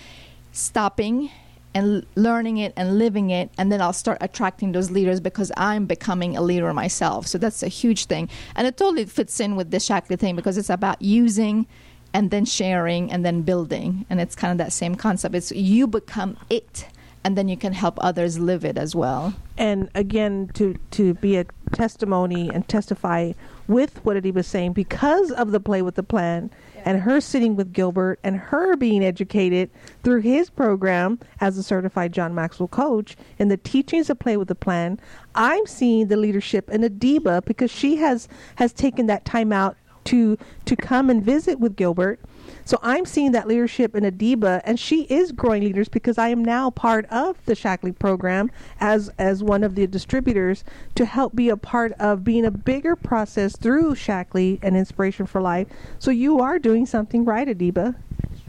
stopping 0.59 1.30
and 1.74 2.04
learning 2.16 2.56
it 2.56 2.72
and 2.76 2.98
living 2.98 3.30
it 3.30 3.50
and 3.59 3.70
then 3.70 3.80
i'll 3.80 3.92
start 3.92 4.16
attracting 4.22 4.72
those 4.72 4.90
leaders 4.90 5.20
because 5.20 5.52
i'm 5.56 5.84
becoming 5.84 6.36
a 6.36 6.40
leader 6.40 6.72
myself. 6.72 7.26
So 7.26 7.38
that's 7.38 7.62
a 7.62 7.68
huge 7.68 8.06
thing. 8.06 8.28
And 8.54 8.66
it 8.66 8.76
totally 8.76 9.04
fits 9.04 9.40
in 9.40 9.56
with 9.56 9.70
the 9.70 9.78
shaklee 9.78 10.18
thing 10.18 10.36
because 10.36 10.56
it's 10.56 10.70
about 10.70 11.02
using 11.02 11.66
and 12.14 12.30
then 12.30 12.44
sharing 12.44 13.11
and 13.12 13.24
then 13.26 13.42
building. 13.42 14.06
And 14.09 14.20
it's 14.20 14.34
kind 14.34 14.52
of 14.52 14.59
that 14.59 14.72
same 14.72 14.94
concept. 14.94 15.34
It's 15.34 15.50
you 15.52 15.86
become 15.86 16.36
it 16.48 16.86
and 17.24 17.36
then 17.36 17.48
you 17.48 17.56
can 17.56 17.72
help 17.72 17.98
others 18.00 18.38
live 18.38 18.64
it 18.64 18.78
as 18.78 18.94
well. 18.94 19.34
And 19.56 19.90
again 19.94 20.50
to 20.54 20.76
to 20.92 21.14
be 21.14 21.36
a 21.36 21.44
testimony 21.72 22.48
and 22.54 22.66
testify 22.68 23.32
with 23.66 24.04
what 24.04 24.24
he 24.24 24.30
was 24.30 24.46
saying 24.46 24.72
because 24.72 25.30
of 25.32 25.50
the 25.50 25.61
play 25.61 25.82
with 25.82 25.96
the 25.96 26.02
plan 26.14 26.50
and 26.85 27.01
her 27.01 27.20
sitting 27.20 27.57
with 27.57 27.72
Gilbert 27.72 28.18
and 28.22 28.37
her 28.37 28.76
being 28.76 29.05
educated 29.05 29.70
through 30.03 30.20
his 30.20 30.51
program 30.51 31.18
as 31.41 31.59
a 31.59 31.62
certified 31.62 32.12
John 32.12 32.35
Maxwell 32.35 32.68
coach 32.68 33.16
in 33.39 33.49
the 33.49 33.57
teachings 33.57 34.11
of 34.11 34.18
play 34.18 34.37
with 34.37 34.49
the 34.49 34.55
plan, 34.55 34.99
I'm 35.35 35.66
seeing 35.66 36.09
the 36.09 36.16
leadership 36.16 36.70
in 36.70 36.83
Adiba 36.83 37.45
because 37.45 37.70
she 37.70 37.97
has 37.97 38.29
has 38.57 38.72
taken 38.72 39.07
that 39.07 39.24
time 39.24 39.53
out 39.53 39.76
to 40.05 40.39
to 40.64 40.76
come 40.76 41.11
and 41.11 41.22
visit 41.22 41.61
with 41.61 41.76
Gilbert 41.76 42.20
so 42.64 42.78
I'm 42.82 43.07
seeing 43.07 43.32
that 43.32 43.49
leadership 43.49 43.94
in 43.94 44.05
Adiba, 44.05 44.61
and 44.64 44.78
she 44.78 45.03
is 45.05 45.32
growing 45.32 45.62
leaders 45.62 45.88
because 45.88 46.18
I 46.18 46.28
am 46.28 46.44
now 46.44 46.70
part 46.70 47.07
of 47.07 47.44
the 47.46 47.55
Shaklee 47.55 47.99
program 47.99 48.51
as 48.80 49.11
as 49.18 49.42
one 49.42 49.64
of 49.64 49.74
the 49.74 49.86
distributors 49.86 50.64
to 50.94 51.05
help 51.05 51.34
be 51.34 51.49
a 51.49 51.57
part 51.57 51.92
of 51.92 52.24
being 52.24 52.44
a 52.44 52.51
bigger 52.51 52.96
process 52.96 53.57
through 53.57 53.94
Shaklee 53.94 54.59
and 54.62 54.76
Inspiration 54.76 55.26
for 55.26 55.40
Life. 55.40 55.68
So 55.99 56.11
you 56.11 56.40
are 56.40 56.59
doing 56.59 56.86
something 56.86 57.24
right, 57.24 57.49
Adiba. 57.49 57.94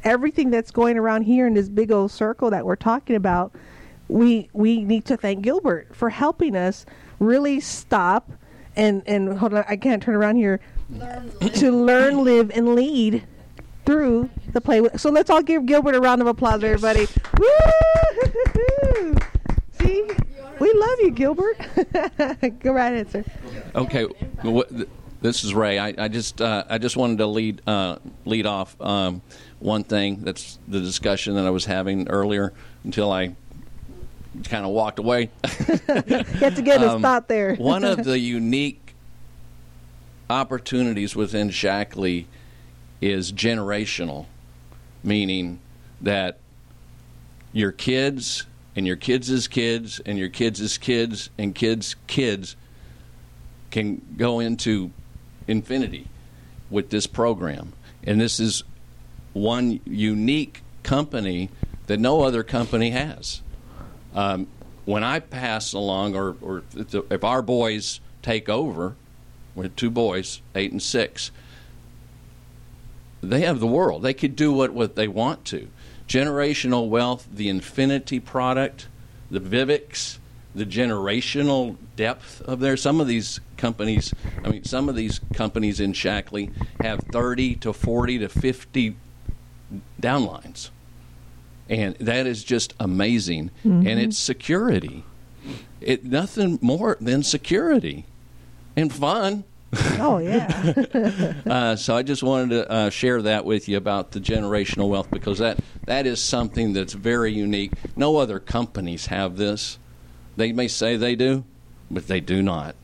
Everything 0.03 0.49
that's 0.49 0.71
going 0.71 0.97
around 0.97 1.23
here 1.23 1.45
in 1.47 1.53
this 1.53 1.69
big 1.69 1.91
old 1.91 2.11
circle 2.11 2.49
that 2.49 2.65
we're 2.65 2.75
talking 2.75 3.15
about, 3.15 3.51
we 4.07 4.49
we 4.53 4.83
need 4.83 5.05
to 5.05 5.17
thank 5.17 5.41
Gilbert 5.41 5.95
for 5.95 6.09
helping 6.09 6.55
us 6.55 6.85
really 7.19 7.59
stop 7.59 8.31
and 8.75 9.03
and 9.05 9.37
hold 9.37 9.53
on, 9.53 9.65
I 9.67 9.75
can't 9.75 10.01
turn 10.01 10.15
around 10.15 10.37
here. 10.37 10.59
Learn, 10.89 11.31
to 11.55 11.71
learn, 11.71 12.23
live, 12.23 12.49
and 12.51 12.75
lead 12.75 13.23
through 13.85 14.29
the 14.53 14.61
play. 14.61 14.87
So 14.97 15.09
let's 15.09 15.29
all 15.29 15.41
give 15.41 15.65
Gilbert 15.65 15.95
a 15.95 15.99
round 15.99 16.21
of 16.21 16.27
applause, 16.27 16.63
everybody. 16.63 17.07
Woo! 17.37 17.47
See, 19.79 20.03
we 20.59 20.73
love 20.73 20.99
you, 20.99 21.11
Gilbert. 21.11 21.57
Go 22.59 22.73
right 22.73 22.93
ahead, 22.93 23.11
sir. 23.11 23.23
Okay, 23.75 24.07
this 25.21 25.43
is 25.43 25.53
Ray. 25.53 25.79
I, 25.79 25.93
I 25.97 26.07
just 26.07 26.41
uh, 26.41 26.65
I 26.69 26.77
just 26.77 26.97
wanted 26.97 27.17
to 27.19 27.27
lead 27.27 27.61
uh, 27.67 27.97
lead 28.25 28.45
off 28.45 28.79
um, 28.81 29.21
one 29.59 29.83
thing. 29.83 30.21
That's 30.21 30.59
the 30.67 30.79
discussion 30.79 31.35
that 31.35 31.45
I 31.45 31.49
was 31.49 31.65
having 31.65 32.09
earlier 32.09 32.53
until 32.83 33.11
I 33.11 33.35
kind 34.43 34.65
of 34.65 34.71
walked 34.71 34.99
away. 34.99 35.29
you 35.69 36.23
have 36.39 36.55
to 36.55 36.61
get 36.61 36.81
um, 36.83 37.01
thought 37.01 37.27
there. 37.27 37.55
one 37.55 37.83
of 37.83 38.03
the 38.03 38.19
unique 38.19 38.93
opportunities 40.29 41.15
within 41.15 41.49
Shaklee 41.49 42.25
is 43.01 43.31
generational, 43.31 44.25
meaning 45.03 45.59
that 46.01 46.39
your 47.53 47.71
kids 47.71 48.45
and 48.75 48.85
your 48.85 48.95
kids' 48.95 49.47
kids 49.47 49.99
and 50.05 50.17
your 50.17 50.29
kids' 50.29 50.77
kids 50.77 51.29
and 51.37 51.55
kids' 51.55 51.95
kids 52.07 52.55
can 53.71 54.01
go 54.17 54.39
into 54.39 54.91
infinity 55.47 56.07
with 56.69 56.89
this 56.89 57.07
program. 57.07 57.73
And 58.03 58.19
this 58.19 58.39
is 58.39 58.63
one 59.33 59.79
unique 59.85 60.61
company 60.83 61.49
that 61.87 61.99
no 61.99 62.21
other 62.21 62.43
company 62.43 62.91
has. 62.91 63.41
Um, 64.13 64.47
when 64.85 65.03
I 65.03 65.19
pass 65.19 65.73
along, 65.73 66.15
or, 66.15 66.35
or 66.41 66.63
if 66.75 67.23
our 67.23 67.41
boys 67.41 67.99
take 68.21 68.49
over, 68.49 68.95
with 69.55 69.75
two 69.75 69.89
boys, 69.89 70.41
eight 70.55 70.71
and 70.71 70.81
six, 70.81 71.31
they 73.21 73.41
have 73.41 73.59
the 73.59 73.67
world. 73.67 74.01
They 74.01 74.13
could 74.13 74.35
do 74.35 74.51
what, 74.51 74.71
what 74.71 74.95
they 74.95 75.07
want 75.07 75.45
to. 75.45 75.67
Generational 76.07 76.87
wealth, 76.87 77.27
the 77.31 77.49
Infinity 77.49 78.19
product, 78.19 78.87
the 79.29 79.39
Vivix, 79.39 80.17
the 80.55 80.65
generational 80.65 81.75
depth 81.95 82.41
of 82.41 82.59
there. 82.59 82.75
Some 82.77 82.99
of 82.99 83.07
these 83.07 83.39
companies, 83.57 84.13
I 84.43 84.49
mean, 84.49 84.63
some 84.63 84.89
of 84.89 84.95
these 84.95 85.19
companies 85.33 85.79
in 85.79 85.93
Shaklee 85.93 86.51
have 86.81 87.01
30 87.11 87.55
to 87.55 87.73
40 87.73 88.19
to 88.19 88.29
50 88.29 88.95
downlines. 90.01 90.69
And 91.69 91.95
that 91.97 92.25
is 92.25 92.43
just 92.43 92.73
amazing. 92.79 93.51
Mm-hmm. 93.63 93.87
And 93.87 93.99
it's 93.99 94.17
security. 94.17 95.03
It 95.81 96.03
nothing 96.03 96.57
more 96.61 96.97
than 96.99 97.23
security 97.23 98.05
and 98.75 98.91
fun. 98.91 99.43
Oh 100.01 100.17
yeah. 100.17 101.33
uh, 101.45 101.75
so 101.75 101.95
I 101.95 102.03
just 102.03 102.23
wanted 102.23 102.49
to 102.51 102.71
uh, 102.71 102.89
share 102.89 103.21
that 103.23 103.43
with 103.43 103.67
you 103.67 103.75
about 103.77 104.11
the 104.11 104.19
generational 104.21 104.87
wealth 104.89 105.11
because 105.11 105.39
that 105.39 105.59
that 105.85 106.07
is 106.07 106.21
something 106.21 106.73
that's 106.73 106.93
very 106.93 107.33
unique. 107.33 107.73
No 107.97 108.17
other 108.17 108.39
companies 108.39 109.07
have 109.07 109.35
this. 109.35 109.77
They 110.37 110.53
may 110.53 110.69
say 110.69 110.95
they 110.95 111.15
do, 111.15 111.43
but 111.91 112.07
they 112.07 112.21
do 112.21 112.41
not. 112.41 112.75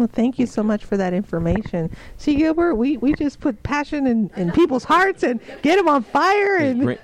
Well, 0.00 0.08
thank 0.10 0.38
you 0.38 0.46
so 0.46 0.62
much 0.62 0.82
for 0.82 0.96
that 0.96 1.12
information. 1.12 1.94
See, 2.16 2.34
Gilbert, 2.34 2.76
we, 2.76 2.96
we 2.96 3.12
just 3.12 3.38
put 3.38 3.62
passion 3.62 4.06
in, 4.06 4.30
in 4.34 4.50
people's 4.50 4.82
hearts 4.82 5.22
and 5.22 5.38
get 5.60 5.76
them 5.76 5.88
on 5.88 6.04
fire 6.04 6.56
and 6.56 6.80
Bring, 6.80 6.98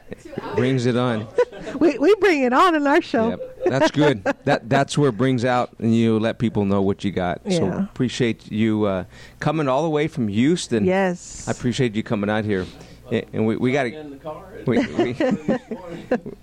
brings 0.55 0.86
it 0.86 0.97
on. 0.97 1.28
we, 1.78 1.99
we 1.99 2.14
bring 2.14 2.44
it 2.44 2.55
on 2.55 2.74
in 2.74 2.86
our 2.86 3.03
show. 3.03 3.28
Yep. 3.28 3.64
That's 3.66 3.90
good. 3.90 4.24
that 4.44 4.70
that's 4.70 4.97
where 4.97 5.11
it 5.11 5.18
brings 5.18 5.44
out 5.44 5.78
and 5.78 5.94
you 5.94 6.18
let 6.18 6.38
people 6.38 6.64
know 6.64 6.80
what 6.80 7.05
you 7.05 7.12
got. 7.12 7.42
Yeah. 7.44 7.59
So 7.59 7.66
appreciate 7.80 8.51
you 8.51 8.84
uh, 8.84 9.05
coming 9.40 9.68
all 9.68 9.82
the 9.82 9.90
way 9.90 10.09
from 10.09 10.28
Houston. 10.28 10.86
Yes. 10.86 11.47
I 11.47 11.51
appreciate 11.51 11.94
you 11.94 12.03
coming 12.03 12.30
out 12.30 12.47
here 12.47 12.64
and 13.11 13.46
we, 13.46 13.57
we 13.57 13.72
got 13.72 13.84
to 13.84 14.20
we, 14.66 14.78
we, 14.78 15.16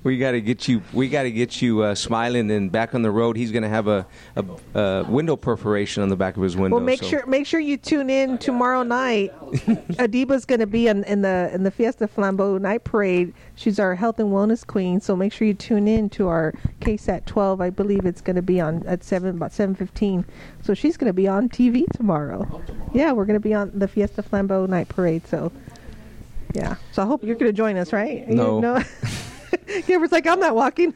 we 0.03 0.17
got 0.17 0.31
to 0.31 0.41
get 0.41 0.67
you 0.67 0.81
we 0.93 1.09
got 1.09 1.23
to 1.23 1.31
get 1.31 1.61
you 1.61 1.81
uh, 1.81 1.95
smiling 1.95 2.49
and 2.51 2.71
back 2.71 2.95
on 2.95 3.01
the 3.01 3.11
road. 3.11 3.35
He's 3.35 3.51
going 3.51 3.63
to 3.63 3.69
have 3.69 3.87
a, 3.87 4.05
a, 4.35 4.79
a, 4.79 5.03
window 5.03 5.35
perforation 5.35 6.03
on 6.03 6.09
the 6.09 6.15
back 6.15 6.37
of 6.37 6.43
his 6.43 6.55
window. 6.55 6.77
Well, 6.77 6.85
make 6.85 7.01
so. 7.01 7.07
sure 7.07 7.25
make 7.25 7.45
sure 7.45 7.59
you 7.59 7.77
tune 7.77 8.09
in 8.09 8.37
tomorrow 8.37 8.83
night. 8.83 9.33
Adiba's 9.99 10.45
going 10.45 10.59
to 10.59 10.67
be 10.67 10.87
in, 10.87 11.03
in 11.03 11.21
the 11.21 11.51
in 11.53 11.63
the 11.63 11.71
Fiesta 11.71 12.07
Flambeau 12.07 12.59
night 12.59 12.83
parade. 12.83 13.33
She's 13.55 13.79
our 13.79 13.95
health 13.95 14.19
and 14.19 14.29
wellness 14.29 14.65
queen. 14.65 15.01
So 15.01 15.15
make 15.15 15.33
sure 15.33 15.47
you 15.47 15.53
tune 15.53 15.87
in 15.87 16.09
to 16.11 16.27
our 16.27 16.53
KSAT 16.81 17.25
12. 17.25 17.61
I 17.61 17.69
believe 17.69 18.05
it's 18.05 18.21
going 18.21 18.35
to 18.35 18.41
be 18.41 18.59
on 18.59 18.85
at 18.87 19.03
seven 19.03 19.29
about 19.35 19.51
seven 19.51 19.75
fifteen. 19.75 20.25
So 20.61 20.73
she's 20.73 20.97
going 20.97 21.09
to 21.09 21.13
be 21.13 21.27
on 21.27 21.49
TV 21.49 21.85
tomorrow. 21.93 22.47
Oh, 22.51 22.61
tomorrow. 22.65 22.91
Yeah, 22.93 23.11
we're 23.11 23.25
going 23.25 23.39
to 23.39 23.47
be 23.47 23.53
on 23.53 23.71
the 23.73 23.87
Fiesta 23.87 24.23
Flambeau 24.23 24.67
night 24.67 24.87
parade. 24.89 25.27
So 25.27 25.51
yeah. 26.53 26.75
So 26.91 27.03
I 27.03 27.05
hope 27.05 27.23
you're 27.23 27.35
going 27.35 27.51
to 27.51 27.57
join 27.57 27.77
us, 27.77 27.91
right? 27.91 28.27
No. 28.27 28.59
no? 28.59 28.81
Gilbert's 29.85 30.11
like, 30.11 30.27
I'm 30.27 30.39
not 30.39 30.55
walking. 30.55 30.93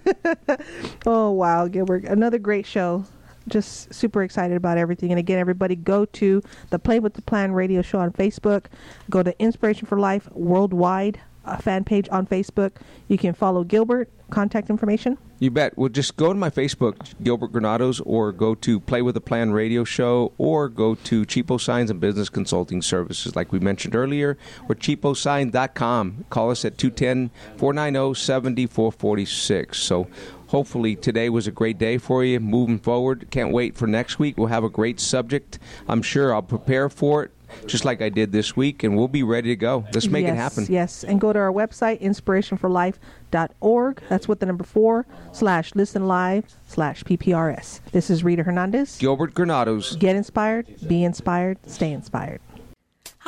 oh, 1.05 1.31
wow, 1.31 1.67
Gilbert. 1.67 2.05
Another 2.05 2.37
great 2.37 2.65
show. 2.65 3.05
Just 3.47 3.93
super 3.93 4.23
excited 4.23 4.57
about 4.57 4.77
everything. 4.77 5.11
And 5.11 5.19
again, 5.19 5.39
everybody 5.39 5.75
go 5.75 6.05
to 6.05 6.41
the 6.69 6.79
Play 6.79 6.99
with 6.99 7.13
the 7.13 7.21
Plan 7.21 7.53
radio 7.53 7.81
show 7.81 7.99
on 7.99 8.11
Facebook. 8.11 8.65
Go 9.09 9.23
to 9.23 9.37
Inspiration 9.41 9.87
for 9.87 9.99
Life 9.99 10.29
Worldwide 10.31 11.19
uh, 11.45 11.57
fan 11.57 11.83
page 11.83 12.07
on 12.11 12.27
Facebook. 12.27 12.73
You 13.07 13.17
can 13.17 13.33
follow 13.33 13.63
Gilbert. 13.63 14.09
Contact 14.29 14.69
information. 14.69 15.17
You 15.39 15.51
bet. 15.51 15.77
Well, 15.77 15.89
just 15.89 16.17
go 16.17 16.33
to 16.33 16.39
my 16.39 16.49
Facebook, 16.49 17.13
Gilbert 17.23 17.51
Granados, 17.51 18.01
or 18.01 18.31
go 18.31 18.55
to 18.55 18.79
Play 18.79 19.01
with 19.01 19.15
a 19.15 19.21
Plan 19.21 19.51
radio 19.51 19.83
show, 19.83 20.33
or 20.37 20.67
go 20.67 20.95
to 20.95 21.25
Cheapo 21.25 21.61
Signs 21.61 21.89
and 21.89 21.99
Business 21.99 22.27
Consulting 22.27 22.81
Services, 22.81 23.35
like 23.35 23.51
we 23.51 23.59
mentioned 23.59 23.95
earlier, 23.95 24.37
or 24.67 24.75
cheaposign.com. 24.75 26.25
Call 26.29 26.51
us 26.51 26.65
at 26.65 26.77
210 26.77 27.29
490 27.57 28.19
7446. 28.19 29.77
So 29.77 30.07
hopefully 30.47 30.95
today 30.95 31.29
was 31.29 31.47
a 31.47 31.51
great 31.51 31.77
day 31.77 31.97
for 31.97 32.23
you 32.23 32.39
moving 32.39 32.79
forward. 32.79 33.27
Can't 33.29 33.53
wait 33.53 33.77
for 33.77 33.87
next 33.87 34.19
week. 34.19 34.37
We'll 34.37 34.47
have 34.47 34.63
a 34.63 34.69
great 34.69 34.99
subject. 34.99 35.59
I'm 35.87 36.01
sure 36.01 36.33
I'll 36.33 36.41
prepare 36.41 36.89
for 36.89 37.23
it 37.23 37.31
just 37.65 37.85
like 37.85 38.01
I 38.01 38.09
did 38.09 38.31
this 38.31 38.55
week, 38.55 38.83
and 38.83 38.97
we'll 38.97 39.07
be 39.07 39.23
ready 39.23 39.49
to 39.49 39.55
go. 39.55 39.85
Let's 39.93 40.07
make 40.07 40.25
yes, 40.25 40.33
it 40.33 40.37
happen. 40.37 40.65
Yes, 40.69 41.03
and 41.03 41.19
go 41.19 41.33
to 41.33 41.39
our 41.39 41.51
website, 41.51 42.01
inspirationforlife.org. 42.01 44.01
That's 44.09 44.27
with 44.27 44.39
the 44.39 44.45
number 44.45 44.63
four 44.63 45.05
slash 45.31 45.73
listen 45.75 46.07
live 46.07 46.45
slash 46.67 47.03
PPRS. 47.03 47.81
This 47.91 48.09
is 48.09 48.23
Rita 48.23 48.43
Hernandez. 48.43 48.97
Gilbert 48.97 49.33
Granados. 49.33 49.95
Get 49.95 50.15
inspired, 50.15 50.67
be 50.87 51.03
inspired, 51.03 51.57
stay 51.65 51.91
inspired. 51.91 52.41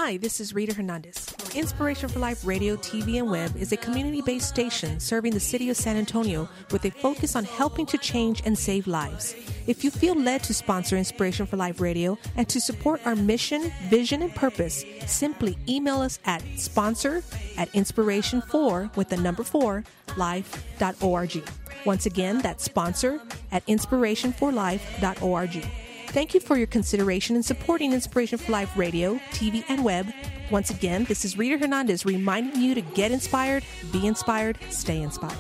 Hi, 0.01 0.15
this 0.15 0.39
is 0.39 0.55
Rita 0.55 0.73
Hernandez. 0.73 1.27
Inspiration 1.53 2.07
for 2.07 2.19
Life 2.19 2.45
Radio, 2.45 2.77
TV, 2.77 3.19
and 3.19 3.29
Web 3.29 3.57
is 3.57 3.73
a 3.73 3.77
community 3.77 4.21
based 4.21 4.47
station 4.47 4.97
serving 4.97 5.33
the 5.33 5.41
city 5.41 5.69
of 5.69 5.75
San 5.75 5.97
Antonio 5.97 6.47
with 6.71 6.85
a 6.85 6.89
focus 6.89 7.35
on 7.35 7.43
helping 7.43 7.85
to 7.87 7.97
change 7.97 8.41
and 8.45 8.57
save 8.57 8.87
lives. 8.87 9.35
If 9.67 9.83
you 9.83 9.91
feel 9.91 10.15
led 10.15 10.41
to 10.43 10.53
sponsor 10.53 10.95
Inspiration 10.95 11.45
for 11.45 11.57
Life 11.57 11.81
Radio 11.81 12.17
and 12.37 12.47
to 12.47 12.61
support 12.61 13.05
our 13.05 13.13
mission, 13.13 13.73
vision, 13.89 14.21
and 14.21 14.33
purpose, 14.33 14.85
simply 15.05 15.57
email 15.67 15.99
us 15.99 16.17
at 16.23 16.41
sponsor 16.55 17.21
at 17.57 17.69
inspiration4 17.73 18.95
with 18.95 19.09
the 19.09 19.17
number 19.17 19.43
4 19.43 19.83
life.org. 20.15 21.43
Once 21.85 22.05
again, 22.05 22.39
that's 22.39 22.63
sponsor 22.63 23.19
at 23.51 23.67
inspirationforlife.org. 23.67 25.88
Thank 26.11 26.33
you 26.33 26.39
for 26.39 26.57
your 26.57 26.65
consideration 26.65 27.35
in 27.35 27.43
supporting 27.43 27.93
Inspiration 27.93 28.39
for 28.39 28.51
Life 28.51 28.75
Radio, 28.75 29.15
TV, 29.29 29.63
and 29.69 29.83
web. 29.83 30.11
Once 30.49 30.71
again, 30.71 31.03
this 31.03 31.23
is 31.23 31.37
Rita 31.37 31.59
Hernandez 31.59 32.03
reminding 32.03 32.59
you 32.59 32.73
to 32.73 32.81
get 32.81 33.11
inspired, 33.11 33.63
be 33.91 34.07
inspired, 34.07 34.57
stay 34.71 35.03
inspired. 35.03 35.37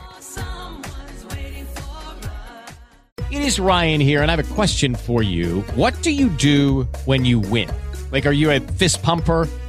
It 3.31 3.41
is 3.41 3.59
Ryan 3.59 3.99
here, 3.99 4.21
and 4.21 4.29
I 4.29 4.35
have 4.35 4.51
a 4.51 4.53
question 4.53 4.93
for 4.93 5.23
you. 5.23 5.61
What 5.73 5.99
do 6.03 6.11
you 6.11 6.29
do 6.29 6.83
when 7.05 7.25
you 7.25 7.39
win? 7.39 7.71
Like, 8.11 8.27
are 8.27 8.31
you 8.31 8.51
a 8.51 8.59
fist 8.59 9.01
pumper? 9.01 9.47